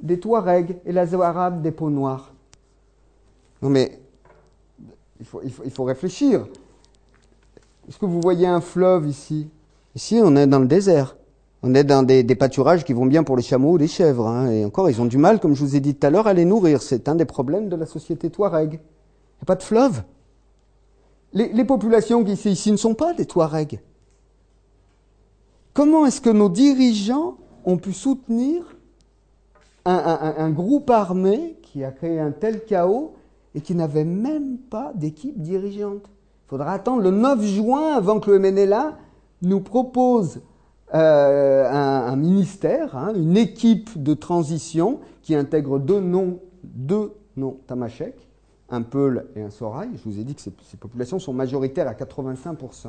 des 0.00 0.20
Touaregs 0.20 0.78
et 0.86 0.92
la 0.92 1.04
Zawad 1.04 1.60
des 1.60 1.70
peaux 1.70 1.90
noires. 1.90 2.32
Non 3.62 3.70
mais, 3.70 4.00
il 5.18 5.26
faut, 5.26 5.40
il 5.44 5.50
faut, 5.50 5.62
il 5.64 5.70
faut 5.70 5.84
réfléchir. 5.84 6.46
Est-ce 7.88 7.98
que 7.98 8.06
vous 8.06 8.20
voyez 8.20 8.46
un 8.46 8.60
fleuve 8.60 9.06
ici? 9.08 9.48
Ici, 9.94 10.20
on 10.22 10.36
est 10.36 10.46
dans 10.46 10.60
le 10.60 10.66
désert. 10.66 11.16
On 11.62 11.74
est 11.74 11.84
dans 11.84 12.02
des, 12.02 12.24
pâturages 12.34 12.84
qui 12.84 12.92
vont 12.92 13.04
bien 13.04 13.22
pour 13.22 13.36
les 13.36 13.42
chameaux 13.42 13.72
ou 13.72 13.76
les 13.76 13.88
chèvres. 13.88 14.26
Hein. 14.26 14.50
Et 14.50 14.64
encore, 14.64 14.88
ils 14.88 15.00
ont 15.00 15.06
du 15.06 15.18
mal, 15.18 15.40
comme 15.40 15.54
je 15.54 15.62
vous 15.62 15.76
ai 15.76 15.80
dit 15.80 15.94
tout 15.94 16.06
à 16.06 16.10
l'heure, 16.10 16.26
à 16.26 16.32
les 16.32 16.46
nourrir. 16.46 16.80
C'est 16.80 17.08
un 17.08 17.14
des 17.14 17.26
problèmes 17.26 17.68
de 17.68 17.76
la 17.76 17.84
société 17.84 18.30
Touareg. 18.30 18.74
Il 18.74 18.76
n'y 18.76 19.42
a 19.42 19.44
pas 19.44 19.56
de 19.56 19.62
fleuve. 19.62 20.02
Les, 21.32 21.64
populations 21.64 22.24
qui 22.24 22.36
sont 22.36 22.48
ici 22.48 22.72
ne 22.72 22.76
sont 22.76 22.94
pas 22.94 23.12
des 23.12 23.26
Touaregs. 23.26 23.80
Comment 25.74 26.06
est-ce 26.06 26.20
que 26.20 26.30
nos 26.30 26.48
dirigeants 26.48 27.36
ont 27.64 27.76
pu 27.76 27.92
soutenir 27.92 28.64
un, 29.84 30.50
groupe 30.50 30.90
armé 30.90 31.56
qui 31.62 31.84
a 31.84 31.90
créé 31.90 32.18
un 32.18 32.32
tel 32.32 32.64
chaos 32.64 33.14
et 33.54 33.60
qui 33.60 33.74
n'avait 33.74 34.04
même 34.04 34.58
pas 34.58 34.92
d'équipe 34.94 35.40
dirigeante 35.40 36.04
Il 36.46 36.48
faudra 36.48 36.72
attendre 36.72 37.02
le 37.02 37.10
9 37.10 37.42
juin 37.42 37.94
avant 37.94 38.20
que 38.20 38.30
le 38.30 38.38
MNLA 38.38 38.96
nous 39.42 39.60
propose 39.60 40.40
euh, 40.94 41.70
un, 41.70 42.16
ministère, 42.16 42.96
hein, 42.96 43.12
une 43.14 43.36
équipe 43.36 44.02
de 44.02 44.14
transition 44.14 45.00
qui 45.22 45.34
intègre 45.34 45.78
deux 45.78 46.00
noms, 46.00 46.40
deux 46.64 47.12
noms 47.36 47.58
tamashek, 47.66 48.14
un 48.70 48.82
Peul 48.82 49.26
et 49.36 49.42
un 49.42 49.50
Sorail. 49.50 49.90
Je 49.94 50.08
vous 50.08 50.18
ai 50.18 50.24
dit 50.24 50.34
que 50.34 50.40
ces, 50.40 50.76
populations 50.78 51.18
sont 51.18 51.32
majoritaires 51.32 51.86
à 51.86 51.94
85%. 51.94 52.88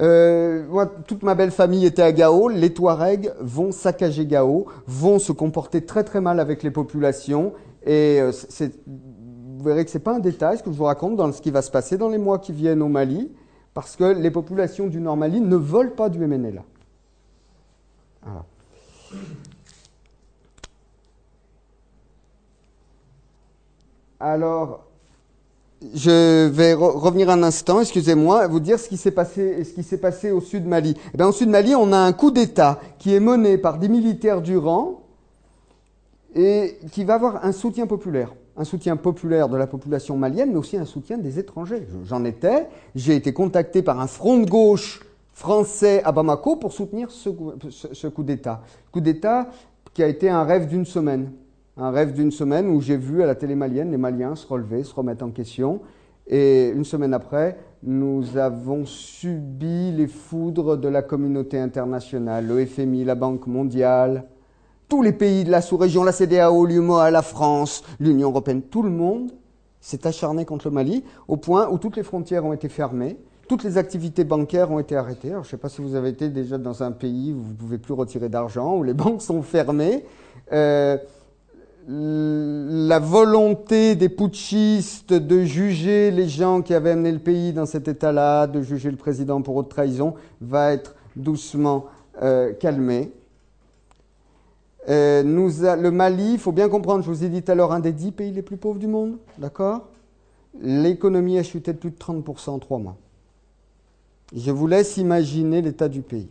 Euh, 0.00 0.86
toute 1.06 1.22
ma 1.22 1.34
belle 1.34 1.50
famille 1.50 1.84
était 1.84 2.02
à 2.02 2.12
Gao. 2.12 2.48
Les 2.48 2.72
Touaregs 2.72 3.32
vont 3.40 3.72
saccager 3.72 4.24
Gao, 4.24 4.66
vont 4.86 5.18
se 5.18 5.32
comporter 5.32 5.84
très 5.84 6.04
très 6.04 6.20
mal 6.20 6.40
avec 6.40 6.62
les 6.62 6.70
populations. 6.70 7.52
Et 7.84 8.20
euh, 8.20 8.32
vous 8.86 9.64
verrez 9.64 9.84
que 9.84 9.90
c'est 9.90 9.98
pas 9.98 10.14
un 10.14 10.20
détail 10.20 10.58
ce 10.58 10.62
que 10.62 10.70
je 10.70 10.76
vous 10.76 10.84
raconte 10.84 11.16
dans 11.16 11.32
ce 11.32 11.40
qui 11.40 11.50
va 11.50 11.62
se 11.62 11.70
passer 11.70 11.96
dans 11.96 12.08
les 12.08 12.18
mois 12.18 12.38
qui 12.38 12.52
viennent 12.52 12.82
au 12.82 12.88
Mali 12.88 13.30
parce 13.74 13.96
que 13.96 14.04
les 14.04 14.30
populations 14.30 14.86
du 14.86 15.00
Nord 15.00 15.16
Mali 15.16 15.40
ne 15.40 15.56
veulent 15.56 15.94
pas 15.94 16.08
du 16.08 16.18
MNLA. 16.18 16.62
Alors, 24.20 24.84
je 25.94 26.46
vais 26.46 26.74
re 26.74 26.94
revenir 26.94 27.28
un 27.28 27.42
instant, 27.42 27.80
excusez-moi, 27.80 28.46
vous 28.46 28.60
dire 28.60 28.78
ce 28.78 28.88
qui 28.88 28.96
s'est 28.96 29.10
passé, 29.10 29.64
ce 29.64 30.32
au 30.32 30.40
sud 30.40 30.66
Mali. 30.66 30.94
Eh 31.12 31.16
bien, 31.16 31.26
au 31.26 31.32
sud 31.32 31.48
Mali, 31.48 31.74
on 31.74 31.92
a 31.92 31.98
un 31.98 32.12
coup 32.12 32.30
d'État 32.30 32.78
qui 32.98 33.14
est 33.14 33.20
mené 33.20 33.58
par 33.58 33.78
des 33.78 33.88
militaires 33.88 34.40
du 34.40 34.56
rang 34.56 35.01
et 36.34 36.78
qui 36.90 37.04
va 37.04 37.14
avoir 37.14 37.44
un 37.44 37.52
soutien 37.52 37.86
populaire 37.86 38.32
un 38.56 38.64
soutien 38.64 38.96
populaire 38.96 39.48
de 39.48 39.56
la 39.56 39.66
population 39.66 40.16
malienne, 40.16 40.50
mais 40.50 40.58
aussi 40.58 40.76
un 40.76 40.84
soutien 40.84 41.18
des 41.18 41.38
étrangers. 41.38 41.86
J'en 42.04 42.24
étais, 42.24 42.68
j'ai 42.94 43.16
été 43.16 43.32
contacté 43.32 43.82
par 43.82 44.00
un 44.00 44.06
front 44.06 44.38
de 44.38 44.48
gauche 44.48 45.00
français 45.32 46.02
à 46.04 46.12
Bamako 46.12 46.56
pour 46.56 46.72
soutenir 46.72 47.10
ce, 47.10 47.30
coup 48.08 48.22
d'État. 48.22 48.62
Coup 48.90 49.00
d'État 49.00 49.48
qui 49.94 50.02
a 50.02 50.06
été 50.06 50.28
un 50.28 50.44
rêve 50.44 50.68
d'une 50.68 50.84
semaine. 50.84 51.32
Un 51.76 51.90
rêve 51.90 52.12
d'une 52.12 52.30
semaine 52.30 52.68
où 52.68 52.80
j'ai 52.80 52.96
vu 52.96 53.22
à 53.22 53.26
la 53.26 53.34
télé 53.34 53.54
malienne 53.54 53.90
les 53.90 53.96
Maliens 53.96 54.34
se 54.34 54.46
relever, 54.46 54.84
se 54.84 54.94
remettre 54.94 55.24
en 55.24 55.30
question. 55.30 55.80
Et 56.26 56.68
une 56.68 56.84
semaine 56.84 57.14
après, 57.14 57.56
nous 57.82 58.36
avons 58.36 58.84
subi 58.84 59.90
les 59.92 60.06
foudres 60.06 60.76
de 60.76 60.88
la 60.88 61.02
communauté 61.02 61.58
internationale, 61.58 62.46
le 62.46 62.64
FMI, 62.64 63.04
la 63.04 63.14
Banque 63.14 63.46
mondiale, 63.46 64.26
tous 64.92 65.00
les 65.00 65.12
pays 65.12 65.44
de 65.44 65.50
la 65.50 65.62
sous-région, 65.62 66.04
la 66.04 66.12
CDAO, 66.12 66.66
l'UMOA, 66.66 67.10
la 67.10 67.22
France, 67.22 67.82
l'Union 67.98 68.28
européenne, 68.28 68.60
tout 68.60 68.82
le 68.82 68.90
monde 68.90 69.30
s'est 69.80 70.06
acharné 70.06 70.44
contre 70.44 70.68
le 70.68 70.74
Mali 70.74 71.02
au 71.28 71.38
point 71.38 71.66
où 71.70 71.78
toutes 71.78 71.96
les 71.96 72.02
frontières 72.02 72.44
ont 72.44 72.52
été 72.52 72.68
fermées, 72.68 73.16
toutes 73.48 73.64
les 73.64 73.78
activités 73.78 74.24
bancaires 74.24 74.70
ont 74.70 74.78
été 74.78 74.94
arrêtées. 74.94 75.30
Alors, 75.30 75.44
je 75.44 75.48
ne 75.48 75.50
sais 75.52 75.56
pas 75.56 75.70
si 75.70 75.80
vous 75.80 75.94
avez 75.94 76.10
été 76.10 76.28
déjà 76.28 76.58
dans 76.58 76.82
un 76.82 76.90
pays 76.92 77.32
où 77.32 77.40
vous 77.40 77.52
ne 77.52 77.56
pouvez 77.56 77.78
plus 77.78 77.94
retirer 77.94 78.28
d'argent, 78.28 78.76
où 78.76 78.82
les 78.82 78.92
banques 78.92 79.22
sont 79.22 79.40
fermées. 79.40 80.04
Euh, 80.52 80.98
la 81.88 82.98
volonté 82.98 83.94
des 83.94 84.10
putschistes 84.10 85.14
de 85.14 85.40
juger 85.40 86.10
les 86.10 86.28
gens 86.28 86.60
qui 86.60 86.74
avaient 86.74 86.90
amené 86.90 87.12
le 87.12 87.18
pays 87.18 87.54
dans 87.54 87.64
cet 87.64 87.88
état-là, 87.88 88.46
de 88.46 88.60
juger 88.60 88.90
le 88.90 88.98
président 88.98 89.40
pour 89.40 89.56
haute 89.56 89.70
trahison, 89.70 90.12
va 90.42 90.74
être 90.74 90.96
doucement 91.16 91.86
euh, 92.20 92.52
calmée. 92.52 93.10
Euh, 94.88 95.22
le 95.22 95.90
Mali, 95.90 96.32
il 96.34 96.38
faut 96.38 96.52
bien 96.52 96.68
comprendre, 96.68 97.04
je 97.04 97.10
vous 97.10 97.24
ai 97.24 97.28
dit 97.28 97.42
tout 97.42 97.52
à 97.52 97.54
l'heure, 97.54 97.72
un 97.72 97.80
des 97.80 97.92
dix 97.92 98.10
pays 98.12 98.32
les 98.32 98.42
plus 98.42 98.56
pauvres 98.56 98.78
du 98.78 98.88
monde, 98.88 99.18
d'accord? 99.38 99.88
L'économie 100.60 101.38
a 101.38 101.42
chuté 101.42 101.72
de 101.72 101.78
plus 101.78 101.90
de 101.90 101.96
30% 101.96 102.50
en 102.50 102.58
trois 102.58 102.78
mois. 102.78 102.96
Je 104.34 104.50
vous 104.50 104.66
laisse 104.66 104.96
imaginer 104.96 105.62
l'état 105.62 105.88
du 105.88 106.02
pays. 106.02 106.28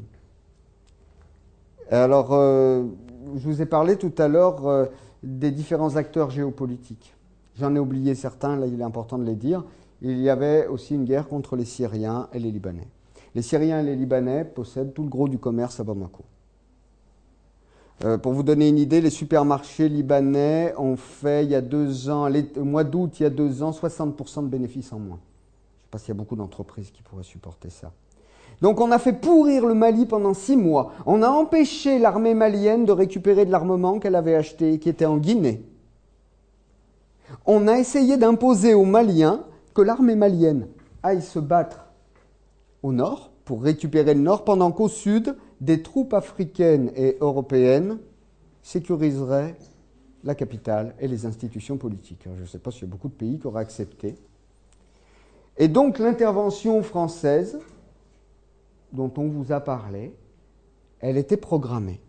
Alors, 1.89 2.34
euh, 2.34 2.84
je 3.36 3.47
vous 3.47 3.62
ai 3.62 3.66
parlé 3.66 3.95
tout 3.95 4.14
à 4.18 4.28
l'heure 4.28 4.68
euh, 4.68 4.86
des 5.24 5.52
différents 5.52 5.95
acteurs 5.95 6.30
géopolitiques. 6.30 7.16
J'en 7.56 7.76
ai 7.76 7.80
oublié 7.80 8.16
certains, 8.16 8.56
là 8.56 8.66
il 8.66 8.80
est 8.80 8.84
important 8.84 9.18
de 9.18 9.26
les 9.26 9.36
dire. 9.36 9.64
Il 10.02 10.20
y 10.20 10.30
avait 10.30 10.68
aussi 10.68 10.95
une 10.95 11.06
guerre 11.06 11.28
contre 11.28 11.56
les 11.56 11.66
Syriens 11.66 12.28
et 12.34 12.39
les 12.39 12.49
Libanais. 12.49 12.88
Les 13.36 13.41
Syriens 13.41 13.80
et 13.80 13.84
les 13.84 13.95
Libanais 13.95 14.45
possèdent 14.45 14.93
tout 14.93 15.04
le 15.04 15.10
gros 15.10 15.28
du 15.28 15.38
commerce 15.38 15.80
à 15.80 15.84
Bamako. 15.84 16.24
Euh, 18.04 18.18
pour 18.18 18.34
vous 18.34 18.43
donner 18.43 18.68
une 18.68 18.80
idée, 18.80 18.99
les 18.99 19.12
supermarchés 19.12 19.88
libanais 19.88 20.74
ont 20.78 20.95
fait 20.95 21.43
il 21.43 21.52
y 21.52 21.56
a 21.56 21.62
deux 21.62 22.10
ans, 22.10 22.28
les, 22.28 22.45
au 22.58 22.64
mois 22.64 22.84
d'août 22.84 23.20
il 23.20 23.24
y 23.24 23.26
a 23.26 23.30
deux 23.30 23.62
ans, 23.62 23.72
60% 23.72 24.43
de 24.43 24.47
bénéfices 24.47 24.91
en 24.91 24.99
moins. 24.99 25.20
Je 25.20 25.80
ne 25.80 25.84
sais 25.84 25.89
pas 25.91 25.97
s'il 25.99 26.08
y 26.10 26.12
a 26.12 26.16
beaucoup 26.16 26.36
d'entreprises 26.36 26.89
qui 26.89 27.04
pourraient 27.04 27.24
supporter 27.24 27.70
ça. 27.70 27.91
Donc 28.62 28.80
on 28.80 28.91
a 28.91 28.97
fait 28.97 29.14
pourrir 29.14 29.66
le 29.66 29.74
Mali 29.76 30.06
pendant 30.06 30.34
six 30.34 30.58
mois. 30.58 30.93
On 31.06 31.22
a 31.22 31.30
empêché 31.30 31.99
l'armée 31.99 32.34
malienne 32.34 32.86
de 32.86 32.91
récupérer 32.91 33.45
de 33.45 33.52
l'armement 33.52 33.99
qu'elle 33.99 34.16
avait 34.16 34.36
acheté, 34.36 34.80
qui 34.80 34.89
était 34.89 35.06
en 35.06 35.18
Guinée. 35.18 35.64
On 37.45 37.68
a 37.68 37.78
essayé 37.78 38.18
d'imposer 38.18 38.74
aux 38.74 38.86
Maliens 38.86 39.43
que 39.74 39.82
l'armée 39.82 40.16
malienne 40.16 40.68
aille 41.02 41.22
se 41.22 41.39
battre 41.39 41.86
au 42.84 42.91
nord 42.91 43.32
pour 43.45 43.64
récupérer 43.64 44.14
le 44.14 44.22
nord, 44.22 44.43
pendant 44.43 44.72
qu'au 44.72 44.88
sud, 44.88 45.36
des 45.62 45.84
troupes 45.84 46.14
africaines 46.14 46.91
et 46.95 47.18
européennes 47.22 47.99
sécuriseraient 48.64 49.55
la 50.24 50.36
capitale 50.36 50.95
et 50.99 51.07
les 51.07 51.26
institutions 51.26 51.78
politiques. 51.78 52.28
je 52.36 52.41
ne 52.41 52.47
sais 52.47 52.59
pas 52.59 52.72
s'il 52.72 52.82
y 52.82 52.86
a 52.86 52.88
beaucoup 52.88 53.07
de 53.07 53.14
pays 53.14 53.39
qui 53.39 53.47
auraient 53.47 53.62
accepté. 53.62 54.16
Et 55.57 55.68
donc 55.68 55.99
l'intervention 55.99 56.82
française, 56.84 57.59
dont 58.91 59.12
on 59.18 59.28
vous 59.28 59.51
a 59.51 59.59
parlé, 59.59 60.14
elle 60.99 61.18
était 61.18 61.38
programmée. 61.38 62.01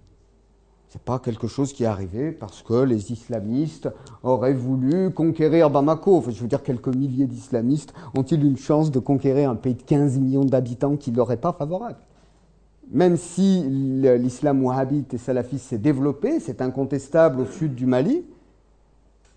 Ce 0.89 0.99
n'est 0.99 1.05
pas 1.05 1.19
quelque 1.19 1.47
chose 1.47 1.73
qui 1.73 1.85
est 1.85 1.87
arrivé 1.87 2.33
parce 2.33 2.63
que 2.63 2.83
les 2.83 3.13
islamistes 3.13 3.89
auraient 4.23 4.53
voulu 4.53 5.11
conquérir 5.11 5.71
Bamako. 5.71 6.23
Je 6.29 6.41
veux 6.43 6.49
dire, 6.49 6.63
quelques 6.63 6.95
milliers 6.95 7.27
d'islamistes 7.27 7.95
ont-ils 8.15 8.45
une 8.45 8.59
chance 8.59 8.91
de 8.91 8.99
conquérir 8.99 9.49
un 9.49 9.57
pays 9.57 9.75
de 9.75 9.83
15 9.83 10.19
millions 10.19 10.45
d'habitants 10.45 10.97
qui 10.97 11.11
ne 11.11 11.17
leur 11.17 11.33
est 11.33 11.39
pas 11.39 11.55
favorable? 11.55 11.97
Même 12.93 13.17
si 13.17 13.65
l'islam 14.19 14.63
wahhabite 14.63 15.15
et 15.15 15.19
salafiste 15.19 15.67
s'est 15.67 15.79
développé, 15.79 16.41
c'est 16.41 16.61
incontestable 16.61 17.41
au 17.41 17.47
sud 17.47 17.75
du 17.75 17.87
Mali, 17.87 18.23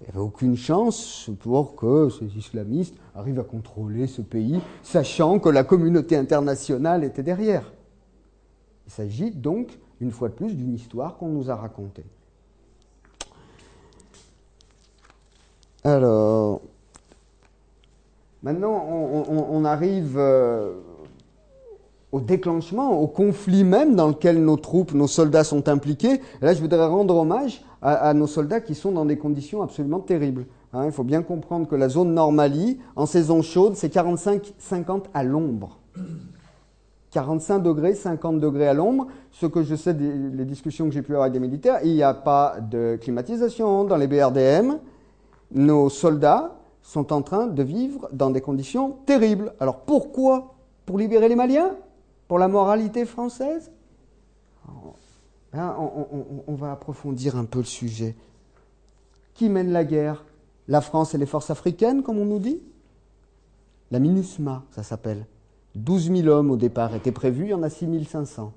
il 0.02 0.04
n'y 0.04 0.10
avait 0.10 0.20
aucune 0.20 0.58
chance 0.58 1.30
pour 1.40 1.76
que 1.76 2.10
ces 2.10 2.38
islamistes 2.38 2.96
arrivent 3.16 3.40
à 3.40 3.46
contrôler 3.46 4.08
ce 4.08 4.22
pays, 4.22 4.60
sachant 4.84 5.40
que 5.40 5.48
la 5.48 5.64
communauté 5.64 6.18
internationale 6.18 7.06
était 7.06 7.24
derrière. 7.24 7.72
Il 8.88 8.92
s'agit 8.92 9.32
donc, 9.32 9.80
une 10.02 10.12
fois 10.12 10.28
de 10.28 10.34
plus, 10.34 10.54
d'une 10.54 10.74
histoire 10.74 11.16
qu'on 11.16 11.30
nous 11.30 11.50
a 11.50 11.56
racontée. 11.56 12.04
Alors, 15.86 16.62
maintenant, 18.44 18.86
on, 19.30 19.64
arrive. 19.64 20.18
Euh, 20.18 20.74
au 22.16 22.22
déclenchement, 22.22 22.98
au 22.98 23.08
conflit 23.08 23.66
même 23.66 23.94
dans 23.94 24.08
lequel 24.08 24.42
nos 24.42 24.56
troupes, 24.56 24.94
nos 24.94 25.06
soldats 25.06 25.44
sont 25.44 25.68
impliqués. 25.68 26.22
Là, 26.42 26.54
je 26.54 26.62
voudrais 26.62 26.86
rendre 26.86 27.14
hommage 27.18 27.62
à, 27.82 28.14
nos 28.14 28.26
soldats 28.26 28.62
qui 28.62 28.74
sont 28.74 28.94
dans 28.94 29.04
des 29.04 29.18
conditions 29.18 29.62
absolument 29.62 30.00
terribles. 30.00 30.46
Hein, 30.72 30.86
il 30.86 30.94
faut 30.94 31.04
bien 31.04 31.24
comprendre 31.24 31.68
que 31.68 31.76
la 31.76 31.90
zone 31.90 32.14
Nord-Mali, 32.14 32.80
en 32.96 33.06
saison 33.06 33.42
chaude, 33.42 33.76
c'est 33.76 33.94
45-50 33.94 35.08
à 35.14 35.26
l'ombre. 35.26 35.78
45 37.12 37.60
degrés, 37.60 37.96
50 37.96 38.40
degrés 38.40 38.70
à 38.70 38.74
l'ombre. 38.74 39.08
Ce 39.34 39.46
que 39.46 39.64
je 39.64 39.76
sais 39.76 39.94
des 39.94 40.46
discussions 40.46 40.86
que 40.86 40.94
j'ai 40.94 41.02
pu 41.02 41.12
avoir 41.12 41.24
avec 41.24 41.34
des 41.34 41.46
militaires, 41.46 41.80
il 41.84 41.96
n'y 41.96 42.04
a 42.04 42.14
pas 42.14 42.56
de 42.62 42.98
climatisation 43.02 43.84
dans 43.84 43.98
les 43.98 44.08
BRDM. 44.08 44.78
Nos 45.52 45.90
soldats 45.90 46.56
sont 46.82 47.12
en 47.12 47.22
train 47.22 47.48
de 47.48 47.62
vivre 47.62 48.08
dans 48.14 48.30
des 48.30 48.40
conditions 48.40 48.96
terribles. 49.06 49.52
Alors 49.60 49.82
pourquoi? 49.82 50.56
Pour 50.86 50.98
libérer 50.98 51.28
les 51.28 51.36
Maliens? 51.36 51.76
Pour 52.28 52.40
la 52.40 52.48
moralité 52.48 53.06
française 53.06 53.72
hein, 55.54 55.76
on, 56.48 56.54
va 56.56 56.72
approfondir 56.72 57.36
un 57.36 57.46
peu 57.46 57.60
le 57.60 57.66
sujet. 57.66 58.16
Qui 59.34 59.50
mène 59.50 59.72
la 59.72 59.84
guerre? 59.84 60.26
La 60.68 60.82
France 60.82 61.14
et 61.14 61.18
les 61.18 61.28
forces 61.28 61.52
africaines, 61.52 62.02
comme 62.02 62.18
on 62.18 62.26
nous 62.26 62.40
dit? 62.40 62.60
La 63.92 64.00
MINUSMA, 64.00 64.64
ça 64.72 64.82
s'appelle. 64.82 65.26
12 65.76 66.12
000 66.12 66.28
hommes 66.28 66.52
au 66.52 66.58
départ 66.58 66.96
étaient 66.96 67.12
prévus, 67.12 67.46
il 67.46 67.50
y 67.50 67.54
en 67.54 67.62
a 67.62 67.70
6 67.70 68.06
500. 68.06 68.52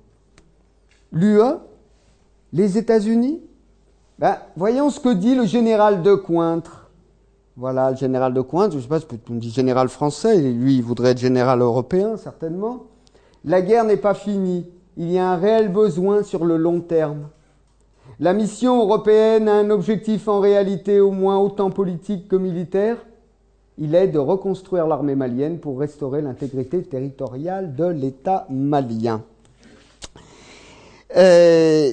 L'UE 1.11 1.41
Les 2.53 2.77
États-Unis? 2.77 3.41
Ben, 4.17 4.37
Voyons 4.55 4.89
ce 4.89 4.99
que 4.99 5.13
dit 5.13 5.35
le 5.35 5.45
général 5.45 6.01
de 6.01 6.15
Cointre. 6.15 6.89
Voilà, 7.55 7.91
le 7.91 7.97
général 7.97 8.33
de 8.33 8.41
Cointre, 8.41 8.71
je 8.71 8.77
ne 8.77 8.81
sais 8.81 8.87
pas, 8.87 9.17
on 9.29 9.35
dit 9.35 9.51
général 9.51 9.89
français, 9.89 10.39
lui, 10.39 10.77
il 10.77 10.81
voudrait 10.81 11.11
être 11.11 11.19
général 11.19 11.61
européen, 11.61 12.15
certainement. 12.17 12.85
La 13.45 13.61
guerre 13.61 13.85
n'est 13.85 13.97
pas 13.97 14.13
finie. 14.13 14.69
Il 14.97 15.11
y 15.11 15.17
a 15.17 15.29
un 15.29 15.37
réel 15.37 15.71
besoin 15.71 16.23
sur 16.23 16.45
le 16.45 16.57
long 16.57 16.81
terme. 16.81 17.29
La 18.19 18.33
mission 18.33 18.81
européenne 18.81 19.47
a 19.47 19.53
un 19.53 19.69
objectif 19.69 20.27
en 20.27 20.41
réalité 20.41 20.99
au 20.99 21.11
moins 21.11 21.37
autant 21.37 21.69
politique 21.69 22.27
que 22.27 22.35
militaire. 22.35 22.97
Il 23.77 23.95
est 23.95 24.09
de 24.09 24.19
reconstruire 24.19 24.87
l'armée 24.87 25.15
malienne 25.15 25.59
pour 25.59 25.79
restaurer 25.79 26.21
l'intégrité 26.21 26.83
territoriale 26.83 27.75
de 27.75 27.85
l'État 27.85 28.45
malien. 28.49 29.23
Euh, 31.15 31.91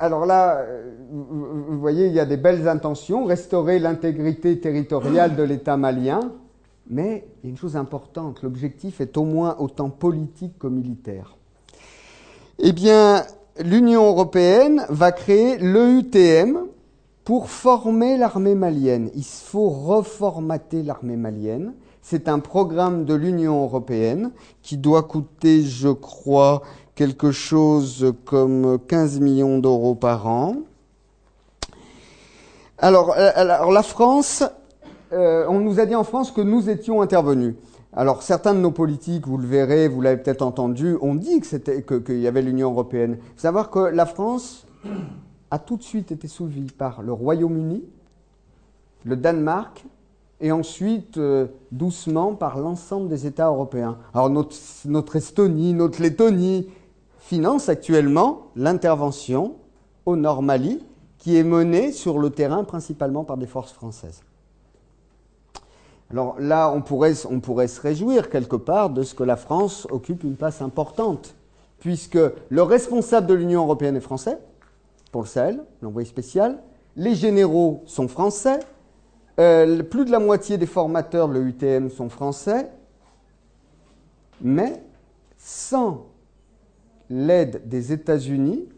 alors 0.00 0.26
là, 0.26 0.66
vous 1.12 1.78
voyez, 1.78 2.08
il 2.08 2.12
y 2.12 2.18
a 2.18 2.26
des 2.26 2.36
belles 2.36 2.66
intentions, 2.66 3.24
restaurer 3.24 3.78
l'intégrité 3.78 4.58
territoriale 4.58 5.36
de 5.36 5.44
l'État 5.44 5.76
malien. 5.76 6.32
Mais 6.88 7.26
il 7.42 7.46
y 7.46 7.48
a 7.48 7.50
une 7.50 7.56
chose 7.56 7.76
importante, 7.76 8.42
l'objectif 8.42 9.00
est 9.00 9.16
au 9.16 9.24
moins 9.24 9.56
autant 9.58 9.90
politique 9.90 10.58
que 10.58 10.66
militaire. 10.66 11.36
Eh 12.58 12.72
bien, 12.72 13.24
l'Union 13.60 14.06
européenne 14.06 14.84
va 14.88 15.12
créer 15.12 15.58
l'EUTM 15.58 16.58
pour 17.24 17.50
former 17.50 18.16
l'armée 18.16 18.54
malienne. 18.54 19.10
Il 19.14 19.24
faut 19.24 19.68
reformater 19.68 20.82
l'armée 20.82 21.16
malienne. 21.16 21.74
C'est 22.02 22.28
un 22.28 22.40
programme 22.40 23.04
de 23.04 23.14
l'Union 23.14 23.62
européenne 23.62 24.32
qui 24.62 24.76
doit 24.76 25.04
coûter, 25.04 25.62
je 25.62 25.88
crois, 25.88 26.62
quelque 26.94 27.30
chose 27.30 28.12
comme 28.24 28.78
15 28.88 29.20
millions 29.20 29.58
d'euros 29.58 29.94
par 29.94 30.26
an. 30.26 30.56
Alors, 32.78 33.14
euh, 33.16 33.30
alors 33.36 33.70
la 33.70 33.84
France 33.84 34.42
euh, 35.12 35.46
on 35.48 35.60
nous 35.60 35.80
a 35.80 35.86
dit 35.86 35.94
en 35.94 36.04
France 36.04 36.30
que 36.30 36.40
nous 36.40 36.70
étions 36.70 37.02
intervenus. 37.02 37.54
Alors 37.92 38.22
certains 38.22 38.54
de 38.54 38.60
nos 38.60 38.70
politiques, 38.70 39.26
vous 39.26 39.36
le 39.36 39.46
verrez, 39.46 39.88
vous 39.88 40.00
l'avez 40.00 40.16
peut-être 40.16 40.42
entendu, 40.42 40.96
ont 41.02 41.14
dit 41.14 41.40
que 41.40 41.98
qu'il 41.98 42.20
y 42.20 42.26
avait 42.26 42.40
l'Union 42.40 42.70
européenne. 42.70 43.18
Il 43.20 43.34
faut 43.34 43.40
savoir 43.40 43.70
que 43.70 43.80
la 43.80 44.06
France 44.06 44.66
a 45.50 45.58
tout 45.58 45.76
de 45.76 45.82
suite 45.82 46.10
été 46.10 46.28
suivie 46.28 46.72
par 46.72 47.02
le 47.02 47.12
Royaume-Uni, 47.12 47.84
le 49.04 49.16
Danemark 49.16 49.84
et 50.40 50.50
ensuite 50.50 51.18
euh, 51.18 51.48
doucement 51.70 52.34
par 52.34 52.58
l'ensemble 52.58 53.08
des 53.08 53.26
États 53.26 53.48
européens. 53.48 53.98
Alors 54.14 54.30
notre, 54.30 54.56
notre 54.86 55.16
Estonie, 55.16 55.74
notre 55.74 56.00
Lettonie 56.00 56.68
financent 57.18 57.68
actuellement 57.68 58.46
l'intervention 58.56 59.56
au 60.06 60.16
Nord 60.16 60.42
Mali 60.42 60.82
qui 61.18 61.36
est 61.36 61.44
menée 61.44 61.92
sur 61.92 62.18
le 62.18 62.30
terrain 62.30 62.64
principalement 62.64 63.24
par 63.24 63.36
des 63.36 63.46
forces 63.46 63.72
françaises. 63.72 64.22
Alors 66.12 66.38
là, 66.38 66.70
on 66.70 66.82
pourrait, 66.82 67.14
se 67.14 67.80
réjouir 67.80 68.28
quelque 68.28 68.56
part 68.56 68.90
de 68.90 69.02
ce 69.02 69.14
que 69.14 69.24
la 69.24 69.36
France 69.36 69.86
occupe 69.90 70.24
une 70.24 70.36
place 70.36 70.60
importante, 70.60 71.34
puisque 71.80 72.18
le 72.50 72.62
responsable 72.62 73.26
de 73.26 73.34
l'Union 73.34 73.62
européenne 73.62 73.96
est 73.96 74.00
français, 74.00 74.38
pour 75.10 75.22
le 75.22 75.26
Sahel, 75.26 75.64
l'envoyé 75.80 76.06
spécial, 76.06 76.62
les 76.96 77.14
généraux 77.14 77.82
sont 77.86 78.08
français, 78.08 78.60
euh, 79.40 79.82
plus 79.82 80.04
de 80.04 80.10
la 80.10 80.18
moitié 80.18 80.58
des 80.58 80.66
formateurs 80.66 81.28
de 81.28 81.38
l'UTM 81.38 81.88
sont 81.88 82.10
français, 82.10 82.70
mais 84.42 84.82
sans 85.38 86.06
l'aide 87.08 87.66
des 87.66 87.92
États-Unis, 87.92 88.68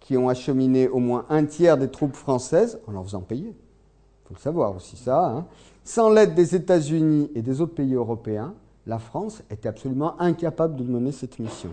qui 0.00 0.16
ont 0.16 0.30
acheminé 0.30 0.88
au 0.88 0.98
moins 0.98 1.26
un 1.28 1.44
tiers 1.44 1.76
des 1.76 1.90
troupes 1.90 2.16
françaises, 2.16 2.80
en 2.86 2.92
leur 2.92 3.04
faisant 3.04 3.20
payer, 3.20 3.50
il 3.50 4.28
faut 4.28 4.34
le 4.34 4.40
savoir 4.40 4.74
aussi 4.74 4.96
ça, 4.96 5.26
hein, 5.26 5.46
sans 5.84 6.10
l'aide 6.10 6.34
des 6.34 6.54
États-Unis 6.54 7.30
et 7.34 7.42
des 7.42 7.60
autres 7.60 7.74
pays 7.74 7.94
européens, 7.94 8.54
la 8.86 8.98
France 8.98 9.42
était 9.50 9.68
absolument 9.68 10.20
incapable 10.20 10.76
de 10.76 10.84
mener 10.84 11.12
cette 11.12 11.38
mission. 11.38 11.70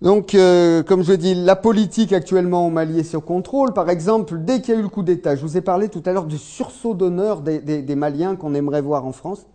Donc, 0.00 0.34
euh, 0.36 0.84
comme 0.84 1.02
je 1.02 1.12
dis, 1.12 1.34
la 1.34 1.56
politique 1.56 2.12
actuellement 2.12 2.66
au 2.66 2.70
Mali 2.70 3.00
est 3.00 3.04
sur 3.04 3.24
contrôle. 3.24 3.72
Par 3.72 3.90
exemple, 3.90 4.38
dès 4.38 4.60
qu'il 4.60 4.74
y 4.74 4.76
a 4.76 4.80
eu 4.80 4.82
le 4.82 4.88
coup 4.88 5.02
d'État, 5.02 5.34
je 5.34 5.42
vous 5.42 5.56
ai 5.56 5.60
parlé 5.60 5.88
tout 5.88 6.02
à 6.06 6.12
l'heure 6.12 6.26
du 6.26 6.38
sursaut 6.38 6.94
d'honneur 6.94 7.40
des, 7.40 7.94
Maliens 7.96 8.36
qu'on 8.36 8.54
aimerait 8.54 8.80
voir 8.80 9.04
en 9.04 9.12
France. 9.12 9.46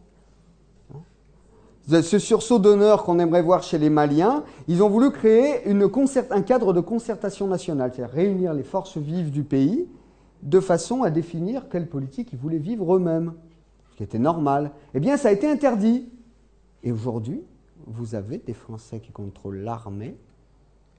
Ce 1.89 2.19
sursaut 2.19 2.59
d'honneur 2.59 3.03
qu'on 3.03 3.19
aimerait 3.19 3.41
voir 3.41 3.63
chez 3.63 3.77
les 3.77 3.89
Maliens, 3.89 4.43
ils 4.67 4.83
ont 4.83 4.89
voulu 4.89 5.11
créer 5.11 5.61
un 6.29 6.41
cadre 6.41 6.73
de 6.73 6.81
concertation 6.81 7.47
nationale, 7.47 7.91
c'est-à-dire 7.93 8.13
réunir 8.13 8.53
les 8.53 8.63
forces 8.63 8.97
vives 8.97 9.31
du 9.31 9.43
pays 9.43 9.87
de 10.43 10.59
façon 10.59 11.03
à 11.03 11.09
définir 11.09 11.69
quelle 11.69 11.87
politique 11.87 12.29
ils 12.33 12.39
voulaient 12.39 12.57
vivre 12.57 12.95
eux-mêmes, 12.95 13.33
ce 13.91 13.97
qui 13.97 14.03
était 14.03 14.19
normal. 14.19 14.71
Eh 14.93 14.99
bien, 14.99 15.17
ça 15.17 15.29
a 15.29 15.31
été 15.31 15.49
interdit. 15.49 16.09
Et 16.83 16.91
aujourd'hui, 16.91 17.41
vous 17.87 18.15
avez 18.15 18.37
des 18.37 18.53
Français 18.53 18.99
qui 18.99 19.11
contrôlent 19.11 19.59
l'armée 19.59 20.17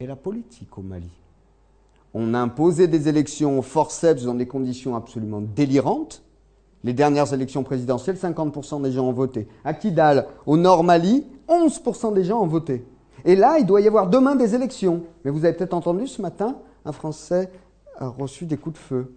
et 0.01 0.07
la 0.07 0.17
politique 0.17 0.77
au 0.79 0.83
Mali. 0.83 1.11
On 2.15 2.33
a 2.33 2.39
imposé 2.39 2.87
des 2.89 3.09
élections 3.09 3.61
forceps 3.61 4.25
dans 4.25 4.35
des 4.35 4.47
conditions 4.47 4.97
absolument 4.97 5.41
délirantes. 5.41 6.23
Les 6.83 6.93
dernières 6.93 7.33
élections 7.35 7.65
présidentielles, 7.65 8.17
50% 8.17 8.83
des 8.83 8.93
gens 8.93 9.09
ont 9.09 9.13
voté. 9.13 9.49
À 9.65 9.75
Kidal, 9.75 10.29
au 10.47 10.57
nord 10.57 10.85
Mali, 10.85 11.27
11% 11.49 12.15
des 12.15 12.25
gens 12.25 12.41
ont 12.41 12.47
voté. 12.47 12.87
Et 13.25 13.37
là, 13.37 13.59
il 13.59 13.67
doit 13.67 13.81
y 13.81 13.89
avoir 13.89 14.09
demain 14.09 14.37
des 14.37 14.55
élections. 14.55 15.03
Mais 15.25 15.31
vous 15.31 15.45
avez 15.45 15.55
peut-être 15.55 15.75
entendu 15.75 16.07
ce 16.07 16.23
matin, 16.23 16.59
un 16.85 16.93
Français 16.93 17.51
a 17.97 18.09
reçu 18.09 18.47
des 18.47 18.57
coups 18.57 18.79
de 18.79 18.85
feu. 18.85 19.15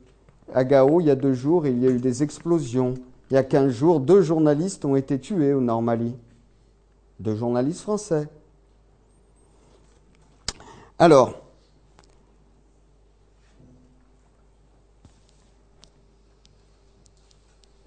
À 0.53 0.63
Gao, 0.63 1.01
il 1.01 1.07
y 1.07 1.11
a 1.11 1.15
deux 1.15 1.33
jours, 1.33 1.67
il 1.67 1.79
y 1.79 1.87
a 1.87 1.89
eu 1.89 1.99
des 1.99 2.23
explosions. 2.23 2.93
Il 3.29 3.33
y 3.33 3.37
a 3.37 3.43
quinze 3.43 3.71
jours, 3.71 3.99
deux 3.99 4.21
journalistes 4.21 4.85
ont 4.85 4.95
été 4.95 5.19
tués 5.19 5.53
au 5.53 5.61
Nord 5.61 5.81
Mali. 5.81 6.15
Deux 7.19 7.35
journalistes 7.35 7.81
français. 7.81 8.29
Alors, 10.99 11.33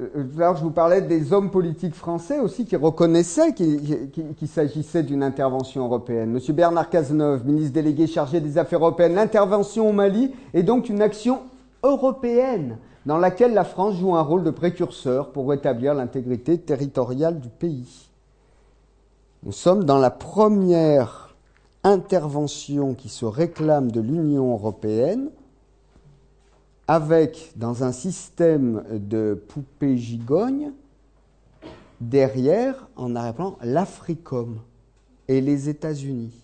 euh, 0.01 0.09
euh, 0.17 0.55
je 0.55 0.63
vous 0.63 0.71
parlais 0.71 1.01
des 1.01 1.33
hommes 1.33 1.51
politiques 1.51 1.95
français 1.95 2.39
aussi 2.39 2.67
qui 2.67 2.77
reconnaissaient 2.77 3.55
qu'il 3.55 4.49
s'agissait 4.49 5.03
d'une 5.03 5.23
intervention 5.23 5.87
européenne. 5.87 6.31
Monsieur 6.31 6.53
Bernard 6.53 6.91
Cazeneuve, 6.91 7.47
ministre 7.47 7.73
délégué 7.73 8.07
chargé 8.07 8.41
des 8.41 8.59
Affaires 8.59 8.81
européennes, 8.81 9.15
l'intervention 9.15 9.89
au 9.89 9.93
Mali 9.93 10.33
est 10.53 10.63
donc 10.63 10.89
une 10.89 11.03
action 11.03 11.41
européenne 11.83 12.79
dans 13.07 13.19
laquelle 13.19 13.55
la 13.55 13.65
France 13.65 13.97
joue 13.97 14.15
un 14.15 14.23
rôle 14.23 14.45
de 14.45 14.51
précurseur 14.51 15.33
pour 15.33 15.49
rétablir 15.49 15.95
l'intégrité 15.95 16.59
territoriale 16.59 17.41
du 17.41 17.49
pays. 17.49 18.11
Nous 19.43 19.53
sommes 19.53 19.85
dans 19.85 19.99
la 19.99 20.11
première 20.11 21.35
intervention 21.83 22.95
qui 22.95 23.09
se 23.09 23.25
réclame 23.25 23.91
de 23.91 24.01
l'Union 24.01 24.53
européenne 24.53 25.31
avec, 26.87 27.53
dans 27.57 27.85
un 27.85 27.93
système 27.93 28.85
de 28.91 29.41
poupées 29.49 29.97
gigognes, 29.97 30.73
derrière, 32.01 32.89
en 32.97 33.15
arrière-plan, 33.15 33.57
l'Africom 33.63 34.59
et 35.29 35.41
les 35.41 35.69
États-Unis. 35.69 36.35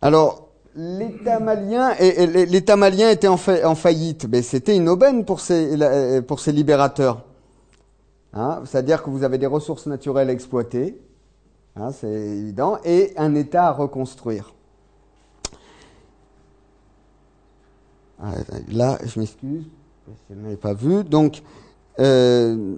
Alors, 0.00 0.49
L'État 0.76 1.40
malien, 1.40 3.10
était 3.10 3.28
en, 3.28 3.36
faillite, 3.74 4.26
mais 4.30 4.42
c'était 4.42 4.76
une 4.76 4.88
aubaine 4.88 5.24
pour 5.24 5.40
pour 6.26 6.40
ces 6.40 6.52
libérateurs. 6.52 7.24
Hein, 8.32 8.62
c'est-à-dire 8.64 9.02
que 9.02 9.10
vous 9.10 9.24
avez 9.24 9.38
des 9.38 9.46
ressources 9.46 9.86
naturelles 9.86 10.30
à 10.30 10.32
exploiter, 10.32 11.00
hein, 11.74 11.90
c'est 11.90 12.08
évident, 12.08 12.78
et 12.84 13.12
un 13.16 13.34
État 13.34 13.66
à 13.66 13.72
reconstruire. 13.72 14.54
Ah, 18.22 18.34
là, 18.70 18.98
je 19.04 19.18
m'excuse, 19.18 19.64
je 20.28 20.34
ne 20.34 20.42
l'avais 20.44 20.56
pas 20.56 20.74
vu. 20.74 21.02
Donc, 21.02 21.42
euh, 21.98 22.76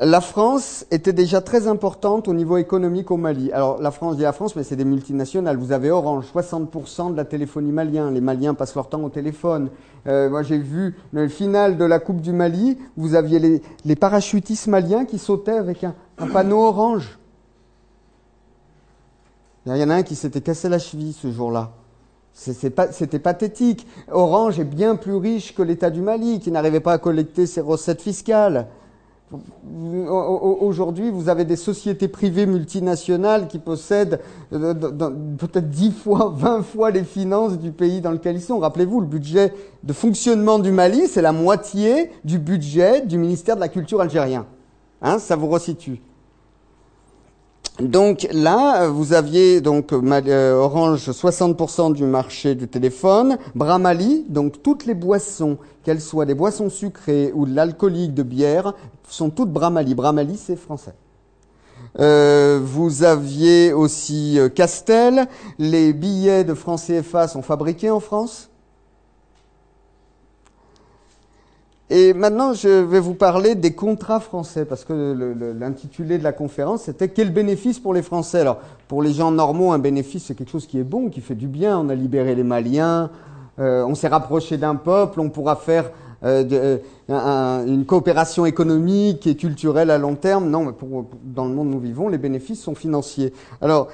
la 0.00 0.22
France 0.22 0.86
était 0.90 1.12
déjà 1.12 1.42
très 1.42 1.68
importante 1.68 2.26
au 2.26 2.32
niveau 2.32 2.56
économique 2.56 3.10
au 3.10 3.18
Mali. 3.18 3.52
Alors 3.52 3.82
la 3.82 3.90
France, 3.90 4.16
dis 4.16 4.22
la 4.22 4.32
France, 4.32 4.56
mais 4.56 4.62
c'est 4.62 4.76
des 4.76 4.84
multinationales. 4.84 5.58
Vous 5.58 5.72
avez 5.72 5.90
Orange, 5.90 6.24
60% 6.34 7.12
de 7.12 7.16
la 7.16 7.26
téléphonie 7.26 7.70
malienne. 7.70 8.14
Les 8.14 8.22
Maliens 8.22 8.54
passent 8.54 8.74
leur 8.74 8.88
temps 8.88 9.02
au 9.02 9.10
téléphone. 9.10 9.68
Euh, 10.06 10.30
moi 10.30 10.42
j'ai 10.42 10.58
vu 10.58 10.96
le 11.12 11.28
final 11.28 11.76
de 11.76 11.84
la 11.84 11.98
Coupe 11.98 12.22
du 12.22 12.32
Mali, 12.32 12.78
vous 12.96 13.14
aviez 13.14 13.60
les, 13.84 13.96
parachutistes 13.96 14.66
maliens 14.66 15.04
qui 15.04 15.18
sautaient 15.18 15.52
avec 15.52 15.84
un, 15.84 15.94
un 16.18 16.26
panneau 16.28 16.58
orange. 16.58 17.18
Il 19.66 19.76
y 19.76 19.84
en 19.84 19.90
a 19.90 19.94
un 19.94 20.02
qui 20.02 20.14
s'était 20.14 20.42
cassé 20.42 20.68
la 20.68 20.78
cheville 20.78 21.14
ce 21.14 21.30
jour-là. 21.30 21.72
C'était 22.34 23.18
pathétique. 23.18 23.86
Orange 24.10 24.58
est 24.58 24.64
bien 24.64 24.96
plus 24.96 25.14
riche 25.14 25.54
que 25.54 25.62
l'État 25.62 25.88
du 25.88 26.00
Mali, 26.00 26.40
qui 26.40 26.50
n'arrivait 26.50 26.80
pas 26.80 26.92
à 26.92 26.98
collecter 26.98 27.46
ses 27.46 27.60
recettes 27.60 28.02
fiscales. 28.02 28.66
Aujourd'hui, 30.60 31.10
vous 31.10 31.28
avez 31.28 31.44
des 31.44 31.56
sociétés 31.56 32.08
privées 32.08 32.46
multinationales 32.46 33.48
qui 33.48 33.58
possèdent 33.58 34.20
euh, 34.52 34.74
peut-être 34.74 35.70
10 35.70 35.92
fois, 35.92 36.32
20 36.36 36.62
fois 36.62 36.90
les 36.90 37.04
finances 37.04 37.58
du 37.58 37.72
pays 37.72 38.00
dans 38.00 38.12
lequel 38.12 38.36
ils 38.36 38.42
sont. 38.42 38.58
Rappelez-vous, 38.58 39.00
le 39.00 39.06
budget 39.06 39.52
de 39.82 39.92
fonctionnement 39.92 40.58
du 40.58 40.70
Mali, 40.70 41.08
c'est 41.08 41.22
la 41.22 41.32
moitié 41.32 42.10
du 42.24 42.38
budget 42.38 43.00
du 43.00 43.18
ministère 43.18 43.56
de 43.56 43.60
la 43.60 43.68
Culture 43.68 44.00
algérien. 44.00 44.46
Hein, 45.02 45.18
ça 45.18 45.36
vous 45.36 45.48
resitue. 45.48 46.00
Donc 47.80 48.28
là, 48.30 48.86
vous 48.86 49.14
aviez 49.14 49.60
donc 49.60 49.92
euh, 49.92 50.52
Orange 50.54 51.08
60% 51.10 51.92
du 51.92 52.04
marché 52.04 52.54
du 52.54 52.68
téléphone, 52.68 53.36
Bramali, 53.56 54.24
donc 54.28 54.62
toutes 54.62 54.86
les 54.86 54.94
boissons, 54.94 55.58
qu'elles 55.82 56.00
soient 56.00 56.24
des 56.24 56.34
boissons 56.34 56.70
sucrées 56.70 57.32
ou 57.34 57.46
de 57.46 57.54
l'alcoolique 57.54 58.14
de 58.14 58.22
bière, 58.22 58.74
sont 59.08 59.30
toutes 59.30 59.50
Bramali. 59.50 59.94
Bramali, 59.94 60.36
c'est 60.36 60.56
français. 60.56 60.94
Euh, 62.00 62.60
vous 62.62 63.04
aviez 63.04 63.72
aussi 63.72 64.38
euh, 64.38 64.48
Castel. 64.48 65.26
Les 65.58 65.92
billets 65.92 66.44
de 66.44 66.54
francs 66.54 66.80
CFA 66.80 67.28
sont 67.28 67.42
fabriqués 67.42 67.90
en 67.90 68.00
France. 68.00 68.50
Et 71.90 72.14
maintenant, 72.14 72.54
je 72.54 72.68
vais 72.68 72.98
vous 72.98 73.14
parler 73.14 73.54
des 73.54 73.74
contrats 73.74 74.18
français, 74.18 74.64
parce 74.64 74.84
que 74.84 75.54
l'intitulé 75.58 76.16
de 76.16 76.24
la 76.24 76.32
conférence, 76.32 76.84
c'était 76.84 77.08
Quel 77.08 77.30
bénéfice 77.30 77.78
pour 77.78 77.92
les 77.92 78.02
Français? 78.02 78.40
Alors, 78.40 78.58
pour 78.88 79.02
les 79.02 79.12
gens 79.12 79.30
normaux, 79.30 79.70
un 79.70 79.78
bénéfice, 79.78 80.24
c'est 80.24 80.34
quelque 80.34 80.50
chose 80.50 80.66
qui 80.66 80.78
est 80.78 80.84
bon, 80.84 81.10
qui 81.10 81.20
fait 81.20 81.34
du 81.34 81.46
bien. 81.46 81.78
On 81.78 81.90
a 81.90 81.94
libéré 81.94 82.34
les 82.34 82.42
Maliens, 82.42 83.10
euh, 83.58 83.84
on 83.84 83.94
s'est 83.94 84.08
rapproché 84.08 84.56
d'un 84.56 84.76
peuple, 84.76 85.20
on 85.20 85.28
pourra 85.28 85.56
faire 85.56 85.90
euh, 86.24 86.78
euh, 87.10 87.66
une 87.66 87.84
coopération 87.84 88.46
économique 88.46 89.26
et 89.26 89.36
culturelle 89.36 89.90
à 89.90 89.98
long 89.98 90.14
terme. 90.14 90.48
Non, 90.48 90.64
mais 90.64 90.72
dans 91.24 91.44
le 91.44 91.54
monde 91.54 91.68
où 91.68 91.72
nous 91.72 91.80
vivons, 91.80 92.08
les 92.08 92.18
bénéfices 92.18 92.62
sont 92.62 92.74
financiers. 92.74 93.32
Alors, 93.60 93.88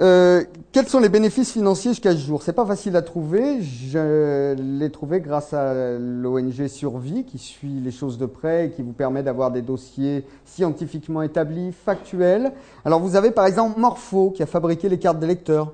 euh, 0.00 0.44
quels 0.70 0.86
sont 0.86 1.00
les 1.00 1.08
bénéfices 1.08 1.52
financiers 1.52 1.90
jusqu'à 1.90 2.12
ce 2.12 2.18
jour? 2.18 2.42
C'est 2.42 2.52
pas 2.52 2.66
facile 2.66 2.94
à 2.94 3.02
trouver. 3.02 3.62
Je 3.62 4.54
l'ai 4.54 4.90
trouvé 4.90 5.20
grâce 5.20 5.52
à 5.52 5.98
l'ONG 5.98 6.68
Survie 6.68 7.24
qui 7.24 7.38
suit 7.38 7.80
les 7.80 7.90
choses 7.90 8.16
de 8.16 8.26
près 8.26 8.66
et 8.66 8.70
qui 8.70 8.82
vous 8.82 8.92
permet 8.92 9.24
d'avoir 9.24 9.50
des 9.50 9.62
dossiers 9.62 10.24
scientifiquement 10.44 11.22
établis, 11.22 11.72
factuels. 11.72 12.52
Alors 12.84 13.00
vous 13.00 13.16
avez 13.16 13.32
par 13.32 13.46
exemple 13.46 13.80
Morpho 13.80 14.30
qui 14.30 14.42
a 14.42 14.46
fabriqué 14.46 14.88
les 14.88 14.98
cartes 14.98 15.18
d'électeurs. 15.18 15.72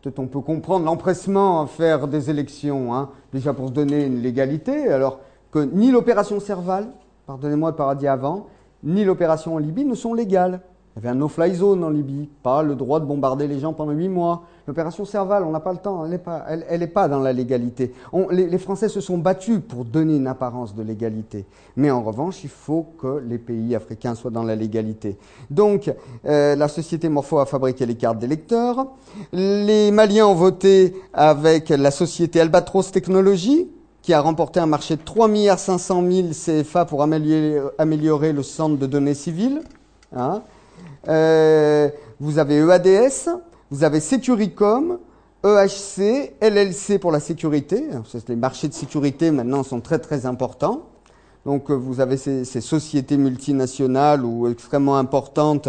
Peut-être 0.00 0.18
on 0.18 0.26
peut 0.26 0.40
comprendre 0.40 0.84
l'empressement 0.84 1.62
à 1.62 1.66
faire 1.68 2.08
des 2.08 2.30
élections, 2.30 2.92
hein, 2.92 3.10
déjà 3.32 3.52
pour 3.52 3.68
se 3.68 3.72
donner 3.72 4.06
une 4.06 4.20
légalité, 4.20 4.88
alors 4.88 5.20
que 5.52 5.60
ni 5.60 5.90
l'opération 5.92 6.40
Serval, 6.40 6.88
pardonnez-moi 7.26 7.70
le 7.70 7.76
paradis 7.76 8.08
avant, 8.08 8.46
ni 8.82 9.04
l'opération 9.04 9.54
en 9.54 9.58
Libye 9.58 9.84
ne 9.84 9.94
sont 9.94 10.14
légales. 10.14 10.60
Il 10.94 10.98
y 11.02 11.06
avait 11.06 11.16
un 11.16 11.18
no-fly 11.18 11.54
zone 11.54 11.84
en 11.84 11.88
Libye, 11.88 12.28
pas 12.42 12.62
le 12.62 12.74
droit 12.74 13.00
de 13.00 13.06
bombarder 13.06 13.48
les 13.48 13.60
gens 13.60 13.72
pendant 13.72 13.92
huit 13.92 14.10
mois. 14.10 14.42
L'opération 14.66 15.06
Serval, 15.06 15.42
on 15.42 15.50
n'a 15.50 15.60
pas 15.60 15.72
le 15.72 15.78
temps, 15.78 16.04
elle 16.04 16.80
n'est 16.80 16.86
pas, 16.86 17.08
dans 17.08 17.20
la 17.20 17.32
légalité. 17.32 17.94
les, 18.30 18.58
Français 18.58 18.90
se 18.90 19.00
sont 19.00 19.16
battus 19.16 19.60
pour 19.66 19.86
donner 19.86 20.16
une 20.16 20.26
apparence 20.26 20.74
de 20.74 20.82
légalité. 20.82 21.46
Mais 21.76 21.90
en 21.90 22.02
revanche, 22.02 22.44
il 22.44 22.50
faut 22.50 22.86
que 22.98 23.22
les 23.26 23.38
pays 23.38 23.74
africains 23.74 24.14
soient 24.14 24.30
dans 24.30 24.42
la 24.42 24.54
légalité. 24.54 25.16
Donc, 25.50 25.90
euh, 26.26 26.56
la 26.56 26.68
société 26.68 27.08
Morpho 27.08 27.38
a 27.38 27.46
fabriqué 27.46 27.86
les 27.86 27.96
cartes 27.96 28.18
d'électeurs. 28.18 28.86
Les 29.32 29.90
Maliens 29.90 30.26
ont 30.26 30.34
voté 30.34 30.94
avec 31.14 31.70
la 31.70 31.90
société 31.90 32.38
Albatros 32.38 32.92
Technologies, 32.92 33.66
qui 34.02 34.12
a 34.12 34.20
remporté 34.20 34.58
un 34.58 34.66
marché 34.66 34.96
de 34.96 35.02
3 35.02 35.28
500 35.56 36.04
000 36.10 36.28
CFA 36.32 36.84
pour 36.84 37.02
améliorer, 37.02 38.32
le 38.32 38.42
centre 38.42 38.76
de 38.76 38.86
données 38.86 39.14
civiles. 39.14 39.62
Hein. 40.14 40.42
Euh, 41.08 41.88
vous 42.20 42.38
avez 42.38 42.56
EADS, 42.56 43.30
vous 43.70 43.84
avez 43.84 44.00
Securicom, 44.00 44.98
EHC, 45.44 46.34
LLC 46.40 46.98
pour 46.98 47.12
la 47.12 47.20
sécurité. 47.20 47.84
Les 48.28 48.36
marchés 48.36 48.68
de 48.68 48.74
sécurité 48.74 49.30
maintenant 49.30 49.62
sont 49.62 49.80
très 49.80 50.00
très 50.00 50.26
importants. 50.26 50.82
Donc 51.46 51.70
euh, 51.70 51.74
vous 51.74 52.00
avez 52.00 52.16
ces, 52.16 52.44
sociétés 52.44 53.16
multinationales 53.16 54.24
ou 54.24 54.48
extrêmement 54.48 54.98
importantes 54.98 55.68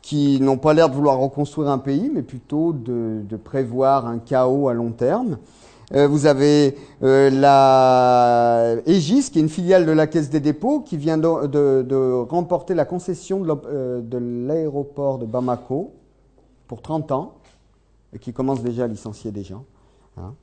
qui 0.00 0.40
n'ont 0.40 0.58
pas 0.58 0.74
l'air 0.74 0.90
de 0.90 0.94
vouloir 0.94 1.18
reconstruire 1.18 1.70
un 1.70 1.78
pays, 1.78 2.10
mais 2.12 2.22
plutôt 2.22 2.72
de 2.72 3.36
prévoir 3.42 4.06
un 4.06 4.18
chaos 4.18 4.68
à 4.68 4.74
long 4.74 4.90
terme. 4.90 5.38
Euh, 5.92 6.08
vous 6.08 6.26
avez 6.26 6.76
euh, 7.02 7.30
la 7.30 8.76
Aegis, 8.86 9.30
qui 9.30 9.38
est 9.38 9.42
une 9.42 9.48
filiale 9.48 9.86
de 9.86 9.92
la 9.92 10.06
Caisse 10.06 10.30
des 10.30 10.40
dépôts, 10.40 10.80
qui 10.80 10.96
vient 10.96 11.18
de, 11.18 12.22
remporter 12.30 12.74
la 12.74 12.84
concession 12.84 13.42
euh, 13.66 14.00
de 14.00 14.18
l'aéroport 14.18 15.18
de 15.18 15.26
Bamako 15.26 15.92
pour 16.66 16.80
30 16.80 17.12
ans, 17.12 17.34
et 18.12 18.18
qui 18.18 18.32
commence 18.32 18.62
déjà 18.62 18.84
à 18.84 18.86
licencier 18.86 19.30
des 19.30 19.42
gens. 19.42 19.64
Hein. 20.16 20.34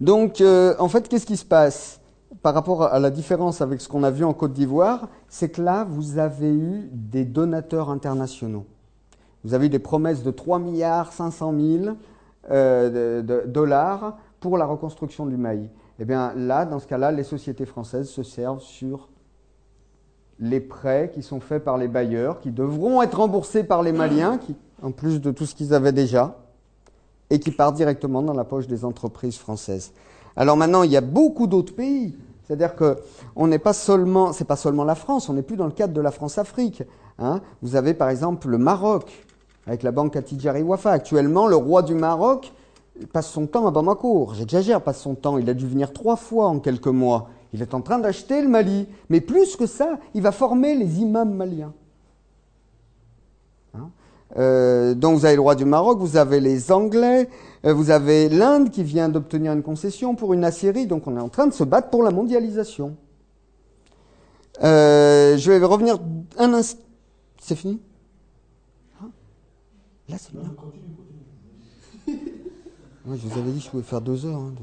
Donc, 0.00 0.42
en 0.42 0.88
fait, 0.88 1.08
qu'est-ce 1.08 1.26
qui 1.26 1.36
se 1.36 1.44
passe 1.44 2.00
par 2.42 2.54
rapport 2.54 2.82
à 2.82 2.98
la 2.98 3.10
différence 3.10 3.60
avec 3.60 3.80
ce 3.80 3.88
qu'on 3.88 4.02
a 4.02 4.10
vu 4.10 4.24
en 4.24 4.34
Côte 4.34 4.52
d'Ivoire? 4.52 5.08
C'est 5.28 5.50
que 5.50 5.62
là, 5.62 5.84
vous 5.88 6.18
avez 6.18 6.52
eu 6.52 6.90
des 6.92 7.24
donateurs 7.24 7.88
internationaux. 7.88 8.66
Vous 9.44 9.54
avez 9.54 9.66
eu 9.66 9.70
des 9.70 9.78
promesses 9.78 10.22
de 10.22 10.30
3 10.30 10.58
milliards 10.58 11.12
500 11.12 11.54
000 11.58 11.96
euh, 12.50 13.22
de, 13.22 13.44
dollars 13.46 14.18
pour 14.40 14.58
la 14.58 14.66
reconstruction 14.66 15.26
du 15.26 15.36
Mali. 15.36 15.68
Eh 15.98 16.04
bien 16.04 16.32
là, 16.34 16.64
dans 16.64 16.78
ce 16.78 16.86
cas-là, 16.86 17.12
les 17.12 17.22
sociétés 17.22 17.66
françaises 17.66 18.08
se 18.08 18.22
servent 18.22 18.62
sur 18.62 19.08
les 20.40 20.60
prêts 20.60 21.12
qui 21.14 21.22
sont 21.22 21.40
faits 21.40 21.62
par 21.62 21.78
les 21.78 21.88
bailleurs, 21.88 22.40
qui 22.40 22.50
devront 22.50 23.00
être 23.02 23.18
remboursés 23.18 23.62
par 23.62 23.82
les 23.82 23.92
Maliens, 23.92 24.38
qui, 24.38 24.56
en 24.82 24.90
plus 24.90 25.20
de 25.20 25.30
tout 25.30 25.46
ce 25.46 25.54
qu'ils 25.54 25.72
avaient 25.72 25.92
déjà, 25.92 26.38
et 27.30 27.38
qui 27.38 27.52
partent 27.52 27.76
directement 27.76 28.22
dans 28.22 28.34
la 28.34 28.44
poche 28.44 28.66
des 28.66 28.84
entreprises 28.84 29.38
françaises. 29.38 29.92
Alors 30.34 30.56
maintenant, 30.56 30.82
il 30.82 30.90
y 30.90 30.96
a 30.96 31.00
beaucoup 31.00 31.46
d'autres 31.46 31.74
pays. 31.74 32.16
C'est-à-dire 32.44 32.74
que 32.74 32.98
on 33.36 33.46
n'est 33.46 33.58
pas 33.58 33.72
seulement, 33.72 34.32
c'est 34.32 34.44
pas 34.44 34.56
seulement 34.56 34.84
la 34.84 34.94
France, 34.94 35.28
on 35.28 35.34
n'est 35.34 35.42
plus 35.42 35.56
dans 35.56 35.66
le 35.66 35.72
cadre 35.72 35.94
de 35.94 36.00
la 36.00 36.10
France-Afrique. 36.10 36.82
Hein. 37.18 37.40
Vous 37.62 37.76
avez 37.76 37.94
par 37.94 38.08
exemple 38.08 38.48
le 38.48 38.58
Maroc, 38.58 39.26
avec 39.66 39.82
la 39.82 39.92
banque 39.92 40.16
Atidjari 40.16 40.62
Wafa. 40.62 40.92
Actuellement, 40.92 41.46
le 41.46 41.56
roi 41.56 41.82
du 41.82 41.94
Maroc 41.94 42.52
passe 43.12 43.30
son 43.30 43.46
temps 43.46 43.66
à 43.66 43.70
Bamako. 43.70 44.30
J'exagère, 44.34 44.80
passe 44.82 45.00
son 45.00 45.14
temps. 45.14 45.38
Il 45.38 45.48
a 45.48 45.54
dû 45.54 45.66
venir 45.66 45.92
trois 45.92 46.16
fois 46.16 46.46
en 46.46 46.58
quelques 46.58 46.86
mois. 46.88 47.28
Il 47.52 47.62
est 47.62 47.74
en 47.74 47.80
train 47.80 47.98
d'acheter 47.98 48.42
le 48.42 48.48
Mali. 48.48 48.86
Mais 49.08 49.20
plus 49.20 49.56
que 49.56 49.66
ça, 49.66 49.98
il 50.14 50.22
va 50.22 50.32
former 50.32 50.74
les 50.74 51.00
imams 51.00 51.34
maliens. 51.34 51.72
Hein 53.74 53.90
euh, 54.38 54.94
donc 54.94 55.18
vous 55.18 55.26
avez 55.26 55.34
le 55.34 55.42
roi 55.42 55.54
du 55.54 55.64
Maroc, 55.64 55.98
vous 55.98 56.16
avez 56.16 56.40
les 56.40 56.72
Anglais, 56.72 57.28
euh, 57.66 57.74
vous 57.74 57.90
avez 57.90 58.30
l'Inde 58.30 58.70
qui 58.70 58.82
vient 58.82 59.10
d'obtenir 59.10 59.52
une 59.52 59.62
concession 59.62 60.14
pour 60.14 60.32
une 60.32 60.44
Assyrie. 60.44 60.86
Donc 60.86 61.06
on 61.06 61.16
est 61.16 61.20
en 61.20 61.28
train 61.28 61.46
de 61.46 61.52
se 61.52 61.64
battre 61.64 61.90
pour 61.90 62.02
la 62.02 62.10
mondialisation. 62.10 62.96
Euh, 64.62 65.36
je 65.36 65.52
vais 65.52 65.64
revenir 65.64 65.98
un 66.38 66.52
instant. 66.54 66.80
C'est 67.40 67.56
fini? 67.56 67.80
Là, 70.08 70.16
c'est 70.18 70.32
bien. 70.32 70.42
je 73.06 73.26
vous 73.26 73.38
avais 73.38 73.50
dit 73.50 73.58
que 73.58 73.64
je 73.64 73.70
pouvais 73.70 73.82
faire 73.82 74.00
deux 74.00 74.26
heures. 74.26 74.38
Hein, 74.38 74.54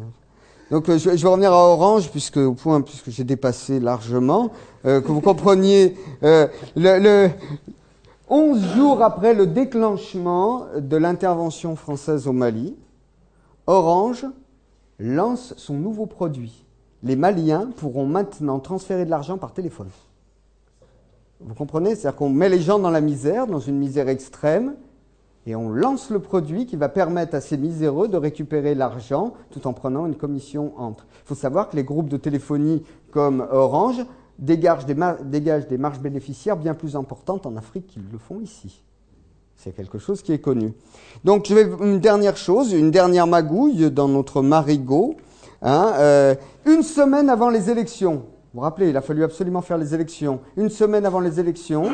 donc, 0.72 0.88
euh, 0.88 0.98
je, 0.98 1.10
vais 1.10 1.28
revenir 1.28 1.52
à 1.52 1.68
Orange, 1.68 2.12
puisque 2.12 2.38
au 2.38 2.54
point, 2.54 2.82
puisque 2.82 3.10
j'ai 3.10 3.24
dépassé 3.24 3.80
largement, 3.80 4.52
euh, 4.86 5.02
que 5.02 5.12
vous 5.12 5.22
compreniez 5.22 5.96
euh, 6.24 6.48
le, 6.76 7.00
le 7.00 7.30
11 8.30 8.76
jours 8.76 9.02
après 9.02 9.34
le 9.34 9.48
déclenchement 9.48 10.68
de 10.78 10.98
l'intervention 10.98 11.76
française 11.76 12.28
au 12.28 12.34
Mali, 12.34 12.76
Orange 13.66 14.28
lance 15.00 15.54
son 15.58 15.74
nouveau 15.76 16.06
produit. 16.06 16.66
Les 17.02 17.16
Maliens 17.16 17.70
pourront 17.78 18.06
maintenant 18.06 18.60
transférer 18.60 19.06
de 19.06 19.10
l'argent 19.10 19.38
par 19.38 19.54
téléphone. 19.54 19.90
Vous 21.40 21.56
comprenez? 21.56 21.96
C'est-à-dire 21.96 22.18
qu'on 22.18 22.30
met 22.30 22.50
les 22.50 22.60
gens 22.60 22.80
dans 22.80 22.92
la 22.92 23.02
misère, 23.02 23.48
dans 23.48 23.60
une 23.60 23.78
misère 23.78 24.10
extrême, 24.10 24.76
et 25.46 25.56
on 25.56 25.70
lance 25.70 26.10
le 26.10 26.20
produit 26.20 26.66
qui 26.66 26.76
va 26.76 26.90
permettre 26.90 27.36
à 27.36 27.42
ces 27.42 27.58
miséreux 27.58 28.08
de 28.08 28.18
récupérer 28.18 28.76
l'argent 28.76 29.34
tout 29.52 29.68
en 29.68 29.74
prenant 29.74 30.06
une 30.06 30.16
commission 30.16 30.74
entre. 30.78 31.06
Il 31.24 31.28
faut 31.28 31.36
savoir 31.36 31.70
que 31.70 31.76
les 31.76 31.84
groupes 31.84 32.10
de 32.10 32.18
téléphonie 32.18 32.84
comme 33.12 33.48
Orange 33.52 34.06
dégagent 34.38 34.86
des, 34.86 34.96
marges 35.78 36.00
bénéficiaires 36.00 36.58
bien 36.58 36.74
plus 36.74 36.96
importantes 36.96 37.46
en 37.46 37.56
Afrique 37.56 37.88
qu'ils 37.88 38.06
le 38.12 38.18
font 38.18 38.40
ici. 38.42 38.84
C'est 39.56 39.76
quelque 39.76 39.98
chose 39.98 40.22
qui 40.22 40.32
est 40.32 40.40
connu. 40.40 40.74
Donc, 41.26 41.46
je 41.48 41.54
vais 41.54 41.64
une 41.64 42.00
dernière 42.00 42.38
chose, 42.38 42.72
une 42.72 42.92
dernière 42.92 43.28
magouille 43.28 43.92
dans 43.92 44.08
notre 44.08 44.42
marigot. 44.42 45.16
Hein, 45.62 45.92
euh, 45.98 46.36
une 46.66 46.84
semaine 46.84 47.30
avant 47.30 47.50
les 47.50 47.70
élections, 47.70 48.24
vous 48.54 48.62
vous 48.62 48.62
rappelez, 48.62 48.90
il 48.90 48.98
a 48.98 49.02
fallu 49.02 49.24
absolument 49.24 49.62
faire 49.62 49.78
les 49.78 49.94
élections. 49.94 50.40
Une 50.58 50.70
semaine 50.70 51.06
avant 51.06 51.20
les 51.20 51.40
élections, 51.40 51.92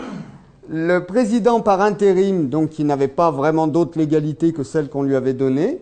le 0.70 1.00
président 1.00 1.62
par 1.62 1.82
intérim, 1.82 2.50
donc 2.50 2.70
qui 2.70 2.84
n'avait 2.84 3.08
pas 3.08 3.32
vraiment 3.32 3.68
d'autre 3.68 3.98
légalité 3.98 4.54
que 4.54 4.64
celle 4.64 4.90
qu'on 4.90 5.04
lui 5.04 5.16
avait 5.16 5.34
donnée, 5.34 5.82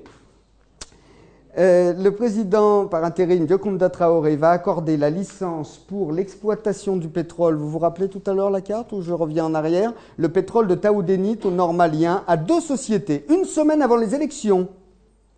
euh, 1.59 1.93
le 1.93 2.09
président 2.09 2.87
par 2.87 3.03
intérim, 3.03 3.45
Diokounda 3.45 3.89
Traoré, 3.89 4.35
va 4.35 4.49
accorder 4.49 4.97
la 4.97 5.11
licence 5.11 5.77
pour 5.77 6.11
l'exploitation 6.11 6.97
du 6.97 7.09
pétrole. 7.09 7.55
Vous 7.55 7.69
vous 7.69 7.77
rappelez 7.77 8.09
tout 8.09 8.23
à 8.25 8.33
l'heure 8.33 8.49
la 8.49 8.61
carte 8.61 8.91
où 8.91 9.01
je 9.01 9.13
reviens 9.13 9.45
en 9.45 9.53
arrière? 9.53 9.93
Le 10.17 10.29
pétrole 10.29 10.67
de 10.67 10.73
Taoudénit 10.73 11.37
au 11.43 11.51
nord 11.51 11.73
malien 11.73 12.23
à 12.27 12.37
deux 12.37 12.59
sociétés, 12.59 13.23
une 13.29 13.45
semaine 13.45 13.83
avant 13.83 13.97
les 13.97 14.15
élections. 14.15 14.67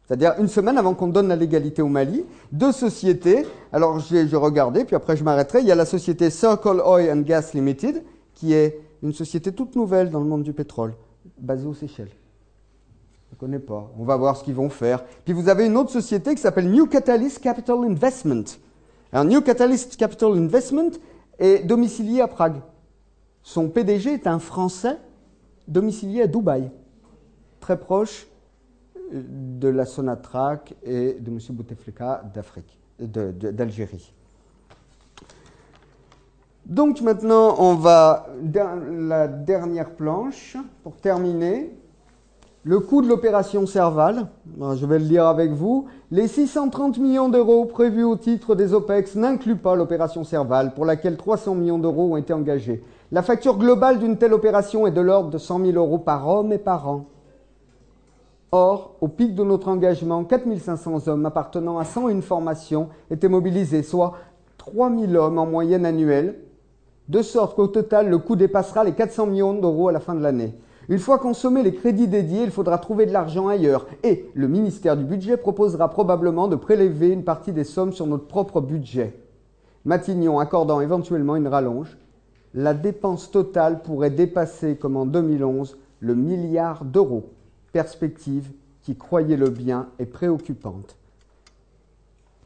C'est-à-dire 0.08 0.36
une 0.40 0.48
semaine 0.48 0.78
avant 0.78 0.94
qu'on 0.94 1.08
donne 1.08 1.28
la 1.28 1.36
légalité 1.36 1.82
au 1.82 1.88
Mali, 1.88 2.24
deux 2.52 2.72
sociétés. 2.72 3.46
Alors 3.74 4.00
je 4.00 4.36
regardais, 4.36 4.86
puis 4.86 4.96
après 4.96 5.18
je 5.18 5.24
m'arrêterai. 5.24 5.62
Il 5.62 5.68
y 5.68 5.72
a 5.72 5.76
la 5.76 5.86
société 5.86 6.30
Circle 6.30 6.82
Oil 6.86 7.12
and 7.12 7.22
Gas 7.22 7.52
Limited, 7.54 8.04
qui 8.36 8.54
est 8.54 8.80
une 9.06 9.14
société 9.14 9.52
toute 9.52 9.76
nouvelle 9.76 10.10
dans 10.10 10.20
le 10.20 10.26
monde 10.26 10.44
du 10.44 10.52
pétrole, 10.52 10.96
basée 11.38 11.68
aux 11.68 11.76
Seychelles. 11.76 12.10
Je 13.30 13.36
ne 13.36 13.40
connais 13.40 13.60
pas. 13.60 13.92
On 14.00 14.04
va 14.04 14.18
voir 14.18 14.36
ce 14.36 14.44
qu'ils 14.44 14.56
vont 14.56 14.70
faire. 14.70 15.04
Puis 15.24 15.34
vous 15.34 15.48
avez 15.48 15.68
une 15.68 15.78
autre 15.78 15.92
société 15.92 16.34
qui 16.34 16.42
s'appelle 16.42 16.70
New 16.72 16.88
Catalyst 16.88 17.40
Capital 17.40 17.78
Investment. 17.84 18.46
Alors 19.12 19.26
New 19.26 19.42
Catalyst 19.42 19.96
Capital 19.96 20.32
Investment 20.32 20.92
est 21.38 21.64
domicilié 21.66 22.22
à 22.22 22.28
Prague. 22.28 22.62
Son 23.44 23.70
PDG 23.70 24.14
est 24.14 24.28
un 24.28 24.40
Français 24.40 24.98
domicilié 25.68 26.24
à 26.24 26.28
Dubaï, 26.28 26.72
très 27.60 27.80
proche 27.80 28.28
de 29.12 29.68
la 29.68 29.86
Sonatrach 29.86 30.74
et 30.84 31.14
de 31.14 31.30
M. 31.30 31.40
Bouteflika 31.52 32.24
d'Afrique, 32.34 32.80
d'Algérie. 33.00 34.14
Donc 36.66 37.02
maintenant, 37.02 37.56
on 37.60 37.76
va 37.76 38.26
la 38.90 39.28
dernière 39.28 39.92
planche 39.92 40.58
pour 40.84 40.96
terminer. 40.96 41.78
Le 42.64 42.80
coût 42.80 43.04
de 43.04 43.08
l'opération 43.08 43.68
Serval, 43.68 44.26
je 44.60 44.86
vais 44.88 44.98
le 44.98 45.06
lire 45.06 45.28
avec 45.28 45.52
vous. 45.52 45.86
Les 46.10 46.28
630 46.28 46.98
millions 46.98 47.30
d'euros 47.30 47.66
prévus 47.66 48.04
au 48.04 48.16
titre 48.16 48.56
des 48.56 48.74
OPEX 48.74 49.16
n'incluent 49.16 49.58
pas 49.58 49.76
l'opération 49.76 50.24
Serval, 50.24 50.74
pour 50.74 50.86
laquelle 50.86 51.18
300 51.18 51.54
millions 51.54 51.78
d'euros 51.78 52.14
ont 52.14 52.18
été 52.18 52.34
engagés. 52.34 52.84
La 53.12 53.22
facture 53.22 53.60
globale 53.60 54.00
d'une 54.00 54.18
telle 54.18 54.34
opération 54.34 54.88
est 54.88 54.92
de 54.92 55.02
l'ordre 55.02 55.30
de 55.30 55.38
100 55.38 55.64
000 55.64 55.78
euros 55.78 56.00
par 56.00 56.28
homme 56.28 56.52
et 56.52 56.58
par 56.58 56.90
an. 56.90 57.06
Or, 58.52 58.96
au 59.02 59.08
pic 59.08 59.36
de 59.36 59.44
notre 59.44 59.68
engagement, 59.68 60.24
4500 60.24 61.08
hommes 61.08 61.28
appartenant 61.28 61.78
à 61.78 61.86
101 61.86 62.22
formations 62.22 62.90
étaient 63.12 63.30
mobilisés, 63.30 63.84
soit 63.84 64.14
3000 64.58 65.16
hommes 65.16 65.38
en 65.38 65.46
moyenne 65.46 65.86
annuelle, 65.86 66.40
de 67.08 67.22
sorte 67.22 67.56
qu'au 67.56 67.68
total, 67.68 68.10
le 68.10 68.18
coût 68.18 68.36
dépassera 68.36 68.84
les 68.84 68.94
400 68.94 69.28
millions 69.28 69.54
d'euros 69.54 69.90
à 69.90 69.92
la 69.92 70.00
fin 70.00 70.16
de 70.16 70.22
l'année. 70.22 70.56
Une 70.88 71.00
fois 71.00 71.18
consommés 71.18 71.64
les 71.64 71.74
crédits 71.74 72.08
dédiés, 72.08 72.44
il 72.44 72.52
faudra 72.52 72.78
trouver 72.78 73.06
de 73.06 73.12
l'argent 73.12 73.48
ailleurs 73.48 73.88
et 74.04 74.30
le 74.34 74.48
ministère 74.48 74.96
du 74.96 75.04
Budget 75.04 75.38
proposera 75.38 75.90
probablement 75.90 76.48
de 76.48 76.56
prélever 76.56 77.10
une 77.10 77.24
partie 77.24 77.52
des 77.52 77.64
sommes 77.64 77.94
sur 77.94 78.06
notre 78.06 78.28
propre 78.28 78.62
budget. 78.62 79.20
Matignon 79.84 80.40
accordant 80.40 80.82
éventuellement 80.82 81.36
une 81.36 81.48
rallonge, 81.48 81.98
la 82.54 82.74
dépense 82.74 83.32
totale 83.32 83.82
pourrait 83.82 84.12
dépasser, 84.12 84.78
comme 84.78 84.96
en 84.96 85.06
2011, 85.06 85.78
le 86.00 86.16
milliard 86.16 86.86
d'euros 86.86 87.32
perspective 87.72 88.52
qui, 88.84 88.96
croyait 88.96 89.36
le 89.36 89.50
bien, 89.50 89.90
est 90.00 90.06
préoccupante. 90.06 90.96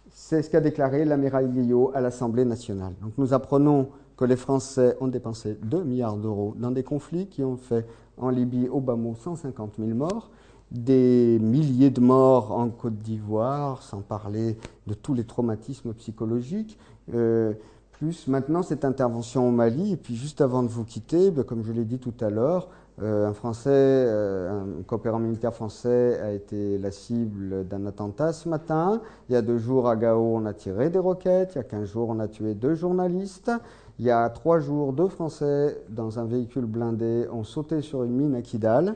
C'est 0.09 0.41
ce 0.41 0.49
qu'a 0.49 0.59
déclaré 0.59 1.05
l'amiral 1.05 1.51
Guillot 1.51 1.91
à 1.93 2.01
l'Assemblée 2.01 2.45
nationale. 2.45 2.93
Donc 3.01 3.11
nous 3.17 3.33
apprenons 3.33 3.89
que 4.19 4.25
les 4.25 4.35
Français 4.35 4.97
ont 4.99 5.07
dépensé 5.07 5.57
2 5.63 5.81
milliards 5.85 6.17
d'euros 6.17 6.53
dans 6.57 6.71
des 6.71 6.83
conflits 6.83 7.27
qui 7.27 7.41
ont 7.41 7.55
fait 7.55 7.87
en 8.17 8.31
Libye, 8.31 8.67
au 8.67 8.81
bas 8.81 8.97
mot, 8.97 9.15
150 9.15 9.75
000 9.79 9.91
morts, 9.91 10.29
des 10.71 11.39
milliers 11.39 11.89
de 11.89 12.01
morts 12.01 12.51
en 12.51 12.67
Côte 12.67 12.97
d'Ivoire, 12.97 13.81
sans 13.81 14.01
parler 14.01 14.57
de 14.87 14.93
tous 14.93 15.13
les 15.13 15.23
traumatismes 15.23 15.93
psychologiques. 15.93 16.77
Euh, 17.13 17.53
plus 17.93 18.27
maintenant 18.27 18.61
cette 18.61 18.83
intervention 18.83 19.47
au 19.47 19.51
Mali. 19.51 19.93
Et 19.93 19.97
puis 19.97 20.17
juste 20.17 20.41
avant 20.41 20.63
de 20.63 20.67
vous 20.67 20.83
quitter, 20.83 21.31
ben, 21.31 21.45
comme 21.45 21.63
je 21.63 21.71
l'ai 21.71 21.85
dit 21.85 21.99
tout 21.99 22.13
à 22.19 22.29
l'heure, 22.29 22.67
euh, 23.01 23.25
un 23.25 23.33
Français, 23.33 23.69
euh, 23.71 24.63
un 24.79 24.83
coopérant 24.83 25.19
militaire 25.19 25.53
français 25.53 26.19
a 26.21 26.33
été 26.33 26.77
la 26.77 26.91
cible 26.91 27.65
d'un 27.65 27.85
attentat 27.85 28.33
ce 28.33 28.49
matin. 28.49 29.01
Il 29.29 29.33
y 29.33 29.35
a 29.37 29.41
deux 29.41 29.57
jours 29.57 29.87
à 29.87 29.95
Gao, 29.95 30.35
on 30.35 30.45
a 30.45 30.53
tiré 30.53 30.89
des 30.89 30.99
roquettes. 30.99 31.55
Il 31.55 31.59
y 31.59 31.61
a 31.61 31.63
quinze 31.63 31.87
jours, 31.87 32.09
on 32.09 32.19
a 32.19 32.27
tué 32.27 32.53
deux 32.53 32.75
journalistes. 32.75 33.51
Il 33.99 34.05
y 34.05 34.11
a 34.11 34.29
trois 34.29 34.61
jours, 34.61 34.93
deux 34.93 35.09
Français 35.09 35.77
dans 35.89 36.19
un 36.19 36.25
véhicule 36.25 36.65
blindé 36.65 37.27
ont 37.33 37.43
sauté 37.43 37.81
sur 37.81 38.05
une 38.05 38.15
mine 38.15 38.33
à 38.33 38.41
Kidal. 38.41 38.95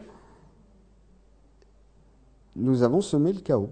Nous 2.55 2.83
avons 2.83 3.01
semé 3.01 3.33
le 3.33 3.41
chaos. 3.41 3.69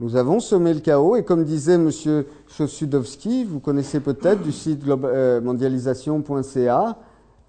Nous 0.00 0.16
avons 0.16 0.40
semé 0.40 0.74
le 0.74 0.80
chaos 0.80 1.14
et 1.14 1.24
comme 1.24 1.44
disait 1.44 1.74
M. 1.74 1.90
Chosudowski, 2.48 3.44
vous 3.44 3.60
connaissez 3.60 4.00
peut-être 4.00 4.42
du 4.42 4.50
site 4.50 4.82
euh, 4.88 5.40
mondialisation.ca, 5.40 6.98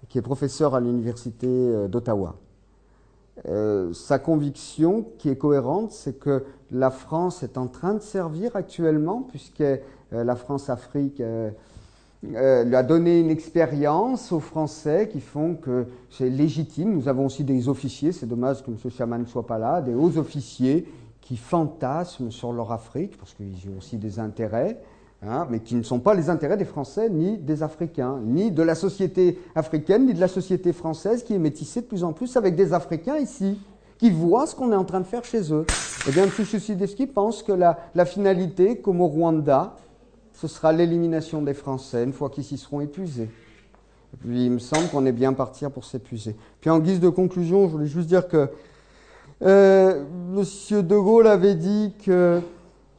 qui 0.08 0.18
est 0.18 0.22
professeur 0.22 0.76
à 0.76 0.80
l'Université 0.80 1.48
euh, 1.48 1.88
d'Ottawa. 1.88 2.36
Euh, 3.48 3.92
sa 3.92 4.20
conviction, 4.20 5.04
qui 5.18 5.30
est 5.30 5.36
cohérente, 5.36 5.90
c'est 5.90 6.20
que 6.20 6.44
la 6.70 6.92
France 6.92 7.42
est 7.42 7.58
en 7.58 7.66
train 7.66 7.94
de 7.94 8.02
servir 8.02 8.54
actuellement, 8.54 9.22
puisque 9.22 9.64
la 10.12 10.36
France-Afrique 10.36 11.20
lui 12.30 12.76
a 12.76 12.82
donné 12.82 13.20
une 13.20 13.30
expérience 13.30 14.32
aux 14.32 14.40
Français 14.40 15.08
qui 15.12 15.20
font 15.20 15.54
que 15.54 15.86
c'est 16.10 16.30
légitime. 16.30 16.94
Nous 16.94 17.08
avons 17.08 17.26
aussi 17.26 17.44
des 17.44 17.68
officiers, 17.68 18.12
c'est 18.12 18.26
dommage 18.26 18.62
que 18.62 18.70
M. 18.70 18.76
Chaman 18.90 19.20
ne 19.20 19.26
soit 19.26 19.46
pas 19.46 19.58
là, 19.58 19.80
des 19.80 19.94
hauts 19.94 20.16
officiers 20.16 20.86
qui 21.20 21.36
fantasment 21.36 22.30
sur 22.30 22.52
leur 22.52 22.70
Afrique, 22.70 23.16
parce 23.16 23.34
qu'ils 23.34 23.70
ont 23.70 23.78
aussi 23.78 23.96
des 23.96 24.18
intérêts. 24.18 24.78
Hein, 25.26 25.46
mais 25.48 25.60
qui 25.60 25.74
ne 25.74 25.82
sont 25.82 26.00
pas 26.00 26.12
les 26.12 26.28
intérêts 26.28 26.58
des 26.58 26.66
Français 26.66 27.08
ni 27.08 27.38
des 27.38 27.62
Africains, 27.62 28.20
ni 28.22 28.50
de 28.50 28.62
la 28.62 28.74
société 28.74 29.38
africaine, 29.54 30.04
ni 30.04 30.12
de 30.12 30.20
la 30.20 30.28
société 30.28 30.74
française 30.74 31.22
qui 31.22 31.32
est 31.32 31.38
métissée 31.38 31.80
de 31.80 31.86
plus 31.86 32.04
en 32.04 32.12
plus 32.12 32.36
avec 32.36 32.56
des 32.56 32.74
Africains 32.74 33.16
ici, 33.16 33.58
qui 33.96 34.10
voient 34.10 34.46
ce 34.46 34.54
qu'on 34.54 34.70
est 34.70 34.76
en 34.76 34.84
train 34.84 35.00
de 35.00 35.06
faire 35.06 35.24
chez 35.24 35.50
eux. 35.50 35.64
Eh 36.06 36.10
bien, 36.10 36.24
M. 36.24 36.30
Chusidevski 36.30 37.06
pense 37.06 37.42
que 37.42 37.52
la, 37.52 38.04
finalité, 38.04 38.76
comme 38.76 39.00
au 39.00 39.06
Rwanda, 39.06 39.76
ce 40.34 40.46
sera 40.46 40.72
l'élimination 40.72 41.42
des 41.42 41.54
Français 41.54 42.04
une 42.04 42.12
fois 42.12 42.28
qu'ils 42.28 42.44
s'y 42.44 42.58
seront 42.58 42.80
épuisés. 42.80 43.30
Et 44.12 44.16
puis, 44.16 44.44
il 44.44 44.50
me 44.52 44.58
semble 44.58 44.88
qu'on 44.90 45.06
est 45.06 45.12
bien 45.12 45.32
parti 45.32 45.64
pour 45.72 45.84
s'épuiser. 45.84 46.36
Puis, 46.60 46.70
en 46.70 46.78
guise 46.78 47.00
de 47.00 47.08
conclusion, 47.08 47.66
je 47.66 47.72
voulais 47.72 47.86
juste 47.86 48.06
dire 48.06 48.28
que 48.28 48.48
euh, 49.42 50.04
M. 50.36 50.82
De 50.82 50.96
Gaulle 50.96 51.26
avait 51.26 51.54
dit 51.54 51.94
que 52.04 52.40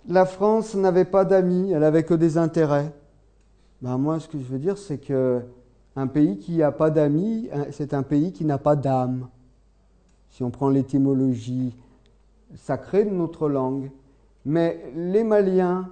la 0.07 0.25
France 0.25 0.75
n'avait 0.75 1.05
pas 1.05 1.23
d'amis, 1.23 1.71
elle 1.71 1.83
avait 1.83 2.03
que 2.03 2.13
des 2.13 2.37
intérêts. 2.37 2.91
Ben 3.81 3.97
moi, 3.97 4.19
ce 4.19 4.27
que 4.27 4.37
je 4.37 4.43
veux 4.43 4.59
dire, 4.59 4.77
c'est 4.77 4.97
que 4.97 5.41
un 5.95 6.07
pays 6.07 6.37
qui 6.37 6.57
n'a 6.57 6.71
pas 6.71 6.89
d'amis, 6.89 7.49
hein, 7.53 7.67
c'est 7.71 7.93
un 7.93 8.03
pays 8.03 8.33
qui 8.33 8.43
n'a 8.43 8.57
pas 8.57 8.75
d'âme. 8.75 9.27
Si 10.29 10.43
on 10.43 10.49
prend 10.49 10.69
l'étymologie 10.69 11.73
sacrée 12.55 13.05
de 13.05 13.11
notre 13.11 13.49
langue. 13.49 13.89
Mais 14.45 14.91
les 14.95 15.23
Maliens, 15.23 15.89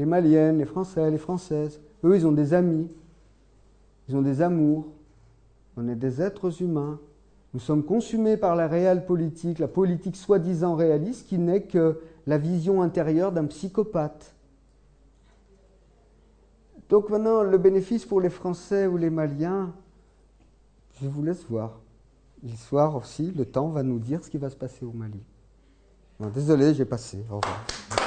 les 0.00 0.06
Maliennes, 0.06 0.56
les 0.56 0.64
Français, 0.64 1.10
les 1.10 1.18
Françaises, 1.18 1.78
eux, 2.04 2.16
ils 2.16 2.26
ont 2.26 2.32
des 2.32 2.54
amis, 2.54 2.88
ils 4.08 4.16
ont 4.16 4.22
des 4.22 4.40
amours. 4.40 4.86
On 5.76 5.86
est 5.88 5.94
des 5.94 6.22
êtres 6.22 6.62
humains. 6.62 6.98
Nous 7.52 7.60
sommes 7.60 7.84
consumés 7.84 8.38
par 8.38 8.56
la 8.56 8.66
réelle 8.66 9.04
politique, 9.04 9.58
la 9.58 9.68
politique 9.68 10.16
soi-disant 10.16 10.74
réaliste, 10.74 11.28
qui 11.28 11.36
n'est 11.36 11.64
que 11.64 12.00
la 12.26 12.38
vision 12.38 12.80
intérieure 12.80 13.30
d'un 13.30 13.44
psychopathe. 13.44 14.34
Donc 16.88 17.10
maintenant, 17.10 17.42
le 17.42 17.58
bénéfice 17.58 18.06
pour 18.06 18.22
les 18.22 18.30
Français 18.30 18.86
ou 18.86 18.96
les 18.96 19.10
Maliens, 19.10 19.70
je 21.02 21.08
vous 21.08 21.22
laisse 21.22 21.44
voir. 21.44 21.78
L'histoire 22.42 22.96
aussi, 22.96 23.32
le 23.36 23.44
temps 23.44 23.68
va 23.68 23.82
nous 23.82 23.98
dire 23.98 24.24
ce 24.24 24.30
qui 24.30 24.38
va 24.38 24.48
se 24.48 24.56
passer 24.56 24.86
au 24.86 24.92
Mali. 24.92 25.20
désolé, 26.34 26.72
j'ai 26.72 26.86
passé. 26.86 27.18
Au 27.30 27.36
revoir. 27.36 27.99